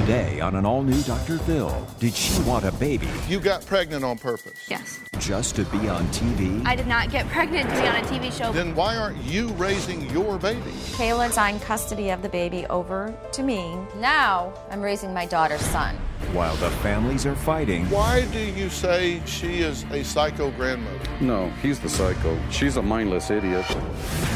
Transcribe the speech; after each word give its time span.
Today 0.00 0.40
on 0.40 0.56
an 0.56 0.64
all 0.64 0.82
new 0.82 1.02
Dr. 1.02 1.36
Phil. 1.36 1.86
Did 1.98 2.14
she 2.14 2.40
want 2.44 2.64
a 2.64 2.72
baby 2.72 3.06
You 3.28 3.38
got 3.38 3.66
pregnant 3.66 4.02
on 4.02 4.16
purpose. 4.16 4.66
Yes. 4.66 4.98
just 5.18 5.56
to 5.56 5.64
be 5.66 5.90
on 5.90 6.06
TV? 6.06 6.66
I 6.66 6.74
did 6.74 6.86
not 6.86 7.10
get 7.10 7.28
pregnant 7.28 7.68
to 7.68 7.74
be 7.78 7.86
on 7.86 7.96
a 7.96 8.04
TV 8.04 8.32
show. 8.32 8.50
Then 8.50 8.74
why 8.74 8.96
aren't 8.96 9.22
you 9.22 9.48
raising 9.48 10.08
your 10.08 10.38
baby? 10.38 10.70
Kayla 10.96 11.30
signed 11.30 11.60
custody 11.60 12.08
of 12.08 12.22
the 12.22 12.30
baby 12.30 12.64
over 12.66 13.14
to 13.32 13.42
me. 13.42 13.76
Now 13.96 14.54
I'm 14.70 14.80
raising 14.80 15.12
my 15.12 15.26
daughter's 15.26 15.60
son. 15.60 15.96
While 16.32 16.54
the 16.56 16.70
families 16.70 17.26
are 17.26 17.34
fighting, 17.34 17.90
Why 17.90 18.24
do 18.26 18.38
you 18.38 18.68
say 18.68 19.20
she 19.26 19.60
is 19.62 19.84
a 19.90 20.04
psycho 20.04 20.50
grandmother? 20.52 20.98
No, 21.20 21.50
he's 21.60 21.80
the 21.80 21.88
psycho. 21.88 22.38
She's 22.50 22.76
a 22.76 22.82
mindless 22.82 23.30
idiot. 23.30 23.64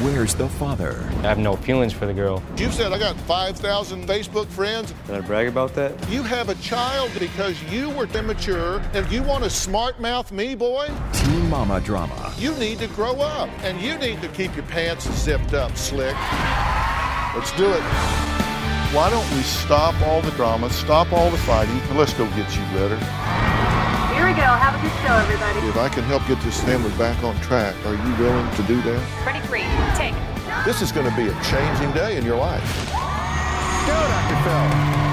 where's 0.02 0.34
the 0.34 0.48
father? 0.48 1.08
I 1.18 1.28
have 1.28 1.38
no 1.38 1.54
feelings 1.56 1.92
for 1.92 2.06
the 2.06 2.14
girl. 2.14 2.42
You 2.56 2.70
said 2.72 2.92
I 2.92 2.98
got 2.98 3.16
5,000 3.16 4.08
Facebook 4.08 4.46
friends. 4.48 4.92
Did 5.06 5.16
I 5.16 5.20
brag 5.20 5.46
about 5.54 5.72
that? 5.72 5.94
You 6.10 6.24
have 6.24 6.48
a 6.48 6.56
child 6.56 7.12
because 7.16 7.62
you 7.70 7.88
were 7.90 8.06
immature 8.06 8.82
and 8.92 9.08
you 9.08 9.22
want 9.22 9.44
to 9.44 9.50
smart 9.50 10.00
mouth 10.00 10.32
me, 10.32 10.56
boy? 10.56 10.90
Teen 11.12 11.48
Mama 11.48 11.80
drama. 11.80 12.34
You 12.36 12.56
need 12.56 12.80
to 12.80 12.88
grow 12.88 13.20
up 13.20 13.48
and 13.62 13.80
you 13.80 13.96
need 13.98 14.20
to 14.22 14.28
keep 14.30 14.56
your 14.56 14.64
pants 14.66 15.08
zipped 15.12 15.54
up, 15.54 15.76
slick. 15.76 16.16
Let's 17.36 17.52
do 17.52 17.70
it. 17.70 17.84
Why 18.90 19.10
don't 19.10 19.30
we 19.30 19.42
stop 19.42 19.94
all 20.02 20.22
the 20.22 20.32
drama, 20.32 20.70
stop 20.70 21.12
all 21.12 21.30
the 21.30 21.38
fighting, 21.38 21.78
and 21.88 21.98
let's 21.98 22.14
go 22.14 22.26
get 22.30 22.50
you 22.56 22.62
better. 22.74 22.98
Here 24.10 24.26
we 24.26 24.34
go. 24.34 24.50
Have 24.58 24.74
a 24.74 24.82
good 24.82 24.96
show, 25.06 25.14
everybody. 25.14 25.68
If 25.68 25.76
I 25.76 25.88
can 25.88 26.02
help 26.02 26.26
get 26.26 26.40
this 26.40 26.60
family 26.64 26.90
back 26.98 27.22
on 27.22 27.40
track, 27.42 27.76
are 27.86 27.94
you 27.94 28.14
willing 28.16 28.50
to 28.56 28.62
do 28.64 28.82
that? 28.82 29.24
Ready, 29.24 29.46
free, 29.46 29.62
take. 29.94 30.14
This 30.64 30.82
is 30.82 30.90
going 30.90 31.08
to 31.08 31.16
be 31.16 31.28
a 31.28 31.42
changing 31.44 31.92
day 31.92 32.16
in 32.16 32.24
your 32.24 32.38
life. 32.38 32.90
Go, 33.86 33.94
Dr. 33.94 34.42
Phil. 34.42 35.03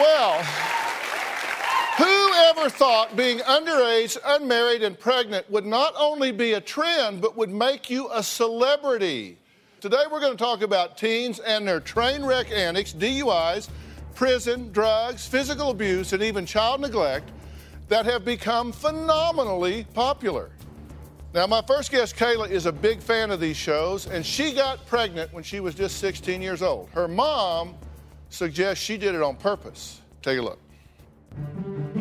Well, 0.00 0.42
who 1.98 2.32
ever 2.48 2.70
thought 2.70 3.14
being 3.18 3.40
underage, 3.40 4.16
unmarried, 4.24 4.82
and 4.82 4.98
pregnant 4.98 5.50
would 5.50 5.66
not 5.66 5.92
only 5.98 6.32
be 6.32 6.54
a 6.54 6.60
trend, 6.60 7.20
but 7.20 7.36
would 7.36 7.50
make 7.50 7.90
you 7.90 8.08
a 8.10 8.22
celebrity? 8.22 9.36
Today 9.82 10.04
we're 10.10 10.20
going 10.20 10.32
to 10.32 10.42
talk 10.42 10.62
about 10.62 10.96
teens 10.96 11.38
and 11.40 11.68
their 11.68 11.80
train 11.80 12.24
wreck 12.24 12.50
antics, 12.50 12.94
DUIs, 12.94 13.68
prison, 14.14 14.72
drugs, 14.72 15.26
physical 15.26 15.68
abuse, 15.68 16.14
and 16.14 16.22
even 16.22 16.46
child 16.46 16.80
neglect 16.80 17.30
that 17.88 18.06
have 18.06 18.24
become 18.24 18.72
phenomenally 18.72 19.84
popular. 19.92 20.48
Now, 21.34 21.46
my 21.46 21.60
first 21.60 21.90
guest, 21.90 22.16
Kayla, 22.16 22.48
is 22.48 22.64
a 22.64 22.72
big 22.72 23.00
fan 23.00 23.30
of 23.30 23.38
these 23.38 23.58
shows, 23.58 24.06
and 24.06 24.24
she 24.24 24.54
got 24.54 24.86
pregnant 24.86 25.30
when 25.34 25.44
she 25.44 25.60
was 25.60 25.74
just 25.74 25.98
16 25.98 26.40
years 26.40 26.62
old. 26.62 26.88
Her 26.88 27.06
mom 27.06 27.74
suggests 28.30 28.82
she 28.82 28.96
did 28.96 29.14
it 29.14 29.22
on 29.22 29.36
purpose. 29.36 30.00
Take 30.22 30.38
a 30.38 30.42
look. 30.42 30.58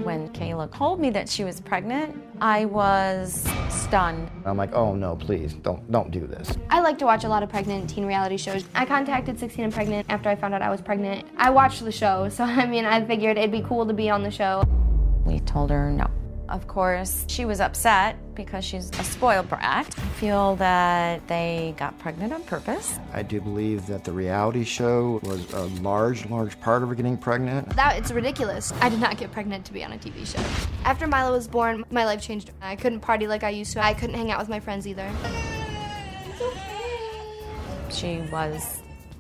When 0.04 0.30
Kayla 0.30 0.74
told 0.74 1.00
me 1.00 1.10
that 1.12 1.28
she 1.28 1.44
was 1.44 1.60
pregnant, 1.60 2.16
I 2.40 2.66
was 2.66 3.48
stunned. 3.70 4.32
I'm 4.46 4.58
like, 4.58 4.74
oh 4.74 4.96
no, 4.96 5.16
please 5.16 5.54
don't 5.54 5.92
don't 5.92 6.10
do 6.10 6.26
this. 6.26 6.56
I 6.70 6.80
like 6.80 6.98
to 7.00 7.06
watch 7.06 7.26
a 7.26 7.28
lot 7.28 7.44
of 7.44 7.50
pregnant 7.50 7.90
teen 7.90 8.06
reality 8.06 8.38
shows. 8.38 8.64
I 8.74 8.86
contacted 8.86 9.40
16 9.40 9.66
and 9.66 9.74
Pregnant 9.74 10.06
after 10.10 10.30
I 10.30 10.36
found 10.36 10.54
out 10.54 10.62
I 10.62 10.70
was 10.70 10.82
pregnant. 10.82 11.28
I 11.38 11.50
watched 11.50 11.84
the 11.84 11.92
show, 11.92 12.30
so 12.30 12.44
I 12.62 12.66
mean, 12.66 12.86
I 12.86 13.04
figured 13.06 13.38
it'd 13.38 13.52
be 13.52 13.62
cool 13.62 13.86
to 13.86 13.94
be 13.94 14.10
on 14.10 14.24
the 14.24 14.32
show. 14.32 14.64
We 15.26 15.40
told 15.42 15.70
her 15.70 15.92
no. 15.92 16.10
Of 16.50 16.68
course, 16.68 17.26
she 17.28 17.46
was 17.46 17.60
upset 17.60 18.18
because 18.34 18.66
she's 18.66 18.90
a 19.00 19.04
spoiled 19.04 19.48
brat. 19.50 19.86
I 19.98 20.08
feel 20.20 20.56
that 20.56 21.28
they 21.28 21.76
got 21.78 21.98
pregnant 22.00 22.34
on 22.34 22.42
purpose. 22.44 22.98
I 23.14 23.22
do 23.22 23.40
believe 23.40 23.86
that 23.86 24.04
the 24.04 24.12
reality 24.12 24.64
show 24.64 25.20
was 25.22 25.54
a 25.54 25.66
large, 25.82 26.26
large 26.28 26.60
part 26.60 26.82
of 26.82 26.90
her 26.90 26.96
getting 26.96 27.18
pregnant. 27.18 27.70
That 27.76 27.98
it's 27.98 28.12
ridiculous. 28.12 28.74
I 28.82 28.90
did 28.90 29.00
not 29.00 29.18
get 29.18 29.32
pregnant 29.32 29.64
to 29.66 29.74
be 29.74 29.84
on 29.84 29.94
a 29.94 29.98
TV 29.98 30.26
show. 30.26 30.44
After 30.86 31.06
Milo 31.06 31.34
was 31.34 31.48
born, 31.48 31.86
my 31.92 32.06
life 32.06 32.22
changed. 32.22 32.50
I 32.62 32.76
couldn't 32.76 33.02
party 33.02 33.28
like 33.28 33.44
I 33.44 33.50
used 33.50 33.74
to. 33.74 33.86
I 33.86 33.94
couldn't 33.94 34.16
hang 34.16 34.32
out 34.32 34.40
with 34.40 34.50
my 34.50 34.60
friends 34.60 34.88
either. 34.88 35.10
She 37.92 38.22
was 38.32 38.79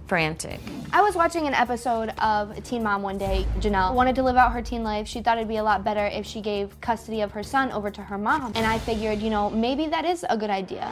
frantic. 0.09 0.59
I 0.92 1.03
was 1.03 1.16
watching 1.16 1.46
an 1.46 1.53
episode 1.53 2.09
of 2.18 2.62
Teen 2.64 2.81
Mom 2.81 3.03
one 3.03 3.20
day. 3.20 3.46
Janelle 3.59 3.94
wanted 3.94 4.16
to 4.16 4.24
live 4.24 4.38
out 4.38 4.52
her 4.53 4.62
teen 4.62 4.84
life. 4.84 5.08
She 5.08 5.22
thought 5.22 5.38
it'd 5.38 5.47
be 5.47 5.58
a 5.58 5.64
lot 5.64 5.84
better 5.84 6.08
if 6.08 6.25
she 6.25 6.42
gave 6.42 6.81
custody 6.81 7.22
of 7.22 7.31
her 7.31 7.44
son 7.44 7.72
over 7.72 7.92
to 7.92 8.02
her 8.02 8.18
mom. 8.18 8.53
And 8.56 8.66
I 8.66 8.80
figured, 8.80 9.22
you 9.22 9.30
know, 9.30 9.52
maybe 9.52 9.86
that 9.86 10.06
is 10.06 10.25
a 10.28 10.36
good 10.36 10.50
idea. 10.50 10.92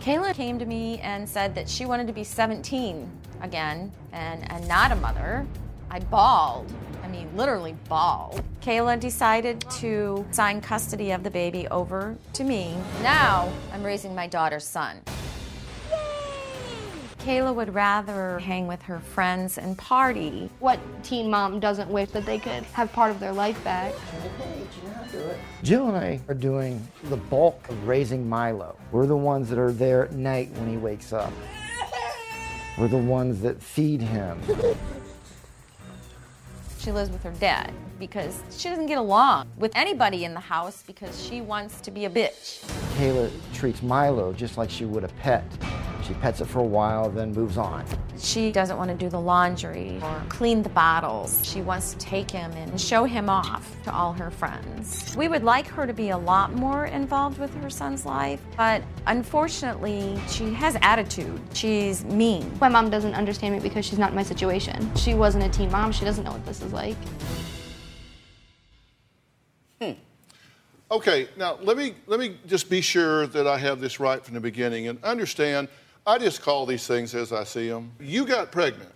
Kayla 0.00 0.32
came 0.32 0.60
to 0.60 0.64
me 0.64 1.00
and 1.00 1.28
said 1.28 1.56
that 1.56 1.68
she 1.68 1.86
wanted 1.86 2.06
to 2.06 2.12
be 2.12 2.22
17 2.22 3.10
again 3.40 3.90
and, 4.12 4.48
and 4.48 4.68
not 4.68 4.92
a 4.92 4.96
mother. 4.96 5.44
I 5.90 5.98
bawled. 5.98 6.72
I 7.02 7.08
mean, 7.08 7.28
literally 7.36 7.74
bawled. 7.88 8.44
Kayla 8.62 9.00
decided 9.00 9.60
to 9.80 10.24
sign 10.30 10.60
custody 10.60 11.10
of 11.10 11.24
the 11.24 11.30
baby 11.30 11.66
over 11.66 12.16
to 12.34 12.44
me. 12.44 12.76
Now 13.02 13.52
I'm 13.72 13.82
raising 13.82 14.14
my 14.14 14.28
daughter's 14.28 14.64
son. 14.64 15.00
Kayla 17.22 17.54
would 17.54 17.72
rather 17.72 18.40
hang 18.40 18.66
with 18.66 18.82
her 18.82 18.98
friends 18.98 19.56
and 19.56 19.78
party. 19.78 20.50
What 20.58 20.80
teen 21.04 21.30
mom 21.30 21.60
doesn't 21.60 21.88
wish 21.88 22.10
that 22.10 22.26
they 22.26 22.38
could 22.38 22.64
have 22.72 22.92
part 22.92 23.12
of 23.12 23.20
their 23.20 23.32
life 23.32 23.62
back? 23.62 23.94
Jill 25.62 25.86
and 25.86 25.96
I 25.96 26.20
are 26.26 26.34
doing 26.34 26.84
the 27.04 27.16
bulk 27.16 27.68
of 27.68 27.86
raising 27.86 28.28
Milo. 28.28 28.76
We're 28.90 29.06
the 29.06 29.16
ones 29.16 29.48
that 29.50 29.58
are 29.60 29.70
there 29.70 30.04
at 30.04 30.14
night 30.14 30.50
when 30.54 30.68
he 30.68 30.76
wakes 30.76 31.12
up. 31.12 31.32
We're 32.76 32.88
the 32.88 32.96
ones 32.96 33.40
that 33.42 33.62
feed 33.62 34.00
him. 34.00 34.40
She 36.80 36.90
lives 36.90 37.10
with 37.10 37.22
her 37.22 37.34
dad 37.38 37.72
because 38.00 38.42
she 38.50 38.68
doesn't 38.68 38.86
get 38.86 38.98
along 38.98 39.46
with 39.58 39.70
anybody 39.76 40.24
in 40.24 40.34
the 40.34 40.40
house 40.40 40.82
because 40.84 41.24
she 41.24 41.40
wants 41.40 41.80
to 41.82 41.92
be 41.92 42.04
a 42.04 42.10
bitch. 42.10 42.64
Kayla 42.96 43.30
treats 43.54 43.80
Milo 43.80 44.32
just 44.32 44.58
like 44.58 44.70
she 44.70 44.86
would 44.86 45.04
a 45.04 45.08
pet. 45.08 45.44
She 46.02 46.14
pets 46.14 46.40
it 46.40 46.46
for 46.46 46.58
a 46.58 46.64
while, 46.64 47.08
then 47.08 47.32
moves 47.32 47.56
on. 47.56 47.84
She 48.18 48.50
doesn't 48.50 48.76
want 48.76 48.90
to 48.90 48.96
do 48.96 49.08
the 49.08 49.20
laundry 49.20 50.00
or 50.02 50.22
clean 50.28 50.62
the 50.62 50.68
bottles. 50.68 51.40
She 51.46 51.62
wants 51.62 51.92
to 51.92 51.98
take 51.98 52.30
him 52.30 52.50
and 52.52 52.80
show 52.80 53.04
him 53.04 53.28
off 53.30 53.76
to 53.84 53.94
all 53.94 54.12
her 54.14 54.30
friends. 54.30 55.14
We 55.16 55.28
would 55.28 55.44
like 55.44 55.66
her 55.68 55.86
to 55.86 55.92
be 55.92 56.10
a 56.10 56.18
lot 56.18 56.54
more 56.54 56.86
involved 56.86 57.38
with 57.38 57.54
her 57.62 57.70
son's 57.70 58.04
life, 58.04 58.40
but 58.56 58.82
unfortunately, 59.06 60.20
she 60.28 60.52
has 60.54 60.76
attitude. 60.82 61.40
She's 61.54 62.04
mean. 62.04 62.50
My 62.60 62.68
mom 62.68 62.90
doesn't 62.90 63.14
understand 63.14 63.54
me 63.54 63.60
because 63.60 63.84
she's 63.84 63.98
not 63.98 64.10
in 64.10 64.16
my 64.16 64.24
situation. 64.24 64.94
She 64.96 65.14
wasn't 65.14 65.44
a 65.44 65.48
teen 65.48 65.70
mom. 65.70 65.92
She 65.92 66.04
doesn't 66.04 66.24
know 66.24 66.32
what 66.32 66.44
this 66.44 66.62
is 66.62 66.72
like. 66.72 66.96
Hmm. 69.80 69.92
Okay, 70.90 71.28
now 71.36 71.58
let 71.62 71.76
me 71.76 71.94
let 72.06 72.18
me 72.18 72.36
just 72.46 72.68
be 72.68 72.80
sure 72.80 73.26
that 73.28 73.46
I 73.46 73.56
have 73.58 73.80
this 73.80 74.00
right 74.00 74.22
from 74.24 74.34
the 74.34 74.40
beginning 74.40 74.88
and 74.88 75.02
understand. 75.04 75.68
I 76.06 76.18
just 76.18 76.42
call 76.42 76.66
these 76.66 76.86
things 76.86 77.14
as 77.14 77.32
I 77.32 77.44
see 77.44 77.68
them. 77.68 77.92
You 78.00 78.26
got 78.26 78.50
pregnant, 78.50 78.92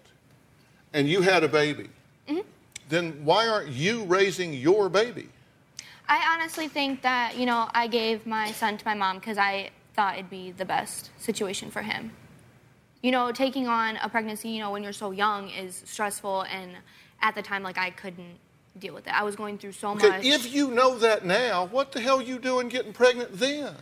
and 0.93 1.09
you 1.09 1.21
had 1.21 1.45
a 1.45 1.49
baby. 1.49 1.89
Mm-hmm. 2.29 2.41
Then 2.89 3.25
why 3.25 3.47
aren't 3.47 3.69
you 3.69 4.05
raising 4.05 4.53
your 4.53 4.89
baby? 4.89 5.29
I 6.09 6.35
honestly 6.35 6.69
think 6.69 7.03
that, 7.03 7.37
you 7.37 7.47
know, 7.47 7.69
I 7.75 7.87
gave 7.89 8.27
my 8.27 8.53
son 8.53 8.79
to 8.79 8.85
my 8.85 8.95
mom 8.95 9.19
because 9.19 9.39
I 9.39 9.71
thought 9.95 10.15
it'd 10.15 10.31
be 10.31 10.53
the 10.53 10.65
best 10.65 11.11
situation 11.19 11.71
for 11.71 11.83
him. 11.83 12.13
You 13.03 13.11
know, 13.13 13.33
taking 13.33 13.67
on 13.69 13.97
a 13.99 14.09
pregnancy, 14.09 14.49
you 14.51 14.61
know, 14.61 14.71
when 14.71 14.83
you're 14.83 14.93
so 14.93 15.11
young 15.11 15.49
is 15.51 15.83
stressful, 15.85 16.43
and 16.43 16.73
at 17.23 17.35
the 17.35 17.43
time, 17.43 17.63
like, 17.63 17.79
I 17.79 17.91
couldn't 17.91 18.39
deal 18.79 18.95
with 18.95 19.07
it. 19.07 19.13
I 19.19 19.23
was 19.23 19.37
going 19.37 19.59
through 19.59 19.73
so 19.73 19.91
Okay, 19.93 20.09
much. 20.09 20.25
if 20.25 20.53
you 20.53 20.71
know 20.71 20.99
that 20.99 21.25
now, 21.25 21.67
what 21.67 21.93
the 21.93 22.01
hell 22.01 22.21
you 22.21 22.39
doing 22.39 22.69
getting 22.69 22.93
pregnant 22.93 23.33
then? 23.33 23.75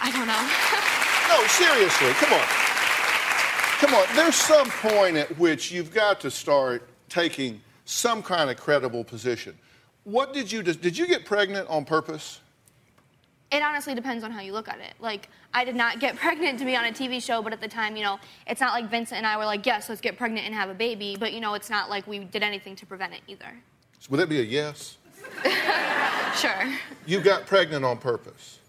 I 0.00 0.10
don't 0.10 0.26
know. 0.26 0.96
No, 1.30 1.46
seriously, 1.46 2.10
come 2.14 2.32
on. 2.32 2.46
Come 3.78 3.94
on, 3.94 4.06
there's 4.16 4.34
some 4.34 4.68
point 4.68 5.16
at 5.16 5.38
which 5.38 5.70
you've 5.70 5.94
got 5.94 6.20
to 6.20 6.30
start 6.30 6.88
taking 7.08 7.60
some 7.84 8.22
kind 8.22 8.50
of 8.50 8.56
credible 8.56 9.04
position. 9.04 9.56
What 10.04 10.34
did 10.34 10.50
you 10.50 10.62
do? 10.62 10.74
Did 10.74 10.98
you 10.98 11.06
get 11.06 11.24
pregnant 11.24 11.68
on 11.68 11.84
purpose? 11.84 12.40
it 13.50 13.62
honestly 13.62 13.94
depends 13.94 14.22
on 14.22 14.30
how 14.30 14.40
you 14.40 14.52
look 14.52 14.68
at 14.68 14.78
it. 14.78 14.94
Like, 15.00 15.28
I 15.52 15.64
did 15.64 15.74
not 15.74 15.98
get 15.98 16.16
pregnant 16.24 16.58
to 16.60 16.64
be 16.64 16.76
on 16.76 16.84
a 16.84 16.92
TV 16.92 17.22
show, 17.22 17.42
but 17.42 17.52
at 17.52 17.60
the 17.60 17.68
time, 17.68 17.96
you 17.96 18.02
know, 18.02 18.18
it's 18.46 18.60
not 18.60 18.72
like 18.72 18.88
Vincent 18.90 19.18
and 19.18 19.26
I 19.26 19.36
were 19.36 19.44
like, 19.44 19.66
yes, 19.66 19.88
let's 19.88 20.00
get 20.00 20.16
pregnant 20.16 20.46
and 20.46 20.54
have 20.54 20.70
a 20.70 20.74
baby. 20.74 21.16
But, 21.18 21.32
you 21.32 21.40
know, 21.40 21.54
it's 21.54 21.70
not 21.70 21.90
like 21.90 22.06
we 22.06 22.20
did 22.20 22.42
anything 22.42 22.76
to 22.76 22.86
prevent 22.86 23.14
it 23.14 23.20
either. 23.26 23.52
Would 24.08 24.20
that 24.20 24.28
be 24.28 24.40
a 24.40 24.44
yes? 24.44 24.96
Sure. 26.36 26.72
You 27.06 27.20
got 27.20 27.44
pregnant 27.44 27.84
on 27.84 27.98
purpose. 27.98 28.60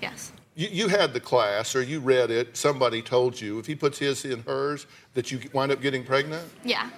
Yes. 0.00 0.30
You, 0.58 0.66
you 0.72 0.88
had 0.88 1.12
the 1.12 1.20
class, 1.20 1.76
or 1.76 1.82
you 1.82 2.00
read 2.00 2.32
it. 2.32 2.56
Somebody 2.56 3.00
told 3.00 3.40
you 3.40 3.60
if 3.60 3.66
he 3.66 3.76
puts 3.76 3.96
his 3.96 4.24
in 4.24 4.42
hers, 4.42 4.88
that 5.14 5.30
you 5.30 5.38
wind 5.52 5.70
up 5.70 5.80
getting 5.80 6.02
pregnant. 6.02 6.50
Yeah. 6.64 6.90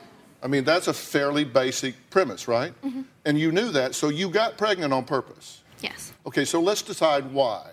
I 0.42 0.46
mean, 0.46 0.64
that's 0.64 0.88
a 0.88 0.94
fairly 0.94 1.44
basic 1.44 1.94
premise, 2.08 2.48
right? 2.48 2.72
Mhm. 2.82 3.04
And 3.26 3.38
you 3.38 3.52
knew 3.52 3.70
that, 3.72 3.94
so 3.94 4.08
you 4.08 4.30
got 4.30 4.56
pregnant 4.56 4.94
on 4.94 5.04
purpose. 5.04 5.60
Yes. 5.82 6.14
Okay, 6.24 6.46
so 6.46 6.58
let's 6.58 6.80
decide 6.80 7.34
why. 7.34 7.72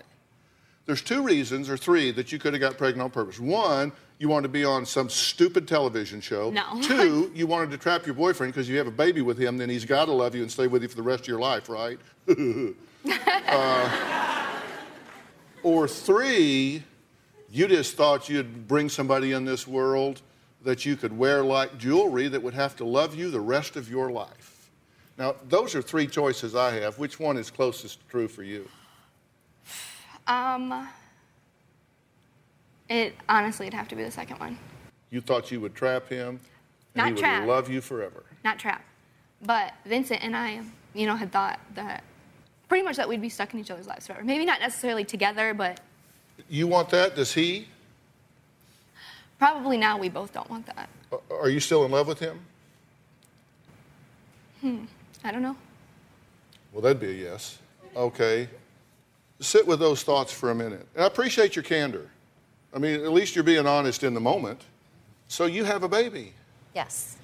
There's 0.84 1.00
two 1.00 1.22
reasons, 1.22 1.70
or 1.70 1.78
three, 1.78 2.10
that 2.10 2.32
you 2.32 2.38
could 2.38 2.52
have 2.52 2.60
got 2.60 2.76
pregnant 2.76 3.04
on 3.04 3.10
purpose. 3.10 3.40
One, 3.40 3.90
you 4.18 4.28
wanted 4.28 4.48
to 4.48 4.52
be 4.52 4.66
on 4.66 4.84
some 4.84 5.08
stupid 5.08 5.66
television 5.66 6.20
show. 6.20 6.50
No. 6.50 6.78
Two, 6.82 7.32
you 7.34 7.46
wanted 7.46 7.70
to 7.70 7.78
trap 7.78 8.04
your 8.04 8.14
boyfriend 8.14 8.52
because 8.52 8.68
you 8.68 8.76
have 8.76 8.88
a 8.88 8.90
baby 8.90 9.22
with 9.22 9.38
him, 9.38 9.56
then 9.56 9.70
he's 9.70 9.86
got 9.86 10.04
to 10.04 10.12
love 10.12 10.34
you 10.34 10.42
and 10.42 10.52
stay 10.52 10.66
with 10.66 10.82
you 10.82 10.88
for 10.88 10.96
the 10.96 11.02
rest 11.02 11.22
of 11.22 11.28
your 11.28 11.40
life, 11.40 11.70
right? 11.70 11.98
uh, 12.28 14.44
or 15.68 15.86
three, 15.86 16.82
you 17.50 17.68
just 17.68 17.96
thought 17.96 18.28
you'd 18.28 18.66
bring 18.66 18.88
somebody 18.88 19.32
in 19.32 19.44
this 19.44 19.66
world 19.66 20.22
that 20.64 20.84
you 20.84 20.96
could 20.96 21.16
wear 21.16 21.44
like 21.44 21.78
jewelry 21.78 22.28
that 22.28 22.42
would 22.42 22.54
have 22.54 22.74
to 22.76 22.84
love 22.84 23.14
you 23.14 23.30
the 23.30 23.40
rest 23.40 23.76
of 23.76 23.90
your 23.90 24.10
life. 24.10 24.70
Now, 25.16 25.34
those 25.48 25.74
are 25.74 25.82
three 25.82 26.06
choices 26.06 26.54
I 26.54 26.72
have. 26.80 26.98
Which 26.98 27.18
one 27.20 27.36
is 27.36 27.50
closest 27.50 28.00
to 28.00 28.06
true 28.06 28.28
for 28.28 28.42
you? 28.42 28.68
Um. 30.26 30.88
It 32.88 33.14
honestly, 33.28 33.66
it'd 33.66 33.76
have 33.76 33.88
to 33.88 33.96
be 33.96 34.02
the 34.02 34.10
second 34.10 34.40
one. 34.40 34.58
You 35.10 35.20
thought 35.20 35.50
you 35.50 35.60
would 35.60 35.74
trap 35.74 36.08
him, 36.08 36.28
and 36.28 36.40
Not 36.94 37.06
he 37.08 37.12
would 37.12 37.20
trap. 37.20 37.46
love 37.46 37.70
you 37.70 37.80
forever. 37.80 38.24
Not 38.44 38.58
trap. 38.58 38.82
But 39.42 39.74
Vincent 39.84 40.22
and 40.22 40.34
I, 40.36 40.62
you 40.94 41.06
know, 41.06 41.16
had 41.16 41.30
thought 41.30 41.60
that 41.74 42.02
pretty 42.68 42.84
much 42.84 42.96
that 42.96 43.08
we'd 43.08 43.20
be 43.22 43.28
stuck 43.28 43.52
in 43.54 43.60
each 43.60 43.70
other's 43.70 43.86
lives 43.86 44.06
forever. 44.06 44.22
Maybe 44.24 44.44
not 44.44 44.60
necessarily 44.60 45.04
together, 45.04 45.54
but 45.54 45.80
You 46.48 46.66
want 46.66 46.90
that? 46.90 47.16
Does 47.16 47.32
he? 47.32 47.66
probably 49.38 49.76
now 49.76 49.96
we 49.96 50.08
both 50.08 50.32
don't 50.32 50.50
want 50.50 50.66
that. 50.66 50.88
Are 51.30 51.48
you 51.48 51.60
still 51.60 51.84
in 51.84 51.92
love 51.92 52.08
with 52.08 52.18
him? 52.18 52.40
Hmm. 54.60 54.84
I 55.22 55.30
don't 55.30 55.42
know. 55.42 55.56
Well, 56.72 56.82
that'd 56.82 56.98
be 57.00 57.10
a 57.10 57.30
yes. 57.30 57.58
Okay. 57.96 58.48
Sit 59.40 59.64
with 59.64 59.78
those 59.78 60.02
thoughts 60.02 60.32
for 60.32 60.50
a 60.50 60.54
minute. 60.56 60.84
And 60.96 61.04
I 61.04 61.06
appreciate 61.06 61.54
your 61.54 61.62
candor. 61.62 62.10
I 62.74 62.78
mean, 62.78 62.94
at 63.04 63.12
least 63.12 63.36
you're 63.36 63.44
being 63.44 63.66
honest 63.66 64.02
in 64.02 64.12
the 64.12 64.20
moment. 64.20 64.60
So 65.28 65.46
you 65.46 65.64
have 65.64 65.82
a 65.82 65.88
baby, 65.88 66.32
Yes. 66.74 67.16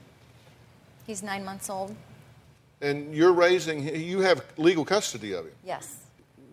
He's 1.07 1.23
nine 1.23 1.45
months 1.45 1.69
old. 1.69 1.95
And 2.85 3.15
you're 3.15 3.33
raising, 3.33 3.95
you 3.97 4.21
have 4.21 4.45
legal 4.57 4.85
custody 4.85 5.33
of 5.33 5.47
him. 5.47 5.55
Yes. 5.65 5.97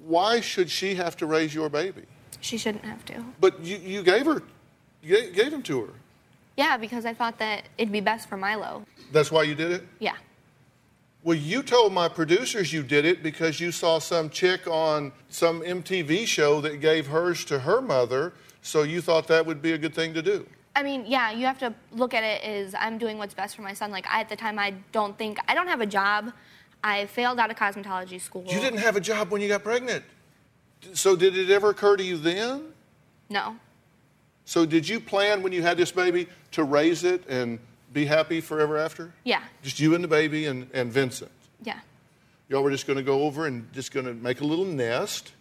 Why 0.06 0.39
should 0.39 0.69
she 0.69 0.95
have 0.95 1.18
to 1.18 1.25
raise 1.25 1.54
your 1.54 1.69
baby? 1.69 2.04
She 2.39 2.57
shouldn't 2.57 2.86
have 2.86 3.04
to. 3.06 3.24
But 3.39 3.60
you, 3.63 3.78
you 3.78 4.01
gave 4.01 4.25
her, 4.25 4.42
you 5.04 5.30
gave 5.31 5.54
him 5.54 5.62
to 5.63 5.81
her. 5.81 5.94
Yeah, 6.57 6.78
because 6.78 7.06
I 7.06 7.13
thought 7.13 7.38
that 7.39 7.63
it'd 7.78 7.92
be 7.92 8.01
best 8.01 8.30
for 8.30 8.38
Milo. 8.38 8.86
That's 9.12 9.31
why 9.31 9.44
you 9.44 9.56
did 9.56 9.72
it? 9.72 9.83
Yeah. 10.00 10.16
Well, 11.24 11.38
you 11.38 11.62
told 11.62 11.94
my 11.94 12.07
producers 12.07 12.74
you 12.74 12.81
did 12.81 13.06
it 13.06 13.22
because 13.22 13.60
you 13.60 13.72
saw 13.72 14.00
some 14.00 14.30
chick 14.30 14.66
on 14.68 15.12
some 15.30 15.62
MTV 15.62 16.25
show 16.25 16.62
that 16.62 16.81
gave 16.81 17.07
hers 17.07 17.45
to 17.45 17.60
her 17.60 17.80
mother, 17.80 18.34
so 18.63 18.84
you 18.84 19.01
thought 19.01 19.27
that 19.27 19.45
would 19.45 19.62
be 19.62 19.74
a 19.74 19.77
good 19.77 19.94
thing 19.94 20.13
to 20.16 20.22
do. 20.22 20.48
I 20.76 20.84
mean, 20.84 21.06
yeah, 21.06 21.32
you 21.32 21.46
have 21.46 21.60
to 21.60 21.74
look 21.92 22.14
at 22.14 22.24
it 22.24 22.44
as 22.44 22.74
I'm 22.74 22.98
doing 22.98 23.18
what's 23.18 23.34
best 23.34 23.56
for 23.56 23.62
my 23.62 23.74
son. 23.74 23.92
Like, 23.92 24.08
I, 24.08 24.22
at 24.22 24.30
the 24.30 24.36
time, 24.36 24.58
I 24.58 24.74
don't 24.92 25.18
think, 25.18 25.38
I 25.48 25.54
don't 25.54 25.68
have 25.68 25.82
a 25.82 25.86
job. 25.86 26.32
I 26.84 27.06
failed 27.08 27.40
out 27.40 27.52
of 27.52 27.58
cosmetology 27.58 28.20
school. 28.20 28.46
You 28.48 28.60
didn't 28.60 28.80
have 28.80 28.96
a 28.96 29.02
job 29.02 29.32
when 29.32 29.42
you 29.42 29.48
got 29.48 29.64
pregnant. 29.64 30.04
So 30.94 31.16
did 31.16 31.38
it 31.38 31.50
ever 31.50 31.70
occur 31.70 31.98
to 31.98 32.04
you 32.04 32.18
then? 32.18 32.74
No. 33.30 33.56
So 34.46 34.66
did 34.66 34.88
you 34.88 35.00
plan 35.00 35.44
when 35.44 35.52
you 35.52 35.62
had 35.62 35.78
this 35.78 35.92
baby 35.92 36.28
to 36.52 36.64
raise 36.64 37.04
it 37.04 37.24
and 37.30 37.60
be 37.94 38.06
happy 38.06 38.42
forever 38.42 38.78
after? 38.78 39.14
Yeah. 39.24 39.44
Just 39.62 39.80
you 39.80 39.94
and 39.94 40.04
the 40.04 40.08
baby 40.08 40.46
and, 40.46 40.68
and 40.74 40.92
Vincent. 40.92 41.32
Yeah. 41.64 41.80
Y'all 42.50 42.64
were 42.64 42.72
just 42.72 42.88
going 42.88 42.98
to 42.98 43.04
go 43.04 43.22
over 43.24 43.46
and 43.46 43.72
just 43.74 43.92
going 43.92 44.06
to 44.06 44.14
make 44.14 44.42
a 44.42 44.46
little 44.46 44.66
nest 44.66 45.34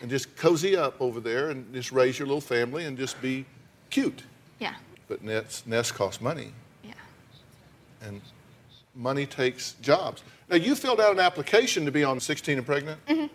and 0.00 0.10
just 0.10 0.36
cozy 0.36 0.76
up 0.76 1.00
over 1.00 1.18
there 1.18 1.50
and 1.50 1.72
just 1.74 1.90
raise 1.90 2.18
your 2.18 2.28
little 2.28 2.40
family 2.40 2.84
and 2.84 2.96
just 2.96 3.20
be 3.20 3.44
cute. 3.88 4.22
Yeah. 4.60 4.74
But 5.08 5.24
nests, 5.24 5.66
nests 5.66 5.90
cost 5.90 6.22
money. 6.22 6.52
Yeah. 6.84 6.92
And 8.02 8.20
money 8.94 9.26
takes 9.26 9.72
jobs. 9.82 10.22
Now, 10.48 10.56
you 10.56 10.74
filled 10.74 11.00
out 11.00 11.12
an 11.12 11.20
application 11.20 11.84
to 11.84 11.90
be 11.90 12.04
on 12.04 12.20
16 12.20 12.58
and 12.58 12.66
pregnant? 12.66 13.04
Mm-hmm. 13.06 13.26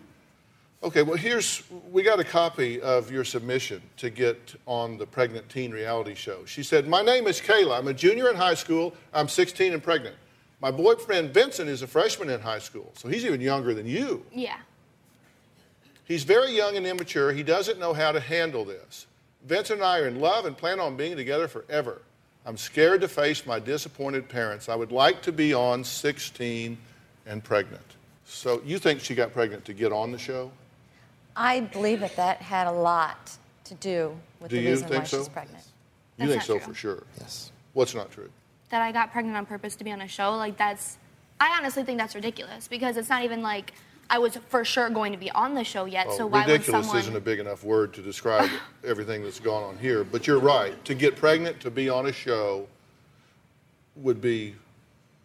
Okay, 0.82 1.02
well, 1.02 1.16
here's, 1.16 1.62
we 1.90 2.02
got 2.02 2.20
a 2.20 2.24
copy 2.24 2.80
of 2.80 3.10
your 3.10 3.24
submission 3.24 3.82
to 3.96 4.10
get 4.10 4.54
on 4.66 4.98
the 4.98 5.06
pregnant 5.06 5.48
teen 5.48 5.72
reality 5.72 6.14
show. 6.14 6.44
She 6.44 6.62
said, 6.62 6.86
My 6.86 7.02
name 7.02 7.26
is 7.26 7.40
Kayla. 7.40 7.78
I'm 7.78 7.88
a 7.88 7.94
junior 7.94 8.30
in 8.30 8.36
high 8.36 8.54
school. 8.54 8.94
I'm 9.12 9.26
16 9.26 9.72
and 9.72 9.82
pregnant. 9.82 10.14
My 10.60 10.70
boyfriend 10.70 11.34
Vincent 11.34 11.68
is 11.68 11.82
a 11.82 11.86
freshman 11.86 12.30
in 12.30 12.40
high 12.40 12.58
school, 12.58 12.92
so 12.94 13.08
he's 13.08 13.24
even 13.24 13.40
younger 13.40 13.74
than 13.74 13.86
you. 13.86 14.24
Yeah. 14.32 14.58
He's 16.04 16.24
very 16.24 16.52
young 16.52 16.76
and 16.76 16.86
immature. 16.86 17.32
He 17.32 17.42
doesn't 17.42 17.78
know 17.80 17.92
how 17.92 18.12
to 18.12 18.20
handle 18.20 18.64
this. 18.64 19.06
Vincent 19.46 19.78
and 19.80 19.86
I 19.86 20.00
are 20.00 20.08
in 20.08 20.18
love 20.20 20.44
and 20.44 20.56
plan 20.56 20.80
on 20.80 20.96
being 20.96 21.16
together 21.16 21.46
forever. 21.46 22.02
I'm 22.44 22.56
scared 22.56 23.00
to 23.02 23.08
face 23.08 23.46
my 23.46 23.58
disappointed 23.60 24.28
parents. 24.28 24.68
I 24.68 24.74
would 24.74 24.90
like 24.92 25.22
to 25.22 25.32
be 25.32 25.54
on 25.54 25.84
16 25.84 26.76
and 27.26 27.44
pregnant. 27.44 27.82
So 28.24 28.60
you 28.64 28.78
think 28.78 29.00
she 29.00 29.14
got 29.14 29.32
pregnant 29.32 29.64
to 29.66 29.72
get 29.72 29.92
on 29.92 30.10
the 30.10 30.18
show? 30.18 30.50
I 31.36 31.60
believe 31.60 32.00
that 32.00 32.16
that 32.16 32.38
had 32.38 32.66
a 32.66 32.72
lot 32.72 33.36
to 33.64 33.74
do 33.74 34.16
with 34.40 34.50
Do 34.50 34.56
the 34.56 34.62
you 34.62 34.70
reason 34.70 34.88
think 34.88 35.02
why 35.02 35.06
so? 35.06 35.18
she's 35.18 35.28
pregnant. 35.28 35.64
you 36.18 36.26
That's 36.26 36.30
think 36.30 36.40
not 36.40 36.46
so 36.46 36.58
true. 36.64 36.72
for 36.72 36.78
sure? 36.78 37.02
Yes. 37.20 37.52
What's 37.72 37.94
not 37.94 38.10
true? 38.10 38.30
That 38.70 38.82
I 38.82 38.90
got 38.90 39.12
pregnant 39.12 39.36
on 39.36 39.46
purpose 39.46 39.76
to 39.76 39.84
be 39.84 39.92
on 39.92 40.00
a 40.00 40.08
show, 40.08 40.34
like, 40.36 40.56
that's, 40.56 40.98
I 41.40 41.56
honestly 41.56 41.84
think 41.84 41.98
that's 41.98 42.16
ridiculous 42.16 42.66
because 42.66 42.96
it's 42.96 43.08
not 43.08 43.22
even 43.22 43.42
like 43.42 43.74
I 44.08 44.18
was 44.18 44.38
for 44.48 44.64
sure 44.64 44.88
going 44.90 45.12
to 45.12 45.18
be 45.18 45.30
on 45.30 45.54
the 45.54 45.64
show 45.64 45.84
yet. 45.84 46.06
Oh, 46.08 46.18
so 46.18 46.26
why 46.26 46.46
would 46.46 46.52
ridiculous 46.52 46.86
someone. 46.86 47.00
isn't 47.00 47.16
a 47.16 47.20
big 47.20 47.38
enough 47.38 47.64
word 47.64 47.92
to 47.94 48.02
describe 48.02 48.50
everything 48.84 49.22
that's 49.22 49.40
gone 49.40 49.62
on 49.62 49.78
here. 49.78 50.04
But 50.04 50.26
you're 50.26 50.40
right. 50.40 50.82
To 50.84 50.94
get 50.94 51.16
pregnant 51.16 51.60
to 51.60 51.70
be 51.70 51.88
on 51.88 52.06
a 52.06 52.12
show 52.12 52.66
would 53.96 54.20
be 54.20 54.54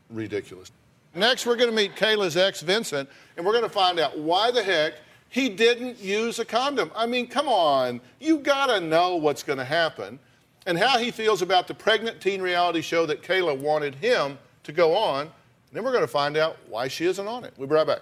ridiculous. 0.10 0.72
Next, 1.14 1.46
we're 1.46 1.58
going 1.58 1.70
to 1.70 1.76
meet 1.76 1.96
Kayla's 1.96 2.38
ex, 2.38 2.62
Vincent, 2.62 3.10
and 3.36 3.46
we're 3.46 3.52
going 3.52 3.64
to 3.64 3.70
find 3.70 4.00
out 4.00 4.18
why 4.18 4.50
the 4.50 4.64
heck 4.64 4.94
he 5.30 5.50
didn't 5.50 6.00
use 6.00 6.40
a 6.40 6.46
condom. 6.46 6.92
I 6.96 7.06
mean, 7.06 7.28
come 7.28 7.48
on. 7.48 8.02
You 8.20 8.38
got 8.38 8.68
to 8.68 8.80
know 8.80 9.16
what's 9.16 9.44
going 9.44 9.60
to 9.60 9.66
happen 9.66 10.20
and 10.66 10.78
how 10.78 10.98
he 10.98 11.12
feels 11.12 11.42
about 11.42 11.68
the 11.68 11.74
pregnant 11.74 12.22
teen 12.22 12.42
reality 12.42 12.82
show 12.82 13.06
that 13.06 13.24
Kayla 13.24 13.58
wanted 13.58 13.96
him 13.96 14.38
to 14.64 14.72
go 14.72 14.96
on. 14.96 15.22
And 15.22 15.32
then 15.74 15.84
we're 15.84 15.92
going 15.92 16.04
to 16.04 16.08
find 16.08 16.38
out 16.38 16.58
why 16.68 16.88
she 16.88 17.06
isn't 17.06 17.28
on 17.28 17.44
it. 17.44 17.54
We'll 17.58 17.68
be 17.68 17.76
right 17.76 17.88
back. 17.88 18.02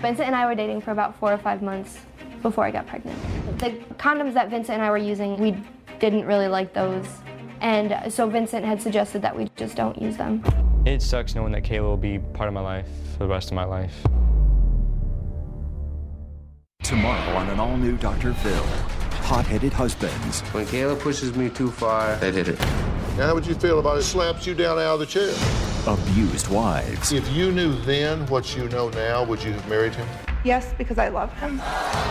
Vincent 0.00 0.28
and 0.28 0.36
I 0.36 0.46
were 0.46 0.54
dating 0.54 0.80
for 0.80 0.92
about 0.92 1.18
four 1.18 1.32
or 1.32 1.38
five 1.38 1.60
months 1.60 1.98
before 2.40 2.64
I 2.64 2.70
got 2.70 2.86
pregnant. 2.86 3.18
The 3.58 3.70
condoms 3.96 4.34
that 4.34 4.48
Vincent 4.48 4.74
and 4.74 4.82
I 4.82 4.90
were 4.90 4.98
using, 4.98 5.36
we 5.40 5.56
didn't 5.98 6.24
really 6.24 6.46
like 6.46 6.72
those. 6.72 7.04
And 7.60 8.12
so 8.12 8.28
Vincent 8.28 8.64
had 8.64 8.80
suggested 8.80 9.22
that 9.22 9.36
we 9.36 9.50
just 9.56 9.74
don't 9.74 10.00
use 10.00 10.16
them. 10.16 10.44
It 10.86 11.02
sucks 11.02 11.34
knowing 11.34 11.50
that 11.52 11.64
Kayla 11.64 11.82
will 11.82 11.96
be 11.96 12.20
part 12.20 12.46
of 12.46 12.54
my 12.54 12.60
life 12.60 12.86
for 13.12 13.18
the 13.18 13.26
rest 13.26 13.50
of 13.50 13.54
my 13.54 13.64
life. 13.64 14.06
Tomorrow 16.84 17.36
on 17.36 17.50
an 17.50 17.58
all 17.58 17.76
new 17.76 17.96
Dr. 17.96 18.32
Phil. 18.34 18.64
Hot 19.24 19.44
headed 19.44 19.72
husbands. 19.72 20.40
When 20.52 20.64
Kayla 20.66 20.98
pushes 21.00 21.34
me 21.34 21.50
too 21.50 21.72
far, 21.72 22.12
I 22.12 22.30
hit 22.30 22.48
it. 22.48 22.58
Now, 23.18 23.26
how 23.26 23.34
would 23.34 23.46
you 23.46 23.54
feel 23.54 23.80
about 23.80 23.98
it 23.98 24.04
slaps 24.04 24.46
you 24.46 24.54
down 24.54 24.78
out 24.78 24.94
of 24.94 25.00
the 25.00 25.06
chair? 25.06 25.34
Abused 25.88 26.48
wives. 26.48 27.12
If 27.12 27.26
you 27.32 27.50
knew 27.50 27.72
then 27.72 28.26
what 28.26 28.54
you 28.54 28.68
know 28.68 28.90
now, 28.90 29.24
would 29.24 29.42
you 29.42 29.52
have 29.52 29.66
married 29.70 29.94
him? 29.94 30.06
Yes, 30.44 30.74
because 30.76 30.98
I 30.98 31.08
love 31.08 31.32
him. 31.38 31.62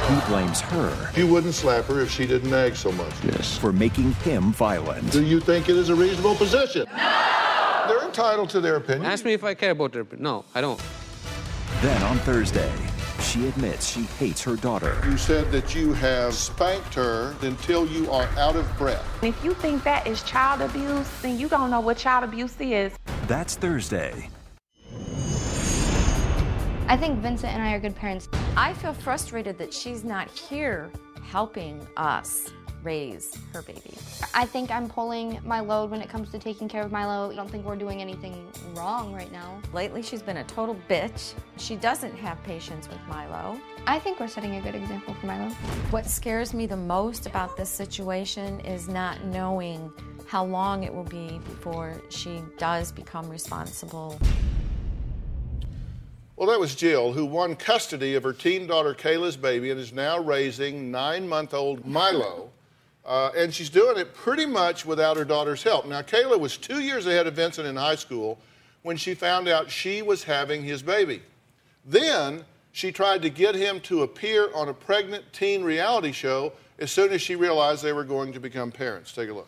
He 0.09 0.27
blames 0.31 0.61
her 0.61 1.11
You 1.15 1.27
wouldn't 1.27 1.53
slap 1.53 1.85
her 1.85 2.01
if 2.01 2.09
she 2.09 2.25
didn't 2.25 2.49
nag 2.49 2.75
so 2.75 2.91
much. 2.91 3.13
Yes. 3.23 3.55
for 3.55 3.71
making 3.71 4.13
him 4.13 4.51
violent. 4.51 5.11
Do 5.11 5.23
you 5.23 5.39
think 5.39 5.69
it 5.69 5.77
is 5.77 5.89
a 5.89 5.95
reasonable 5.95 6.33
position? 6.33 6.87
No! 6.89 7.85
They're 7.87 8.03
entitled 8.03 8.49
to 8.49 8.61
their 8.61 8.77
opinion. 8.77 9.05
Ask 9.05 9.23
me 9.23 9.33
if 9.33 9.43
I 9.43 9.53
care 9.53 9.71
about 9.71 9.93
her. 9.93 10.07
No, 10.17 10.43
I 10.55 10.61
don't. 10.61 10.81
Then 11.81 12.01
on 12.01 12.17
Thursday, 12.19 12.73
she 13.21 13.47
admits 13.47 13.87
she 13.87 14.01
hates 14.17 14.41
her 14.41 14.55
daughter. 14.55 14.99
You 15.05 15.17
said 15.17 15.51
that 15.51 15.75
you 15.75 15.93
have 15.93 16.33
spanked 16.33 16.95
her 16.95 17.35
until 17.43 17.85
you 17.85 18.09
are 18.09 18.27
out 18.39 18.55
of 18.55 18.65
breath. 18.79 19.05
If 19.23 19.43
you 19.43 19.53
think 19.53 19.83
that 19.83 20.07
is 20.07 20.23
child 20.23 20.61
abuse, 20.61 21.07
then 21.21 21.37
you 21.37 21.47
don't 21.47 21.69
know 21.69 21.79
what 21.79 21.97
child 21.97 22.23
abuse 22.23 22.55
is. 22.59 22.91
That's 23.27 23.55
Thursday. 23.57 24.29
I 26.87 26.95
think 26.95 27.19
Vincent 27.19 27.51
and 27.51 27.61
I 27.61 27.73
are 27.73 27.79
good 27.79 27.95
parents. 27.95 28.29
I 28.55 28.71
feel 28.73 28.93
frustrated 28.93 29.57
that 29.57 29.73
she's 29.73 30.05
not 30.05 30.31
here 30.31 30.89
helping 31.29 31.85
us 31.97 32.49
raise 32.83 33.37
her 33.51 33.61
baby. 33.63 33.95
I 34.33 34.45
think 34.45 34.71
I'm 34.71 34.87
pulling 34.87 35.41
my 35.43 35.59
load 35.59 35.91
when 35.91 36.01
it 36.01 36.07
comes 36.07 36.31
to 36.31 36.39
taking 36.39 36.69
care 36.69 36.83
of 36.83 36.91
Milo. 36.93 37.29
I 37.29 37.35
don't 37.35 37.51
think 37.51 37.65
we're 37.65 37.75
doing 37.75 38.01
anything 38.01 38.47
wrong 38.73 39.13
right 39.13 39.29
now. 39.29 39.59
Lately, 39.73 40.01
she's 40.01 40.21
been 40.21 40.37
a 40.37 40.45
total 40.45 40.77
bitch. 40.89 41.33
She 41.57 41.75
doesn't 41.75 42.15
have 42.15 42.41
patience 42.43 42.87
with 42.87 42.99
Milo. 43.09 43.59
I 43.85 43.99
think 43.99 44.21
we're 44.21 44.29
setting 44.29 44.55
a 44.55 44.61
good 44.61 44.75
example 44.75 45.13
for 45.15 45.25
Milo. 45.25 45.49
What 45.89 46.05
scares 46.05 46.53
me 46.53 46.65
the 46.65 46.77
most 46.77 47.25
about 47.25 47.57
this 47.57 47.69
situation 47.69 48.61
is 48.61 48.87
not 48.87 49.21
knowing 49.25 49.91
how 50.27 50.43
long 50.43 50.83
it 50.83 50.93
will 50.93 51.03
be 51.03 51.39
before 51.45 52.01
she 52.09 52.43
does 52.57 52.91
become 52.91 53.29
responsible. 53.29 54.19
Well, 56.35 56.49
that 56.49 56.59
was 56.59 56.75
Jill, 56.75 57.13
who 57.13 57.25
won 57.25 57.55
custody 57.55 58.13
of 58.13 58.21
her 58.23 58.33
teen 58.33 58.67
daughter 58.67 58.93
Kayla's 58.93 59.37
baby 59.37 59.71
and 59.71 59.79
is 59.79 59.91
now 59.91 60.19
raising 60.19 60.91
nine 60.91 61.27
month 61.27 61.53
old 61.53 61.85
Milo. 61.85 62.51
Uh, 63.05 63.31
and 63.35 63.53
she's 63.53 63.69
doing 63.69 63.97
it 63.97 64.13
pretty 64.13 64.45
much 64.45 64.85
without 64.85 65.15
her 65.15 65.23
daughter's 65.23 65.63
help. 65.63 65.87
Now, 65.87 66.01
Kayla 66.01 66.37
was 66.37 66.57
two 66.57 66.81
years 66.81 67.07
ahead 67.07 67.25
of 67.25 67.33
Vincent 67.35 67.65
in 67.65 67.77
high 67.77 67.95
school 67.95 68.37
when 68.83 68.97
she 68.97 69.15
found 69.15 69.47
out 69.47 69.71
she 69.71 70.01
was 70.01 70.23
having 70.23 70.61
his 70.61 70.83
baby. 70.83 71.23
Then 71.85 72.43
she 72.73 72.91
tried 72.91 73.21
to 73.21 73.29
get 73.29 73.55
him 73.55 73.79
to 73.81 74.03
appear 74.03 74.53
on 74.53 74.67
a 74.67 74.73
pregnant 74.73 75.31
teen 75.31 75.63
reality 75.63 76.11
show 76.11 76.51
as 76.77 76.91
soon 76.91 77.11
as 77.13 77.21
she 77.21 77.35
realized 77.35 77.81
they 77.81 77.93
were 77.93 78.03
going 78.03 78.33
to 78.33 78.39
become 78.39 78.71
parents. 78.71 79.13
Take 79.13 79.29
a 79.29 79.33
look. 79.33 79.47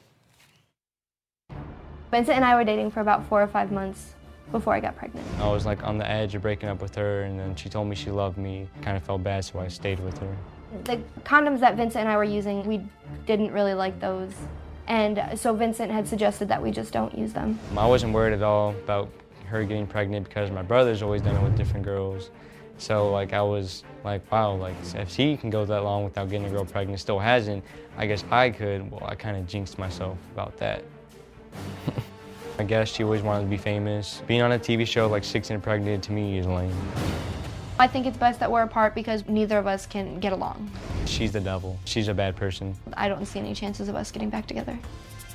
Vincent 2.11 2.35
and 2.35 2.45
I 2.45 2.55
were 2.55 2.63
dating 2.63 2.91
for 2.91 3.01
about 3.01 3.25
four 3.27 3.41
or 3.41 3.47
five 3.47 3.71
months 3.71 4.15
before 4.51 4.73
I 4.73 4.79
got 4.79 4.95
pregnant. 4.95 5.25
I 5.39 5.47
was 5.47 5.65
like 5.65 5.83
on 5.83 5.97
the 5.97 6.09
edge 6.09 6.33
of 6.33 6.41
breaking 6.41 6.69
up 6.69 6.81
with 6.81 6.95
her, 6.95 7.23
and 7.23 7.39
then 7.39 7.55
she 7.55 7.69
told 7.69 7.87
me 7.87 7.95
she 7.95 8.09
loved 8.09 8.37
me. 8.37 8.67
Kind 8.81 8.97
of 8.97 9.03
felt 9.03 9.23
bad, 9.23 9.45
so 9.45 9.59
I 9.59 9.67
stayed 9.67 9.99
with 9.99 10.17
her. 10.17 10.35
The 10.85 10.99
condoms 11.23 11.59
that 11.59 11.75
Vincent 11.75 12.01
and 12.01 12.09
I 12.09 12.17
were 12.17 12.23
using, 12.23 12.65
we 12.65 12.83
didn't 13.27 13.51
really 13.51 13.73
like 13.73 13.99
those. 13.99 14.33
And 14.87 15.37
so 15.39 15.53
Vincent 15.53 15.91
had 15.91 16.07
suggested 16.07 16.47
that 16.47 16.61
we 16.61 16.71
just 16.71 16.91
don't 16.91 17.15
use 17.15 17.31
them. 17.31 17.59
I 17.77 17.85
wasn't 17.85 18.11
worried 18.11 18.33
at 18.33 18.41
all 18.41 18.71
about 18.71 19.09
her 19.45 19.63
getting 19.63 19.85
pregnant 19.85 20.27
because 20.27 20.49
my 20.49 20.63
brother's 20.63 21.03
always 21.03 21.21
done 21.21 21.35
it 21.35 21.43
with 21.43 21.55
different 21.55 21.85
girls. 21.85 22.31
So 22.79 23.11
like 23.11 23.33
I 23.33 23.41
was 23.41 23.83
like, 24.03 24.31
wow, 24.31 24.55
like 24.55 24.75
if 24.95 25.15
he 25.15 25.37
can 25.37 25.51
go 25.51 25.63
that 25.65 25.83
long 25.83 26.05
without 26.05 26.29
getting 26.29 26.47
a 26.47 26.49
girl 26.49 26.65
pregnant, 26.65 26.99
still 26.99 27.19
hasn't, 27.19 27.63
I 27.97 28.07
guess 28.07 28.23
I 28.31 28.49
could. 28.49 28.89
Well, 28.89 29.03
I 29.05 29.13
kind 29.13 29.37
of 29.37 29.45
jinxed 29.45 29.77
myself 29.77 30.17
about 30.33 30.57
that. 30.57 30.83
I 32.59 32.63
guess 32.63 32.89
she 32.89 33.03
always 33.03 33.21
wanted 33.21 33.43
to 33.43 33.49
be 33.49 33.57
famous. 33.57 34.21
Being 34.27 34.41
on 34.41 34.51
a 34.51 34.59
TV 34.59 34.85
show 34.85 35.07
like 35.07 35.23
Six 35.23 35.49
and 35.49 35.63
Pregnant 35.63 36.03
to 36.05 36.11
me 36.11 36.37
is 36.37 36.45
lame. 36.45 36.75
I 37.79 37.87
think 37.87 38.05
it's 38.05 38.17
best 38.17 38.41
that 38.41 38.51
we're 38.51 38.63
apart 38.63 38.93
because 38.93 39.25
neither 39.29 39.57
of 39.57 39.65
us 39.65 39.85
can 39.85 40.19
get 40.19 40.33
along. 40.33 40.69
She's 41.05 41.31
the 41.31 41.39
devil. 41.39 41.79
She's 41.85 42.09
a 42.09 42.13
bad 42.13 42.35
person. 42.35 42.75
I 42.97 43.07
don't 43.07 43.25
see 43.25 43.39
any 43.39 43.53
chances 43.53 43.87
of 43.87 43.95
us 43.95 44.11
getting 44.11 44.29
back 44.29 44.47
together. 44.47 44.77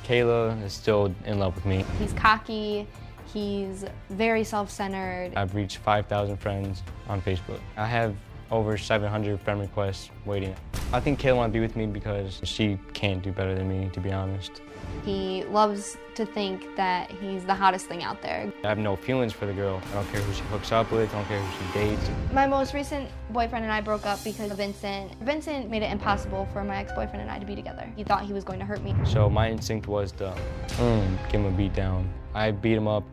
Kayla 0.04 0.62
is 0.62 0.74
still 0.74 1.14
in 1.24 1.38
love 1.38 1.54
with 1.54 1.64
me. 1.64 1.86
He's 1.98 2.12
cocky, 2.12 2.86
he's 3.32 3.86
very 4.10 4.44
self 4.44 4.70
centered. 4.70 5.32
I've 5.34 5.54
reached 5.54 5.78
5,000 5.78 6.36
friends 6.36 6.82
on 7.08 7.22
Facebook. 7.22 7.60
I 7.78 7.86
have 7.86 8.14
over 8.50 8.76
700 8.76 9.40
friend 9.40 9.60
requests 9.60 10.10
waiting. 10.26 10.54
I 10.92 11.00
think 11.00 11.18
Kayla 11.18 11.36
wants 11.36 11.54
to 11.54 11.58
be 11.58 11.60
with 11.60 11.76
me 11.76 11.86
because 11.86 12.40
she 12.44 12.78
can't 12.92 13.22
do 13.22 13.32
better 13.32 13.54
than 13.54 13.68
me, 13.68 13.88
to 13.94 14.00
be 14.00 14.12
honest. 14.12 14.60
He 15.04 15.44
loves 15.44 15.96
to 16.14 16.24
think 16.24 16.74
that 16.76 17.10
he's 17.10 17.44
the 17.44 17.54
hottest 17.54 17.86
thing 17.86 18.02
out 18.02 18.22
there. 18.22 18.52
I 18.62 18.68
have 18.68 18.78
no 18.78 18.96
feelings 18.96 19.32
for 19.32 19.46
the 19.46 19.52
girl. 19.52 19.82
I 19.90 19.94
don't 19.94 20.12
care 20.12 20.20
who 20.20 20.32
she 20.32 20.42
hooks 20.42 20.72
up 20.72 20.90
with, 20.90 21.10
I 21.10 21.18
don't 21.18 21.26
care 21.26 21.40
who 21.40 21.66
she 21.66 21.72
dates. 21.86 22.10
My 22.32 22.46
most 22.46 22.72
recent 22.72 23.10
boyfriend 23.30 23.64
and 23.64 23.72
I 23.72 23.80
broke 23.80 24.06
up 24.06 24.22
because 24.24 24.50
of 24.50 24.56
Vincent. 24.58 25.12
Vincent 25.22 25.70
made 25.70 25.82
it 25.82 25.90
impossible 25.90 26.48
for 26.52 26.64
my 26.64 26.76
ex-boyfriend 26.76 27.20
and 27.20 27.30
I 27.30 27.38
to 27.38 27.46
be 27.46 27.54
together. 27.54 27.92
He 27.96 28.04
thought 28.04 28.22
he 28.22 28.32
was 28.32 28.44
going 28.44 28.60
to 28.60 28.64
hurt 28.64 28.82
me. 28.82 28.94
So 29.04 29.28
my 29.28 29.50
instinct 29.50 29.88
was 29.88 30.12
to 30.12 30.34
mm, 30.76 31.30
give 31.30 31.40
him 31.40 31.46
a 31.46 31.50
beat 31.50 31.74
down. 31.74 32.08
I 32.34 32.50
beat 32.50 32.76
him 32.76 32.88
up. 32.88 33.04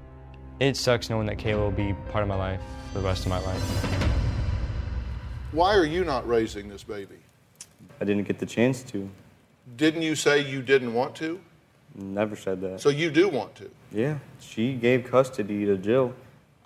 It 0.59 0.77
sucks 0.77 1.09
knowing 1.09 1.27
that 1.27 1.37
Kayla 1.37 1.57
will 1.57 1.71
be 1.71 1.95
part 2.11 2.21
of 2.21 2.27
my 2.27 2.35
life 2.35 2.61
for 2.91 2.99
the 2.99 3.05
rest 3.05 3.25
of 3.25 3.29
my 3.29 3.39
life. 3.39 3.61
Why 5.51 5.75
are 5.75 5.85
you 5.85 6.05
not 6.05 6.27
raising 6.27 6.69
this 6.69 6.83
baby? 6.83 7.17
I 7.99 8.05
didn't 8.05 8.23
get 8.23 8.39
the 8.39 8.45
chance 8.45 8.83
to. 8.83 9.09
Didn't 9.75 10.01
you 10.01 10.15
say 10.15 10.39
you 10.39 10.61
didn't 10.61 10.93
want 10.93 11.15
to? 11.15 11.39
Never 11.95 12.35
said 12.35 12.61
that. 12.61 12.81
So 12.81 12.89
you 12.89 13.11
do 13.11 13.27
want 13.29 13.55
to? 13.55 13.69
Yeah. 13.91 14.17
She 14.39 14.73
gave 14.73 15.09
custody 15.09 15.65
to 15.65 15.77
Jill. 15.77 16.13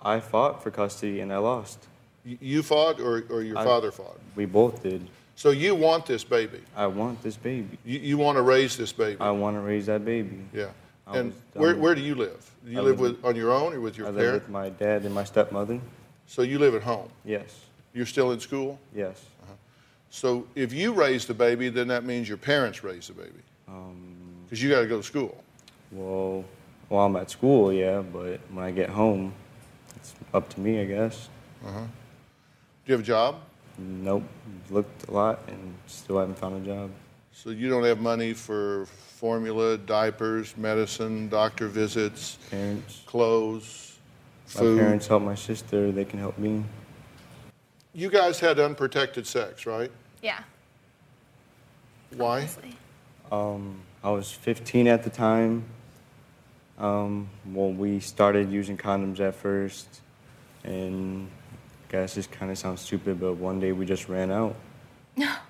I 0.00 0.20
fought 0.20 0.62
for 0.62 0.70
custody 0.70 1.20
and 1.20 1.32
I 1.32 1.38
lost. 1.38 1.86
You 2.24 2.62
fought 2.62 3.00
or, 3.00 3.24
or 3.30 3.42
your 3.42 3.58
I- 3.58 3.64
father 3.64 3.90
fought? 3.90 4.18
We 4.34 4.46
both 4.46 4.82
did. 4.82 5.06
So 5.34 5.50
you 5.50 5.74
want 5.74 6.06
this 6.06 6.24
baby? 6.24 6.60
I 6.74 6.86
want 6.86 7.22
this 7.22 7.36
baby. 7.36 7.76
You, 7.84 7.98
you 7.98 8.18
want 8.18 8.36
to 8.36 8.42
raise 8.42 8.76
this 8.76 8.92
baby? 8.92 9.20
I 9.20 9.30
want 9.30 9.56
to 9.56 9.60
raise 9.60 9.84
that 9.86 10.04
baby. 10.04 10.38
Yeah. 10.52 10.68
I 11.06 11.18
And 11.18 11.34
where, 11.52 11.76
where 11.76 11.94
do 11.94 12.00
you 12.00 12.14
live? 12.14 12.50
Do 12.64 12.70
you 12.70 12.80
live 12.80 13.00
live 13.00 13.16
with, 13.16 13.24
on 13.24 13.36
your 13.36 13.52
own 13.52 13.74
or 13.74 13.80
with 13.80 13.98
your 13.98 14.06
I 14.06 14.10
live 14.10 14.34
with 14.34 14.48
my 14.48 14.70
dad 14.70 15.04
and 15.04 15.14
my 15.14 15.24
stepmother. 15.24 15.78
So 16.26 16.42
you 16.42 16.58
live 16.58 16.74
at 16.74 16.82
home? 16.82 17.08
Yes. 17.24 17.66
You're 17.92 18.06
still 18.06 18.32
in 18.32 18.40
school? 18.40 18.78
Yes. 18.94 19.24
So 20.10 20.46
if 20.54 20.72
you 20.72 20.92
raise 20.92 21.26
the 21.26 21.34
baby, 21.34 21.68
then 21.68 21.88
that 21.88 22.04
means 22.04 22.28
your 22.28 22.38
parents 22.38 22.82
raise 22.82 23.08
the 23.08 23.12
baby. 23.12 23.42
Um, 23.68 24.15
Because 24.46 24.62
you 24.62 24.70
got 24.70 24.80
to 24.80 24.86
go 24.86 24.98
to 24.98 25.02
school. 25.02 25.42
well, 25.90 26.44
while 26.88 27.06
I'm 27.06 27.16
at 27.16 27.30
school, 27.30 27.72
yeah, 27.72 28.00
but 28.00 28.38
when 28.52 28.64
I 28.64 28.70
get 28.70 28.88
home, 28.88 29.34
it's 29.96 30.14
up 30.32 30.48
to 30.50 30.60
me, 30.60 30.80
I 30.80 30.84
guess. 30.84 31.28
Uh-huh. 31.66 31.80
Do 31.80 31.86
you 32.86 32.92
have 32.92 33.00
a 33.00 33.04
job? 33.04 33.40
Nope. 33.78 34.22
Looked 34.70 35.08
a 35.08 35.10
lot 35.10 35.40
and 35.48 35.74
still 35.86 36.18
haven't 36.20 36.38
found 36.38 36.62
a 36.62 36.66
job. 36.66 36.90
So 37.32 37.50
you 37.50 37.68
don't 37.68 37.82
have 37.84 37.98
money 37.98 38.32
for 38.32 38.86
formula, 38.86 39.76
diapers, 39.78 40.56
medicine, 40.56 41.28
doctor 41.28 41.66
visits, 41.66 42.38
Parents. 42.50 43.02
clothes, 43.06 43.96
My 44.54 44.60
parents 44.60 45.06
help 45.08 45.22
my 45.24 45.34
sister. 45.34 45.90
They 45.90 46.04
can 46.04 46.20
help 46.20 46.38
me. 46.38 46.64
You 47.92 48.10
guys 48.10 48.38
had 48.38 48.60
unprotected 48.60 49.26
sex, 49.26 49.66
right? 49.66 49.90
Yeah. 50.22 50.40
Why? 52.16 52.48
Um, 53.32 53.80
I 54.06 54.10
was 54.10 54.30
15 54.30 54.86
at 54.86 55.02
the 55.02 55.10
time. 55.10 55.64
Um, 56.78 57.28
well, 57.44 57.72
we 57.72 57.98
started 57.98 58.52
using 58.52 58.76
condoms 58.76 59.18
at 59.18 59.34
first, 59.34 60.00
and 60.62 61.28
I 61.88 61.92
guess 61.92 62.14
this 62.14 62.28
kind 62.28 62.52
of 62.52 62.56
sounds 62.56 62.82
stupid, 62.82 63.18
but 63.18 63.32
one 63.32 63.58
day 63.58 63.72
we 63.72 63.84
just 63.84 64.08
ran 64.08 64.30
out. 64.30 64.54
No. 65.16 65.34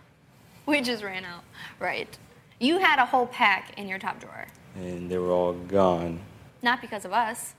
We 0.65 0.81
just 0.81 1.05
ran 1.05 1.25
out. 1.25 1.45
Right. 1.79 2.19
You 2.59 2.79
had 2.79 2.99
a 2.99 3.07
whole 3.07 3.29
pack 3.29 3.79
in 3.79 3.87
your 3.87 4.01
top 4.01 4.19
drawer. 4.19 4.49
and 4.75 5.09
they 5.09 5.17
were 5.17 5.31
all 5.31 5.53
gone. 5.53 6.19
Not 6.61 6.81
because 6.81 7.05
of 7.05 7.13
us. 7.13 7.55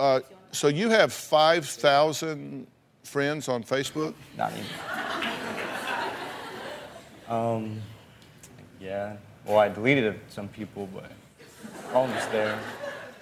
Uh, 0.00 0.18
so 0.50 0.66
you 0.66 0.90
have 0.90 1.12
5,000 1.12 2.66
friends 3.04 3.48
on 3.48 3.62
Facebook? 3.62 4.14
Not 4.36 4.52
even. 4.52 4.64
Um, 7.28 7.82
yeah. 8.80 9.16
Well, 9.48 9.58
I 9.58 9.70
deleted 9.70 10.20
some 10.28 10.46
people, 10.48 10.86
but 10.92 11.10
almost 11.94 12.30
there. 12.30 12.58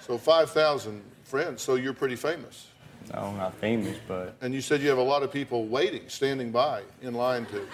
So 0.01 0.17
5,000 0.17 1.01
friends, 1.23 1.61
so 1.61 1.75
you're 1.75 1.93
pretty 1.93 2.17
famous. 2.17 2.67
No, 3.13 3.31
not 3.31 3.55
famous, 3.55 3.97
but 4.05 4.35
And 4.41 4.53
you 4.53 4.59
said 4.59 4.81
you 4.81 4.89
have 4.89 4.97
a 4.97 5.03
lot 5.03 5.23
of 5.23 5.31
people 5.31 5.67
waiting, 5.67 6.01
standing 6.09 6.51
by 6.51 6.83
in 7.01 7.13
line 7.13 7.45
to, 7.45 7.65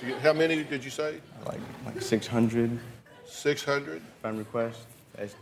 to 0.00 0.06
get, 0.06 0.20
how 0.20 0.34
many 0.34 0.62
did 0.64 0.84
you 0.84 0.90
say? 0.90 1.20
like 1.46 1.60
like 1.86 2.02
600 2.02 2.78
600? 3.24 4.02
friend 4.20 4.38
requests. 4.38 4.84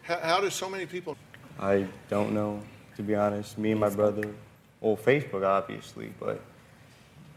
How, 0.02 0.18
how 0.20 0.40
does 0.40 0.54
so 0.54 0.70
many 0.70 0.86
people? 0.86 1.16
I 1.58 1.86
don't 2.08 2.32
know, 2.32 2.62
to 2.96 3.02
be 3.02 3.16
honest. 3.16 3.58
Me 3.58 3.72
and 3.72 3.80
my 3.80 3.90
brother, 3.90 4.32
well, 4.80 4.96
Facebook 4.96 5.44
obviously, 5.44 6.12
but 6.20 6.40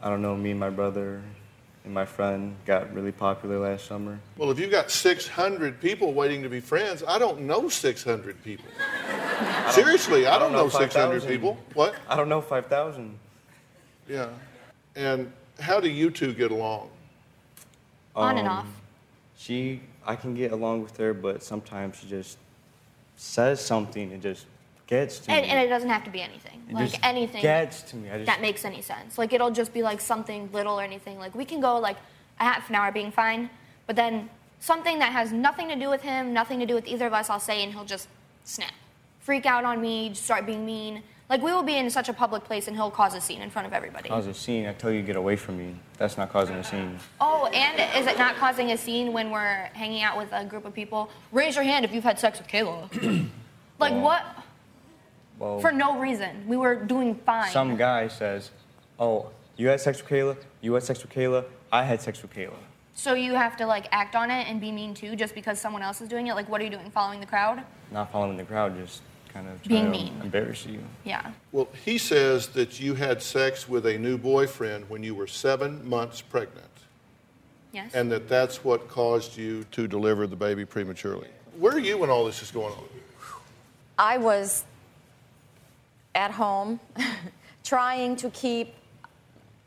I 0.04 0.10
don't 0.10 0.22
know. 0.22 0.36
Me 0.36 0.52
and 0.52 0.60
my 0.60 0.70
brother 0.70 1.22
and 1.86 1.94
my 1.94 2.06
friend 2.06 2.56
got 2.66 2.94
really 2.94 3.12
popular 3.12 3.60
last 3.60 3.86
summer. 3.88 4.20
Well, 4.38 4.52
if 4.52 4.60
you've 4.60 4.72
got 4.72 4.92
600 4.92 5.80
people 5.80 6.14
waiting 6.14 6.44
to 6.44 6.50
be 6.50 6.60
friends, 6.60 7.04
I 7.08 7.18
don't 7.18 7.42
know 7.42 7.70
600 7.70 8.44
people. 8.44 8.66
Seriously, 9.72 10.28
I, 10.28 10.38
don't, 10.38 10.52
know, 10.52 10.68
600 10.70 10.92
5,000. 10.92 11.28
people. 11.30 11.58
What? 11.74 11.96
I 12.08 12.16
don't 12.16 12.30
know 12.30 12.42
5,000. 12.42 13.18
Yeah. 14.08 14.30
And 14.96 15.32
how 15.60 15.80
do 15.80 15.90
you 15.90 16.10
two 16.10 16.34
get 16.34 16.52
along? 16.52 16.90
On 18.16 18.38
and 18.38 18.48
Um, 18.48 18.58
off. 18.58 18.68
She, 19.38 19.82
I 20.06 20.16
can 20.16 20.34
get 20.36 20.52
along 20.52 20.84
with 20.84 20.98
her, 20.98 21.14
but 21.14 21.42
sometimes 21.44 21.98
she 21.98 22.08
just 22.08 22.38
says 23.16 23.64
something 23.64 24.12
and 24.12 24.22
just 24.22 24.46
gets 24.90 25.20
to 25.20 25.32
And, 25.32 25.46
me. 25.46 25.50
and 25.52 25.60
it 25.64 25.70
doesn't 25.70 25.90
have 25.90 26.04
to 26.04 26.10
be 26.10 26.20
anything. 26.22 26.64
It 26.68 26.74
like 26.74 27.06
anything 27.06 27.42
gets 27.42 27.84
to 27.84 27.96
me. 27.96 28.10
I 28.10 28.16
just, 28.18 28.26
that 28.26 28.42
makes 28.42 28.66
any 28.66 28.82
sense. 28.82 29.18
Like 29.20 29.34
it'll 29.34 29.52
just 29.52 29.72
be 29.72 29.84
like 29.84 30.02
something 30.02 30.50
little 30.52 30.80
or 30.80 30.84
anything. 30.84 31.20
Like 31.20 31.36
we 31.36 31.46
can 31.46 31.62
go 31.62 31.78
like 31.78 31.98
a 32.40 32.44
half 32.44 32.70
an 32.70 32.76
hour 32.76 32.92
being 32.92 33.12
fine, 33.12 33.50
but 33.86 33.96
then 33.96 34.30
something 34.60 34.98
that 35.00 35.12
has 35.12 35.32
nothing 35.32 35.68
to 35.70 35.76
do 35.76 35.90
with 35.90 36.02
him, 36.02 36.34
nothing 36.34 36.60
to 36.60 36.66
do 36.66 36.74
with 36.74 36.88
either 36.88 37.06
of 37.06 37.14
us, 37.14 37.30
I'll 37.30 37.40
say, 37.40 37.64
and 37.64 37.72
he'll 37.72 37.86
just 37.86 38.08
snap, 38.44 38.74
freak 39.20 39.46
out 39.46 39.64
on 39.64 39.80
me, 39.80 40.14
start 40.16 40.46
being 40.48 40.66
mean. 40.66 41.04
Like 41.30 41.44
we 41.44 41.52
will 41.54 41.62
be 41.62 41.78
in 41.78 41.88
such 41.92 42.10
a 42.10 42.14
public 42.14 42.44
place 42.44 42.68
and 42.68 42.76
he'll 42.76 42.90
cause 42.90 43.14
a 43.14 43.22
scene 43.22 43.44
in 43.44 43.52
front 43.52 43.68
of 43.68 43.74
everybody. 43.74 44.10
Cause 44.10 44.26
a 44.26 44.34
scene. 44.34 44.66
I 44.66 44.74
tell 44.74 44.92
you, 44.92 45.04
get 45.04 45.16
away 45.16 45.36
from 45.36 45.60
me. 45.60 45.76
That's 46.00 46.18
not 46.18 46.32
causing 46.32 46.56
a 46.56 46.64
scene. 46.64 46.98
Oh, 47.22 47.46
and 47.54 47.80
is 47.96 48.12
it 48.12 48.18
not 48.18 48.38
causing 48.38 48.72
a 48.72 48.78
scene 48.78 49.14
when 49.14 49.30
we're 49.30 49.70
hanging 49.74 50.02
out 50.02 50.18
with 50.18 50.30
a 50.32 50.44
group 50.46 50.66
of 50.66 50.74
people? 50.74 51.12
Raise 51.32 51.56
your 51.56 51.64
hand 51.64 51.86
if 51.86 51.94
you've 51.94 52.04
had 52.04 52.18
sex 52.18 52.40
with 52.40 52.48
Kayla. 52.48 53.28
like 53.80 53.94
what? 53.94 54.26
Well, 55.40 55.60
For 55.60 55.72
no 55.72 55.98
reason. 56.00 56.46
We 56.48 56.58
were 56.58 56.76
doing 56.76 57.16
fine. 57.26 57.52
some 57.52 57.78
guy 57.78 58.08
says, 58.10 58.52
"Oh, 59.00 59.30
you 59.56 59.70
had 59.70 59.80
sex 59.82 60.02
with 60.02 60.10
Kayla. 60.12 60.38
You 60.62 60.74
had 60.74 60.84
sex 60.84 61.02
with 61.02 61.12
Kayla. 61.12 61.46
I 61.72 61.84
had 61.84 62.02
sex 62.02 62.22
with 62.22 62.34
Kayla." 62.34 62.54
So 62.94 63.14
you 63.14 63.34
have 63.36 63.56
to 63.58 63.66
like 63.66 63.88
act 63.94 64.16
on 64.16 64.30
it 64.30 64.48
and 64.50 64.60
be 64.60 64.72
mean 64.74 64.94
too, 64.94 65.16
just 65.16 65.34
because 65.34 65.60
someone 65.60 65.82
else 65.82 66.02
is 66.02 66.10
doing 66.10 66.28
it. 66.28 66.34
Like, 66.36 66.50
what 66.50 66.60
are 66.60 66.66
you 66.66 66.70
doing? 66.70 66.92
Following 66.92 67.22
the 67.22 67.26
crowd? 67.26 67.64
Not 67.92 68.12
following 68.12 68.36
the 68.36 68.44
crowd, 68.44 68.76
just 68.78 69.02
kind 69.34 69.48
of 69.48 69.64
Being 69.64 69.86
to 69.86 69.90
mean. 69.90 70.20
embarrass 70.22 70.66
you. 70.66 70.84
Yeah. 71.06 71.32
Well, 71.54 71.70
he 71.86 71.98
says 71.98 72.48
that 72.50 72.80
you 72.82 72.96
had 72.96 73.22
sex 73.22 73.70
with 73.70 73.86
a 73.86 73.98
new 73.98 74.18
boyfriend 74.18 74.90
when 74.90 75.02
you 75.04 75.16
were 75.16 75.28
seven 75.28 75.88
months 75.88 76.20
pregnant, 76.20 76.66
Yes. 77.72 77.94
and 77.94 78.12
that 78.12 78.28
that's 78.28 78.66
what 78.66 78.90
caused 78.90 79.38
you 79.38 79.64
to 79.72 79.88
deliver 79.88 80.28
the 80.28 80.36
baby 80.36 80.66
prematurely. 80.66 81.28
Where 81.58 81.74
are 81.74 81.80
you 81.80 81.98
when 82.00 82.10
all 82.10 82.26
this 82.26 82.42
is 82.42 82.52
going 82.52 82.74
on? 82.74 82.84
I 83.98 84.18
was 84.18 84.64
at 86.20 86.32
home 86.32 86.80
trying 87.64 88.16
to 88.18 88.30
keep 88.32 88.74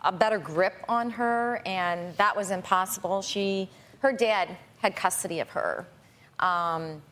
a 0.05 0.13
better 0.13 0.39
grip 0.39 0.75
on 0.89 1.11
her, 1.11 1.63
and 1.65 2.15
that 2.17 2.37
was 2.37 2.51
impossible. 2.51 3.23
She, 3.23 3.69
her 4.01 4.13
dad 4.13 4.57
had 4.79 4.95
custody 4.95 5.41
of 5.41 5.49
her. 5.51 5.87
Um, 6.41 7.03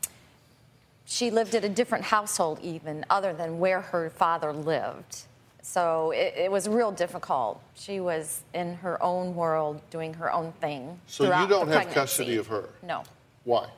she 1.06 1.30
lived 1.30 1.54
at 1.54 1.64
a 1.64 1.68
different 1.68 2.04
household, 2.04 2.58
even 2.62 3.04
other 3.08 3.32
than 3.32 3.58
where 3.58 3.80
her 3.80 4.10
father 4.10 4.52
lived. 4.52 5.22
So 5.62 6.10
it, 6.10 6.34
it 6.36 6.52
was 6.52 6.68
real 6.68 6.90
difficult. 6.90 7.62
She 7.74 8.00
was 8.00 8.42
in 8.54 8.74
her 8.76 9.02
own 9.02 9.34
world, 9.34 9.80
doing 9.90 10.14
her 10.14 10.32
own 10.32 10.52
thing. 10.60 11.00
So 11.06 11.24
you 11.24 11.48
don't 11.48 11.68
have 11.68 11.90
custody 11.92 12.36
of 12.36 12.46
her? 12.48 12.68
No. 12.82 13.04
Why? 13.44 13.68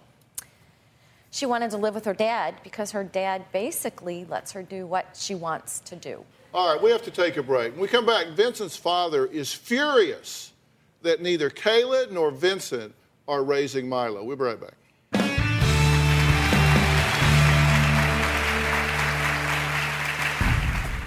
She 1.35 1.47
wanted 1.47 1.71
to 1.71 1.79
live 1.79 1.95
with 1.95 2.05
her 2.05 2.13
dad 2.13 2.57
because 2.63 2.91
her 2.91 3.03
dad 3.03 3.47
basically 3.53 4.27
lets 4.27 4.53
her 4.53 4.63
do 4.63 4.87
what 4.87 5.17
she 5.17 5.35
wants 5.35 5.81
to 5.81 5.97
do. 5.97 6.23
All 6.53 6.75
right, 6.75 6.83
we 6.83 6.91
have 6.91 7.01
to 7.05 7.11
take 7.11 7.39
a 7.39 7.43
break. 7.43 7.73
When 7.73 7.81
we 7.81 7.89
come 7.89 8.05
back, 8.05 8.27
Vincent's 8.37 8.77
father 8.77 9.25
is 9.25 9.51
furious 9.51 10.53
that 11.01 11.23
neither 11.23 11.49
Kayla 11.49 12.11
nor 12.11 12.31
Vincent 12.31 12.95
are 13.27 13.43
raising 13.43 13.89
Milo. 13.89 14.23
We'll 14.23 14.37
be 14.37 14.45
right 14.45 14.61
back. 14.61 14.75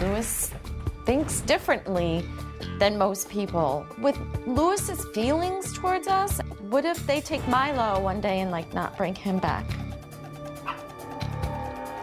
Lewis 0.01 0.51
thinks 1.05 1.41
differently 1.41 2.25
than 2.79 2.97
most 2.97 3.29
people. 3.29 3.85
With 3.99 4.17
Lewis's 4.47 5.05
feelings 5.13 5.71
towards 5.77 6.07
us, 6.07 6.39
what 6.69 6.83
if 6.83 7.05
they 7.05 7.21
take 7.21 7.47
Milo 7.47 8.01
one 8.01 8.21
day 8.21 8.39
and 8.39 8.49
like 8.49 8.73
not 8.73 8.97
bring 8.97 9.13
him 9.13 9.37
back? 9.37 9.65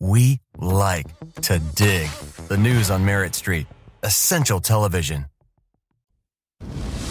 We 0.00 0.40
like 0.56 1.06
to 1.42 1.58
dig. 1.74 2.08
The 2.46 2.56
news 2.56 2.90
on 2.90 3.04
Merit 3.04 3.34
Street. 3.34 3.66
Essential 4.02 4.60
television. 4.60 5.26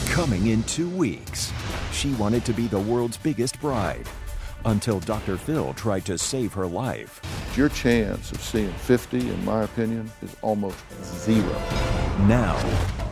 Coming 0.07 0.47
in 0.47 0.63
two 0.63 0.89
weeks, 0.89 1.51
she 1.91 2.13
wanted 2.13 2.45
to 2.45 2.53
be 2.53 2.67
the 2.67 2.79
world's 2.79 3.17
biggest 3.17 3.59
bride 3.59 4.07
until 4.65 4.99
Dr. 5.01 5.37
Phil 5.37 5.73
tried 5.73 6.05
to 6.05 6.17
save 6.17 6.53
her 6.53 6.65
life. 6.65 7.21
Your 7.55 7.69
chance 7.69 8.31
of 8.31 8.41
seeing 8.41 8.71
50, 8.71 9.19
in 9.19 9.45
my 9.45 9.63
opinion, 9.63 10.09
is 10.21 10.35
almost 10.41 10.77
zero. 11.03 11.53
Now, 12.25 12.55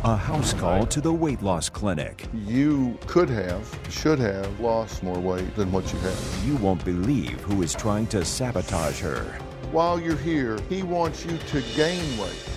a 0.03 0.15
house 0.15 0.53
call 0.53 0.85
to 0.87 1.01
the 1.01 1.13
weight 1.13 1.41
loss 1.41 1.69
clinic. 1.69 2.25
You 2.33 2.97
could 3.07 3.29
have, 3.29 3.79
should 3.89 4.19
have 4.19 4.59
lost 4.59 5.03
more 5.03 5.19
weight 5.19 5.55
than 5.55 5.71
what 5.71 5.91
you 5.91 5.99
have. 5.99 6.43
You 6.45 6.55
won't 6.57 6.83
believe 6.85 7.39
who 7.41 7.61
is 7.61 7.73
trying 7.73 8.07
to 8.07 8.23
sabotage 8.23 8.99
her. 9.01 9.37
While 9.71 9.99
you're 9.99 10.15
here, 10.15 10.59
he 10.69 10.83
wants 10.83 11.25
you 11.25 11.37
to 11.37 11.61
gain 11.75 12.17
weight. 12.17 12.49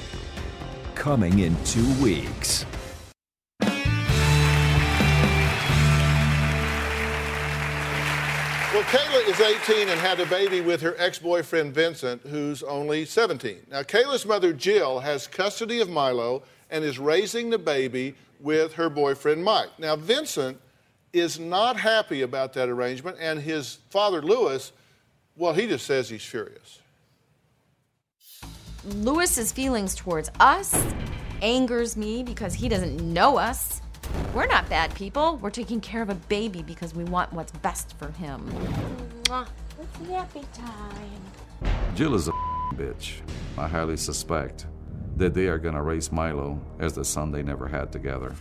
Coming 0.95 1.39
in 1.41 1.57
two 1.65 1.91
weeks. 2.03 2.65
Well, 8.79 8.87
Kayla 8.87 9.29
is 9.29 9.41
18 9.41 9.89
and 9.89 9.99
had 9.99 10.21
a 10.21 10.27
baby 10.27 10.61
with 10.61 10.81
her 10.83 10.95
ex 10.99 11.19
boyfriend 11.19 11.75
Vincent, 11.75 12.23
who's 12.23 12.63
only 12.63 13.05
17. 13.05 13.67
Now, 13.71 13.83
Kayla's 13.83 14.27
mother 14.27 14.53
Jill 14.53 15.01
has 15.01 15.27
custody 15.27 15.81
of 15.81 15.89
Milo 15.89 16.43
and 16.71 16.85
is 16.85 16.99
raising 16.99 17.51
the 17.51 17.59
baby 17.59 18.15
with 18.39 18.75
her 18.75 18.91
boyfriend 18.91 19.43
Mike. 19.43 19.71
Now, 19.79 19.97
Vincent 19.97 20.61
is 21.13 21.41
not 21.41 21.77
happy 21.77 22.23
about 22.23 22.53
that 22.53 22.69
arrangement, 22.69 23.17
and 23.19 23.41
his 23.41 23.79
father 23.91 24.23
Lewis, 24.23 24.73
well, 25.37 25.55
he 25.55 25.67
just 25.67 25.87
says 25.87 26.09
he's 26.09 26.25
furious. 26.25 26.81
Lewis's 28.85 29.53
feelings 29.53 29.95
towards 29.95 30.31
us 30.41 30.75
angers 31.43 31.97
me 31.97 32.23
because 32.23 32.55
he 32.55 32.69
doesn't 32.69 33.01
know 33.01 33.37
us. 33.39 33.81
We're 34.35 34.47
not 34.47 34.69
bad 34.69 34.95
people. 34.95 35.37
We're 35.39 35.51
taking 35.51 35.81
care 35.81 36.03
of 36.03 36.11
a 36.11 36.15
baby 36.15 36.63
because 36.63 36.95
we 36.95 37.05
want 37.05 37.33
what's 37.33 37.53
best 37.53 37.97
for 37.99 38.11
him. 38.13 38.49
It's 39.81 39.99
nappy 40.09 40.45
time. 40.55 41.75
Jill 41.95 42.15
is 42.15 42.29
a 42.29 42.33
bitch. 42.75 43.21
I 43.57 43.67
highly 43.69 43.97
suspect 43.97 44.67
that 45.17 45.35
they 45.35 45.49
are 45.49 45.59
gonna 45.59 45.83
raise 45.83 46.13
Milo 46.13 46.61
as 46.79 46.93
the 46.93 47.05
son 47.05 47.33
they 47.33 47.43
never 47.43 47.67
had 47.67 47.91
together. 47.91 48.35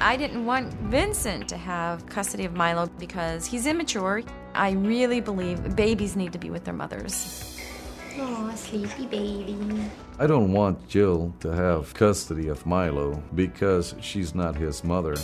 I 0.00 0.16
didn't 0.16 0.44
want 0.44 0.72
Vincent 0.74 1.48
to 1.48 1.56
have 1.56 2.04
custody 2.06 2.44
of 2.44 2.54
Milo 2.54 2.86
because 2.98 3.46
he's 3.46 3.66
immature. 3.66 4.22
I 4.54 4.72
really 4.72 5.20
believe 5.20 5.76
babies 5.76 6.16
need 6.16 6.32
to 6.32 6.38
be 6.38 6.50
with 6.50 6.64
their 6.64 6.74
mothers. 6.74 7.53
Oh, 8.16 8.52
sleepy 8.54 9.06
baby. 9.06 9.58
I 10.20 10.28
don't 10.28 10.52
want 10.52 10.88
Jill 10.88 11.34
to 11.40 11.48
have 11.50 11.92
custody 11.94 12.46
of 12.46 12.64
Milo 12.64 13.20
because 13.34 13.96
she's 14.00 14.34
not 14.34 14.54
his 14.54 14.84
mother. 14.84 15.16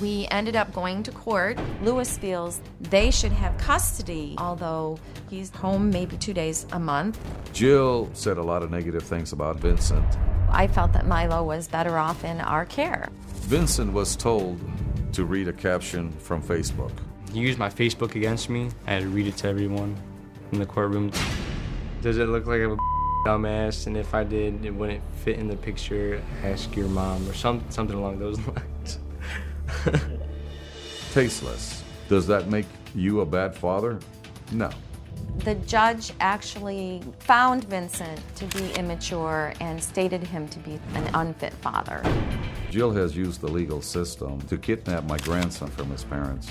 We 0.00 0.26
ended 0.30 0.56
up 0.56 0.72
going 0.72 1.02
to 1.02 1.12
court. 1.12 1.58
Lewis 1.82 2.16
feels 2.16 2.62
they 2.80 3.10
should 3.10 3.32
have 3.32 3.58
custody, 3.58 4.34
although 4.38 4.98
he's 5.28 5.50
home 5.50 5.90
maybe 5.90 6.16
two 6.16 6.32
days 6.32 6.66
a 6.72 6.78
month. 6.78 7.18
Jill 7.52 8.08
said 8.14 8.38
a 8.38 8.42
lot 8.42 8.62
of 8.62 8.70
negative 8.70 9.02
things 9.02 9.32
about 9.32 9.56
Vincent. 9.56 10.06
I 10.50 10.68
felt 10.68 10.94
that 10.94 11.06
Milo 11.06 11.44
was 11.44 11.68
better 11.68 11.98
off 11.98 12.24
in 12.24 12.40
our 12.40 12.64
care. 12.64 13.10
Vincent 13.42 13.92
was 13.92 14.16
told 14.16 14.58
to 15.12 15.26
read 15.26 15.48
a 15.48 15.52
caption 15.52 16.12
from 16.12 16.42
Facebook. 16.42 16.92
He 17.30 17.40
used 17.40 17.58
my 17.58 17.68
Facebook 17.68 18.14
against 18.14 18.48
me. 18.48 18.70
I 18.86 18.94
had 18.94 19.02
to 19.02 19.08
read 19.10 19.26
it 19.26 19.36
to 19.38 19.48
everyone 19.48 19.94
in 20.52 20.58
the 20.58 20.66
courtroom. 20.66 21.12
Does 22.00 22.18
it 22.18 22.28
look 22.28 22.46
like 22.46 22.60
I'm 22.60 22.72
a 22.72 22.76
dumbass? 23.26 23.86
And 23.86 23.96
if 23.96 24.14
I 24.14 24.22
did, 24.22 24.64
it 24.64 24.70
wouldn't 24.70 25.02
fit 25.16 25.38
in 25.38 25.48
the 25.48 25.56
picture. 25.56 26.22
Ask 26.44 26.76
your 26.76 26.88
mom 26.88 27.28
or 27.28 27.34
some, 27.34 27.64
something 27.70 27.96
along 27.96 28.20
those 28.20 28.38
lines. 28.46 28.98
Tasteless. 31.12 31.82
Does 32.08 32.26
that 32.28 32.48
make 32.48 32.66
you 32.94 33.20
a 33.20 33.26
bad 33.26 33.54
father? 33.54 33.98
No. 34.52 34.70
The 35.38 35.56
judge 35.56 36.12
actually 36.20 37.02
found 37.18 37.64
Vincent 37.64 38.20
to 38.36 38.44
be 38.46 38.72
immature 38.74 39.52
and 39.60 39.82
stated 39.82 40.22
him 40.22 40.48
to 40.48 40.58
be 40.60 40.80
an 40.94 41.10
unfit 41.14 41.52
father. 41.54 42.02
Jill 42.70 42.92
has 42.92 43.16
used 43.16 43.40
the 43.40 43.48
legal 43.48 43.82
system 43.82 44.40
to 44.42 44.56
kidnap 44.56 45.04
my 45.04 45.18
grandson 45.18 45.68
from 45.68 45.90
his 45.90 46.04
parents. 46.04 46.50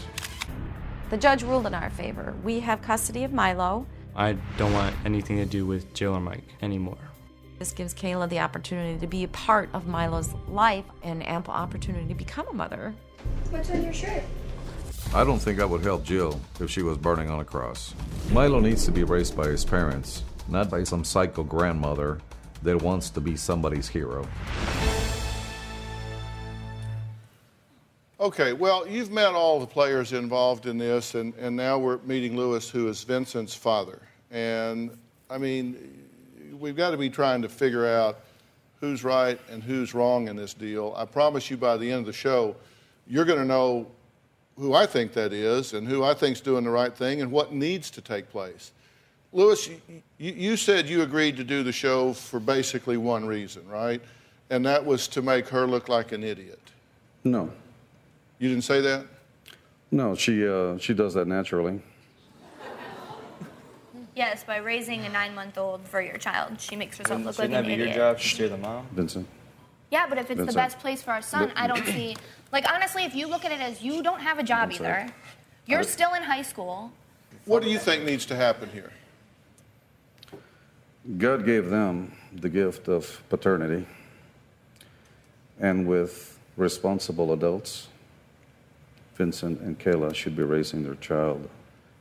The 1.09 1.17
judge 1.17 1.43
ruled 1.43 1.67
in 1.67 1.73
our 1.73 1.89
favor. 1.91 2.33
We 2.43 2.59
have 2.59 2.81
custody 2.81 3.23
of 3.23 3.31
Milo. 3.31 3.87
I 4.17 4.35
don't 4.57 4.73
want 4.73 4.95
anything 5.05 5.37
to 5.37 5.45
do 5.45 5.67
with 5.67 5.93
Jill 5.93 6.15
or 6.15 6.19
Mike 6.19 6.43
anymore. 6.63 6.97
This 7.59 7.71
gives 7.71 7.93
Kayla 7.93 8.27
the 8.27 8.39
opportunity 8.39 8.99
to 8.99 9.05
be 9.05 9.23
a 9.23 9.27
part 9.27 9.69
of 9.73 9.85
Milo's 9.85 10.33
life 10.47 10.85
and 11.03 11.25
ample 11.27 11.53
opportunity 11.53 12.07
to 12.07 12.15
become 12.15 12.47
a 12.47 12.53
mother. 12.53 12.95
What's 13.51 13.69
on 13.69 13.83
your 13.83 13.93
shirt? 13.93 14.23
I 15.13 15.23
don't 15.23 15.39
think 15.39 15.59
I 15.59 15.65
would 15.65 15.81
help 15.81 16.03
Jill 16.03 16.39
if 16.59 16.69
she 16.69 16.81
was 16.81 16.97
burning 16.97 17.29
on 17.29 17.39
a 17.39 17.45
cross. 17.45 17.93
Milo 18.31 18.59
needs 18.59 18.85
to 18.85 18.91
be 18.91 19.03
raised 19.03 19.37
by 19.37 19.47
his 19.47 19.63
parents, 19.63 20.23
not 20.47 20.69
by 20.69 20.83
some 20.83 21.03
psycho 21.03 21.43
grandmother 21.43 22.19
that 22.63 22.81
wants 22.81 23.11
to 23.11 23.21
be 23.21 23.37
somebody's 23.37 23.87
hero. 23.87 24.27
Okay, 28.19 28.51
well, 28.51 28.87
you've 28.87 29.11
met 29.11 29.33
all 29.35 29.59
the 29.59 29.67
players 29.67 30.11
involved 30.11 30.65
in 30.65 30.79
this, 30.79 31.13
and, 31.13 31.35
and 31.35 31.55
now 31.55 31.77
we're 31.77 31.99
meeting 31.99 32.35
Lewis, 32.35 32.67
who 32.67 32.87
is 32.87 33.03
Vincent's 33.03 33.53
father. 33.53 34.01
And 34.31 34.97
I 35.29 35.37
mean, 35.37 36.07
we've 36.59 36.75
got 36.75 36.91
to 36.91 36.97
be 36.97 37.11
trying 37.11 37.43
to 37.43 37.49
figure 37.49 37.85
out 37.85 38.21
who's 38.79 39.03
right 39.03 39.39
and 39.51 39.61
who's 39.61 39.93
wrong 39.93 40.29
in 40.29 40.35
this 40.35 40.55
deal. 40.55 40.95
I 40.97 41.05
promise 41.05 41.51
you 41.51 41.57
by 41.57 41.77
the 41.77 41.91
end 41.91 42.01
of 42.01 42.05
the 42.07 42.13
show, 42.13 42.55
you're 43.05 43.25
going 43.25 43.39
to 43.39 43.45
know 43.45 43.85
who 44.57 44.73
I 44.73 44.87
think 44.87 45.13
that 45.13 45.31
is 45.31 45.73
and 45.73 45.87
who 45.87 46.03
I 46.03 46.15
think's 46.15 46.41
doing 46.41 46.63
the 46.63 46.71
right 46.71 46.95
thing 46.95 47.21
and 47.21 47.31
what 47.31 47.53
needs 47.53 47.91
to 47.91 48.01
take 48.01 48.31
place. 48.31 48.71
Lewis, 49.31 49.69
you, 49.69 50.01
you 50.17 50.57
said 50.57 50.89
you 50.89 51.03
agreed 51.03 51.37
to 51.37 51.43
do 51.43 51.61
the 51.61 51.71
show 51.71 52.13
for 52.13 52.39
basically 52.39 52.97
one 52.97 53.25
reason, 53.25 53.67
right? 53.67 54.01
And 54.49 54.65
that 54.65 54.83
was 54.83 55.07
to 55.09 55.21
make 55.21 55.47
her 55.49 55.67
look 55.67 55.87
like 55.87 56.13
an 56.13 56.23
idiot. 56.23 56.61
No. 57.23 57.51
You 58.39 58.49
didn't 58.49 58.63
say 58.63 58.81
that? 58.81 59.05
No, 59.91 60.15
she, 60.15 60.47
uh, 60.47 60.77
she 60.77 60.93
does 60.93 61.13
that 61.15 61.27
naturally. 61.27 61.81
Yes, 64.15 64.43
by 64.43 64.57
raising 64.57 65.05
a 65.05 65.09
nine-month-old 65.09 65.81
for 65.87 66.01
your 66.01 66.17
child, 66.17 66.59
she 66.59 66.75
makes 66.75 66.97
herself 66.97 67.19
look 67.19 67.37
like 67.37 67.49
Shouldn't 67.49 67.53
an 67.55 67.63
that 67.63 67.67
be 67.67 67.73
idiot. 67.73 67.89
your 67.89 67.97
job 67.97 68.17
to 68.19 68.27
steer 68.27 68.49
the 68.49 68.57
mom? 68.57 68.87
Vincent. 68.91 69.27
Yeah, 69.91 70.07
but 70.09 70.17
if 70.17 70.31
it's 70.31 70.43
the 70.43 70.53
best 70.53 70.79
place 70.79 71.01
for 71.03 71.11
our 71.11 71.21
son, 71.21 71.51
I 71.55 71.67
don't 71.67 71.85
see. 71.85 72.17
Like 72.51 72.69
honestly, 72.71 73.03
if 73.05 73.13
you 73.15 73.27
look 73.27 73.45
at 73.45 73.51
it 73.51 73.61
as 73.61 73.81
you 73.83 74.01
don't 74.01 74.19
have 74.19 74.39
a 74.39 74.43
job 74.43 74.69
Vincent. 74.69 74.89
either, 74.89 75.13
you're 75.67 75.79
I- 75.79 75.83
still 75.83 76.13
in 76.15 76.23
high 76.23 76.41
school. 76.41 76.91
What 77.45 77.61
do 77.63 77.69
you 77.69 77.77
think 77.79 78.03
needs 78.03 78.25
to 78.25 78.35
happen 78.35 78.69
here? 78.69 78.91
God 81.17 81.45
gave 81.45 81.69
them 81.69 82.11
the 82.33 82.49
gift 82.49 82.87
of 82.89 83.21
paternity. 83.29 83.85
And 85.59 85.87
with 85.87 86.37
responsible 86.57 87.31
adults, 87.33 87.87
Vincent 89.17 89.59
and 89.61 89.79
Kayla 89.79 90.13
should 90.13 90.35
be 90.35 90.43
raising 90.43 90.83
their 90.83 90.95
child, 90.95 91.49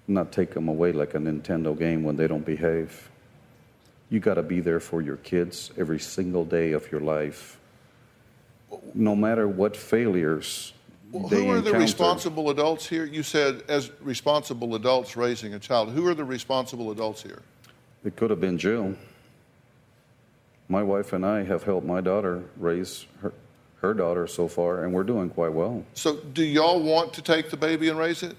not 0.07 0.33
take 0.33 0.53
them 0.53 0.69
away 0.69 0.93
like 0.93 1.15
a 1.15 1.19
Nintendo 1.19 1.77
game 1.77 2.03
when 2.05 2.17
they 2.17 2.29
don't 2.29 2.45
behave. 2.45 3.11
You 4.11 4.21
got 4.21 4.35
to 4.35 4.43
be 4.43 4.61
there 4.61 4.81
for 4.81 5.01
your 5.01 5.17
kids 5.17 5.71
every 5.79 5.99
single 5.99 6.45
day 6.45 6.73
of 6.73 6.91
your 6.93 7.01
life. 7.01 7.59
No 8.95 9.17
matter 9.17 9.49
what 9.49 9.77
failures 9.77 10.75
Well, 11.11 11.29
they 11.29 11.45
who 11.45 11.51
are 11.51 11.61
the 11.61 11.73
responsible 11.73 12.51
adults 12.51 12.87
here? 12.87 13.05
You 13.05 13.23
said 13.23 13.63
as 13.69 13.91
responsible 14.01 14.75
adults 14.75 15.17
raising 15.17 15.55
a 15.55 15.59
child. 15.59 15.91
Who 15.91 16.07
are 16.07 16.15
the 16.15 16.25
responsible 16.25 16.91
adults 16.91 17.23
here? 17.23 17.43
It 18.05 18.17
could 18.17 18.31
have 18.31 18.41
been 18.41 18.59
Jill. 18.59 18.95
My 20.69 20.83
wife 20.83 21.13
and 21.13 21.25
I 21.25 21.45
have 21.45 21.63
helped 21.63 21.87
my 21.87 22.01
daughter 22.01 22.45
raise 22.57 23.07
her, 23.23 23.33
her 23.87 23.95
daughter 23.95 24.27
so 24.27 24.49
far, 24.49 24.85
and 24.85 24.93
we're 24.93 25.05
doing 25.05 25.31
quite 25.31 25.53
well. 25.53 25.85
So, 25.95 26.17
do 26.17 26.45
y'all 26.45 26.83
want 26.83 27.13
to 27.15 27.23
take 27.23 27.51
the 27.51 27.57
baby 27.57 27.89
and 27.89 27.99
raise 27.99 28.23
it? 28.23 28.37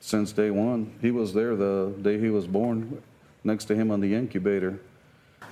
Since 0.00 0.32
day 0.32 0.50
one, 0.50 0.92
he 1.00 1.10
was 1.10 1.34
there 1.34 1.56
the 1.56 1.92
day 2.00 2.18
he 2.18 2.30
was 2.30 2.46
born, 2.46 3.02
next 3.42 3.64
to 3.66 3.74
him 3.74 3.90
on 3.90 4.00
the 4.00 4.14
incubator. 4.14 4.78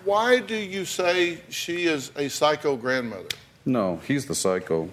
Why 0.05 0.41
do 0.41 0.55
you 0.55 0.85
say 0.85 1.41
she 1.49 1.87
is 1.87 2.13
a 2.17 2.29
psycho 2.29 2.77
grandmother? 2.77 3.29
No, 3.65 4.01
he's 4.07 4.27
the 4.27 4.35
psycho. 4.35 4.91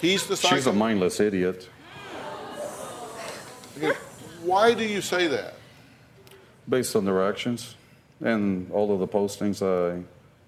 He's 0.00 0.26
the 0.26 0.36
psycho. 0.36 0.56
She's 0.56 0.66
a 0.66 0.72
mindless 0.72 1.18
idiot. 1.18 1.68
Why 4.42 4.74
do 4.74 4.84
you 4.84 5.00
say 5.00 5.26
that? 5.28 5.54
Based 6.68 6.94
on 6.94 7.04
their 7.04 7.26
actions 7.26 7.74
and 8.20 8.70
all 8.70 8.92
of 8.92 9.00
the 9.00 9.08
postings 9.08 9.62
I 9.62 10.02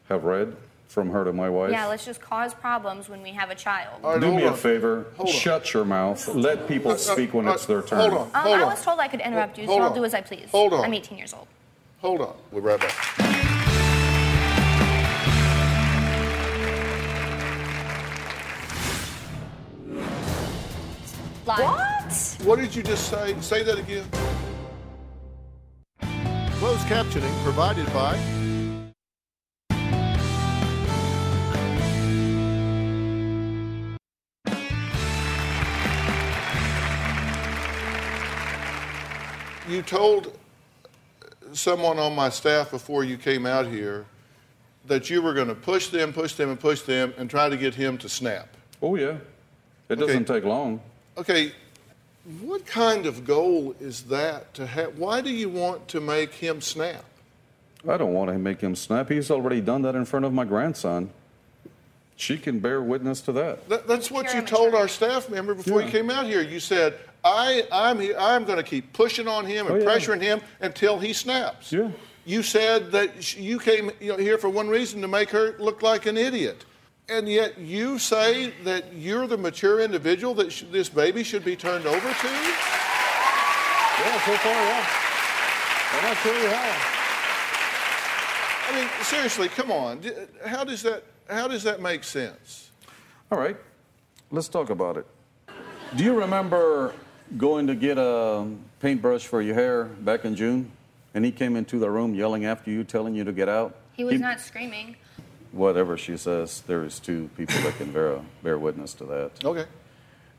have 0.09 0.25
read 0.25 0.55
from 0.90 1.09
her 1.11 1.24
to 1.24 1.33
my 1.33 1.48
wife. 1.48 1.70
Yeah, 1.70 1.87
let's 1.87 2.05
just 2.05 2.20
cause 2.20 2.53
problems 2.53 3.09
when 3.09 3.22
we 3.22 3.31
have 3.31 3.48
a 3.48 3.55
child. 3.55 4.03
Do 4.20 4.35
me 4.35 4.42
a 4.42 4.53
favor. 4.53 5.07
Shut 5.24 5.72
your 5.72 5.85
mouth. 5.85 6.26
Let 6.35 6.66
people 6.66 6.90
uh, 6.90 6.94
uh, 6.94 6.98
speak 6.98 7.33
when 7.33 7.46
uh, 7.46 7.53
it's 7.53 7.64
their 7.64 7.83
turn. 7.83 8.00
Hold 8.00 8.12
on. 8.12 8.20
Um, 8.35 8.42
Hold 8.42 8.61
I 8.61 8.64
was 8.64 8.85
told 8.85 8.98
I 8.98 9.07
could 9.07 9.20
interrupt 9.20 9.57
you, 9.57 9.66
so 9.66 9.70
Hold 9.70 9.83
I'll 9.83 9.90
on. 9.90 9.94
do 9.94 10.05
as 10.05 10.14
I 10.14 10.20
please. 10.20 10.50
Hold 10.50 10.72
on. 10.72 10.85
I'm 10.85 10.92
18 10.92 11.16
years 11.16 11.33
old. 11.33 11.46
Hold 12.00 12.22
on. 12.22 12.35
We'll 12.50 12.61
be 12.61 12.66
right 12.66 12.81
back. 12.81 12.90
What? 21.44 22.37
What 22.42 22.59
did 22.59 22.74
you 22.74 22.83
just 22.83 23.09
say? 23.09 23.40
Say 23.40 23.62
that 23.62 23.79
again. 23.79 24.05
Closed 26.59 26.87
captioning 26.87 27.44
provided 27.44 27.87
by 27.92 28.18
You 39.81 39.87
told 39.87 40.37
someone 41.55 41.99
on 41.99 42.14
my 42.14 42.29
staff 42.29 42.71
before 42.71 43.03
you 43.03 43.16
came 43.16 43.47
out 43.47 43.66
here 43.66 44.05
that 44.85 45.09
you 45.09 45.23
were 45.23 45.33
going 45.33 45.49
to 45.49 45.55
push 45.55 45.88
them, 45.88 46.12
push 46.12 46.35
them, 46.35 46.51
and 46.51 46.61
push 46.61 46.83
them 46.83 47.14
and 47.16 47.31
try 47.31 47.49
to 47.49 47.57
get 47.57 47.75
him 47.75 47.97
to 47.97 48.09
snap. 48.11 48.47
Oh, 48.83 48.95
yeah. 48.97 49.16
It 49.88 49.93
Okay. 49.93 50.01
doesn't 50.03 50.27
take 50.27 50.45
long. 50.45 50.83
Okay, 51.16 51.53
what 52.43 52.66
kind 52.66 53.07
of 53.07 53.25
goal 53.25 53.75
is 53.81 54.03
that 54.03 54.53
to 54.53 54.66
have? 54.66 54.99
Why 54.99 55.23
do 55.23 55.31
you 55.31 55.49
want 55.49 55.88
to 55.88 56.01
make 56.01 56.35
him 56.35 56.61
snap? 56.61 57.03
I 57.88 57.97
don't 57.97 58.12
want 58.12 58.29
to 58.31 58.38
make 58.38 58.61
him 58.61 58.77
snap. 58.77 59.09
He's 59.09 59.31
already 59.31 59.62
done 59.62 59.81
that 59.83 59.95
in 59.95 60.05
front 60.05 60.27
of 60.27 60.35
my 60.35 60.45
grandson. 60.45 61.09
She 62.16 62.37
can 62.37 62.59
bear 62.59 62.83
witness 62.83 63.23
to 63.23 63.33
that. 63.33 63.66
That, 63.71 63.88
that's 63.88 64.11
what 64.11 64.35
you 64.35 64.43
told 64.43 64.75
our 64.75 64.88
staff 64.88 65.31
member 65.31 65.55
before 65.55 65.81
you 65.81 65.88
came 65.88 66.11
out 66.11 66.27
here. 66.27 66.43
You 66.43 66.61
said, 66.61 66.99
I, 67.24 67.66
I'm, 67.70 68.00
I'm 68.18 68.44
going 68.44 68.56
to 68.59 68.62
keep 68.62 68.92
pushing 68.92 69.28
on 69.28 69.44
him 69.46 69.66
and 69.66 69.76
Oh, 69.76 69.78
yeah. 69.78 69.85
pressuring 69.85 70.20
him 70.22 70.40
until 70.61 70.98
he 70.98 71.12
snaps. 71.12 71.72
Yeah. 71.72 71.90
You 72.24 72.42
said 72.42 72.92
that 72.92 73.37
you 73.37 73.59
came 73.59 73.90
here 74.00 74.38
for 74.38 74.48
one 74.48 74.68
reason 74.68 75.00
to 75.02 75.09
make 75.09 75.30
her 75.30 75.56
look 75.59 75.83
like 75.83 76.06
an 76.06 76.16
idiot. 76.16 76.64
And 77.09 77.28
yet 77.28 77.59
you 77.59 77.98
say 77.98 78.50
that 78.64 78.92
you're 78.94 79.26
the 79.26 79.37
mature 79.37 79.80
individual 79.80 80.33
that 80.35 80.52
sh- 80.52 80.64
this 80.70 80.88
baby 80.88 81.24
should 81.24 81.44
be 81.44 81.56
turned 81.56 81.87
over 81.87 81.98
to? 81.98 82.28
Yeah, 82.28 84.20
so 84.24 84.33
far, 84.37 84.52
yeah. 84.52 84.87
And 85.96 86.06
I'll 86.06 86.14
tell 86.14 86.40
you 86.42 86.48
how. 86.48 86.96
I 88.68 88.80
mean, 88.80 88.88
seriously, 89.02 89.48
come 89.48 89.72
on. 89.72 90.00
How 90.46 90.62
does 90.62 90.83
that, 90.85 91.02
how 91.28 91.48
does 91.48 91.64
that 91.64 91.83
make 91.83 92.04
sense? 92.04 92.70
All 93.33 93.38
right, 93.38 93.56
let's 94.30 94.48
talk 94.48 94.70
about 94.70 94.96
it. 94.96 95.06
Do 95.96 96.04
you 96.04 96.16
remember 96.18 96.94
going 97.37 97.66
to 97.69 97.75
get 97.75 97.99
a 97.99 98.47
paintbrush 98.81 99.27
for 99.27 99.40
your 99.43 99.55
hair 99.55 99.85
back 99.85 100.25
in 100.25 100.35
June? 100.37 100.71
And 101.14 101.25
he 101.25 101.33
came 101.33 101.57
into 101.57 101.79
the 101.79 101.90
room 101.90 102.14
yelling 102.14 102.45
after 102.45 102.71
you, 102.71 102.85
telling 102.85 103.14
you 103.14 103.25
to 103.25 103.33
get 103.33 103.49
out? 103.49 103.77
He 103.95 104.05
was 104.05 104.21
not 104.21 104.40
screaming. 104.40 104.97
Whatever 105.53 105.97
she 105.99 106.16
says, 106.16 106.61
there 106.69 106.85
is 106.85 107.01
two 107.01 107.29
people 107.37 107.57
that 107.62 107.77
can 107.77 107.90
bear, 107.93 108.21
bear 108.43 108.59
witness 108.59 108.95
to 108.95 109.05
that. 109.07 109.31
Okay. 109.45 109.64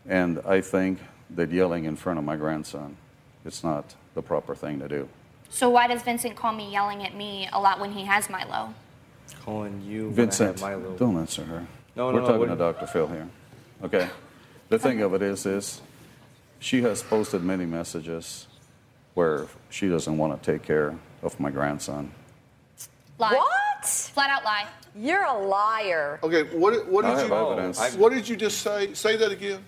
And 0.08 0.40
I 0.48 0.62
think 0.62 1.00
that 1.32 1.52
yelling 1.52 1.84
in 1.84 1.98
front 1.98 2.18
of 2.20 2.26
my 2.26 2.38
grandson, 2.38 2.96
it's 3.44 3.64
not 3.64 3.94
the 4.14 4.22
proper 4.22 4.56
thing 4.56 4.80
to 4.80 4.88
do. 4.88 5.10
So 5.50 5.70
why 5.70 5.88
does 5.88 6.02
Vincent 6.04 6.38
call 6.38 6.54
me 6.54 6.72
yelling 6.72 7.04
at 7.06 7.14
me 7.16 7.50
a 7.52 7.60
lot 7.60 7.80
when 7.82 7.92
he 7.92 8.06
has 8.06 8.30
Milo? 8.30 8.74
Calling 9.44 9.82
you 9.82 10.06
when 10.06 10.14
Vincent, 10.16 10.64
I 10.64 10.72
have 10.72 10.82
Milo. 10.82 10.96
don't 10.98 11.18
answer 11.18 11.44
her. 11.44 11.68
No, 11.98 12.10
no, 12.10 12.14
We're 12.16 12.22
no, 12.22 12.26
talking 12.28 12.40
what- 12.40 12.48
to 12.50 12.56
Dr. 12.56 12.88
Phil 12.88 13.08
here. 13.08 13.28
Okay. 13.84 14.10
The 14.70 14.80
thing 14.80 15.02
of 15.02 15.14
it 15.14 15.22
is, 15.22 15.46
is 15.46 15.82
she 16.62 16.82
has 16.84 17.04
posted 17.04 17.44
many 17.44 17.66
messages 17.66 18.48
where 19.16 19.48
she 19.70 19.90
doesn't 19.90 20.18
want 20.18 20.42
to 20.42 20.52
take 20.52 20.64
care 20.64 20.96
of 21.22 21.38
my 21.40 21.52
grandson. 21.52 22.12
Lie. 23.18 23.34
What? 23.34 23.86
Flat 23.86 24.30
out 24.30 24.44
lie. 24.46 24.68
You're 24.96 25.24
a 25.26 25.38
liar. 25.38 26.20
Okay, 26.24 26.44
what, 26.56 26.88
what 26.88 27.04
I 27.04 27.10
did 27.16 27.18
have 27.20 27.30
you 27.30 27.36
evidence. 27.36 27.96
What 27.96 28.14
did 28.14 28.28
you 28.30 28.36
just 28.36 28.60
say? 28.62 28.94
Say 28.94 29.18
that 29.18 29.32
again. 29.32 29.64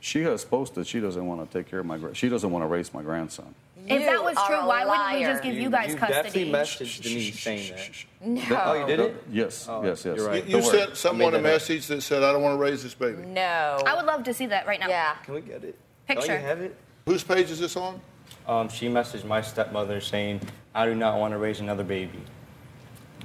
She 0.00 0.22
has 0.22 0.44
posted 0.44 0.86
she 0.86 0.98
doesn't 0.98 1.24
want 1.26 1.48
to 1.50 1.58
take 1.58 1.70
care 1.70 1.80
of 1.80 1.86
my. 1.86 1.98
gra- 1.98 2.14
She 2.14 2.28
doesn't 2.30 2.50
want 2.50 2.62
to 2.62 2.66
raise 2.68 2.92
my 2.94 3.02
grandson. 3.02 3.54
If 3.86 4.04
that 4.04 4.22
was 4.22 4.36
true, 4.46 4.56
a 4.56 4.66
why 4.66 4.84
wouldn't 4.84 5.12
we 5.18 5.24
just 5.24 5.42
give 5.42 5.54
you, 5.54 5.62
You- 5.62 5.70
guys 5.70 5.90
you 5.90 5.96
custody? 5.96 6.22
definitely 6.44 6.52
messaged 6.52 7.04
me 7.04 7.30
saying 7.32 7.74
that. 7.74 8.48
No. 8.50 8.62
Oh, 8.64 8.72
you 8.80 8.86
did 8.86 9.00
it? 9.00 9.24
Yes, 9.30 9.66
Oh, 9.68 9.82
yes, 9.84 10.04
yes. 10.04 10.16
you're 10.16 10.26
right. 10.26 10.46
You, 10.46 10.56
you 10.58 10.62
sent 10.62 10.96
someone 10.96 11.34
a 11.34 11.38
made 11.38 11.48
up. 11.48 11.52
message 11.54 11.86
that 11.88 12.02
said, 12.02 12.22
I 12.22 12.32
don't 12.32 12.42
want 12.42 12.54
to 12.58 12.62
raise 12.62 12.82
this 12.82 12.94
baby. 12.94 13.22
No. 13.26 13.82
I 13.86 13.94
would 13.96 14.04
love 14.06 14.22
to 14.24 14.34
see 14.34 14.46
that 14.46 14.66
right 14.66 14.78
now. 14.80 14.88
Yeah. 14.88 15.14
Can 15.24 15.34
we 15.34 15.40
get 15.40 15.64
it? 15.64 15.76
Picture. 16.14 16.26
Don't 16.26 16.40
you 16.40 16.46
have 16.46 16.60
it? 16.60 16.76
Whose 17.06 17.22
page 17.22 17.50
is 17.50 17.60
this 17.60 17.76
on? 17.76 18.00
Um, 18.48 18.68
she 18.68 18.88
messaged 18.88 19.24
my 19.24 19.40
stepmother 19.40 20.00
saying, 20.00 20.40
I 20.74 20.84
do 20.86 20.94
not 20.94 21.18
want 21.20 21.32
to 21.34 21.38
raise 21.38 21.60
another 21.60 21.84
baby, 21.84 22.18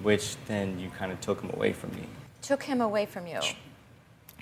which 0.04 0.36
then 0.46 0.80
you 0.80 0.90
kind 0.92 1.12
of 1.12 1.20
took 1.20 1.42
him 1.42 1.50
away 1.52 1.74
from 1.74 1.92
me. 1.96 2.04
Took 2.44 2.62
him 2.62 2.82
away 2.82 3.08
from 3.08 3.26
you. 3.26 3.40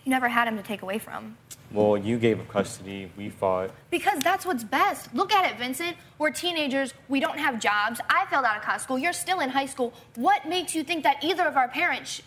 You 0.03 0.10
never 0.10 0.27
had 0.27 0.47
him 0.49 0.58
to 0.58 0.63
take 0.63 0.82
away 0.82 0.99
from. 0.99 1.38
Well, 1.71 1.95
you 1.97 2.19
gave 2.19 2.41
up 2.41 2.49
custody, 2.49 3.10
we 3.15 3.29
fought. 3.29 3.71
Because 3.89 4.19
that's 4.19 4.45
what's 4.45 4.65
best. 4.65 5.13
Look 5.15 5.32
at 5.32 5.49
it, 5.49 5.58
Vincent. 5.58 5.95
We're 6.19 6.29
teenagers. 6.29 6.93
We 7.08 7.21
don't 7.21 7.39
have 7.39 7.60
jobs. 7.62 8.01
I 8.10 8.25
failed 8.25 8.43
out 8.43 8.58
of 8.58 8.63
high 8.63 8.77
school. 8.77 8.99
You're 8.99 9.13
still 9.13 9.39
in 9.39 9.49
high 9.49 9.65
school. 9.67 9.93
What 10.15 10.47
makes 10.49 10.75
you 10.75 10.84
think 10.84 11.03
that 11.03 11.23
either 11.23 11.47
of 11.47 11.56
our 11.56 11.69
parents, 11.69 12.12
sh- 12.12 12.21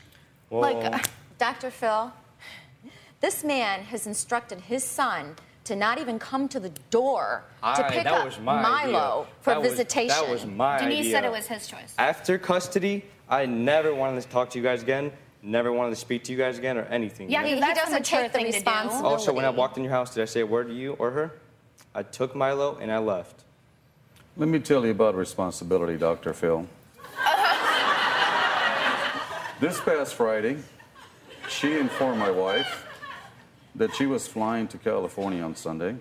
Well, 0.48 0.62
like, 0.62 0.94
uh, 0.94 0.98
Dr. 1.38 1.70
Phil, 1.70 2.12
This 3.20 3.44
man 3.44 3.83
has 3.85 4.07
instructed 4.07 4.62
his 4.62 4.83
son 4.83 5.37
to 5.66 5.76
not 5.76 5.98
even 5.98 6.18
come 6.18 6.48
to 6.48 6.61
the 6.61 6.70
door 6.90 7.42
to 7.76 7.85
pick 7.90 8.07
up 8.07 8.40
my 8.40 8.62
Milo 8.62 9.22
idea. 9.22 9.26
for 9.40 9.50
That 9.50 9.61
was- 9.62 9.70
visitation. 9.72 10.09
that 10.09 10.29
was 10.29 10.46
my 10.46 10.79
Denise 10.79 10.98
idea. 11.00 11.11
said 11.12 11.24
it 11.24 11.33
was 11.33 11.46
his 11.46 11.66
choice. 11.68 11.94
After 11.98 12.38
custody, 12.38 13.05
I 13.29 13.46
never 13.46 13.94
wanted 13.94 14.22
to 14.22 14.29
talk 14.29 14.50
to 14.50 14.59
you 14.59 14.64
guys 14.64 14.83
again. 14.83 15.12
Never 15.42 15.72
wanted 15.72 15.90
to 15.90 15.96
speak 15.96 16.24
to 16.24 16.33
you 16.33 16.38
guys 16.38 16.59
again 16.59 16.76
or 16.79 16.83
anything. 16.85 17.31
Yeah, 17.31 17.44
He- 17.44 17.55
he 17.57 17.61
doesn't 17.61 18.05
take 18.07 18.33
the 18.33 18.38
thing 18.38 18.46
to 18.46 18.52
do. 18.52 18.57
responsibility. 18.57 19.07
Also, 19.09 19.33
when 19.33 19.44
I 19.44 19.50
walked 19.50 19.76
in 19.76 19.85
your 19.85 19.92
house, 19.92 20.14
did 20.14 20.22
I 20.22 20.26
say 20.26 20.40
a 20.40 20.46
word 20.46 20.68
to 20.68 20.74
you 20.74 20.94
or 20.98 21.11
her? 21.12 21.33
I 21.94 22.02
took 22.02 22.35
Milo 22.35 22.76
and 22.81 22.90
I 22.92 22.98
left. 22.98 23.44
Let 24.37 24.48
me 24.48 24.59
tell 24.59 24.85
you 24.85 24.90
about 24.90 25.14
responsibility, 25.14 25.96
Dr. 25.96 26.35
Phil. 26.35 26.66
this 29.61 29.81
past 29.81 30.14
Friday, 30.14 30.59
she 31.48 31.79
informed 31.79 32.18
my 32.18 32.31
wife 32.31 32.86
that 33.77 33.95
she 33.95 34.07
was 34.07 34.27
flying 34.27 34.67
to 34.69 34.79
California 34.79 35.43
on 35.43 35.55
Sunday 35.55 35.97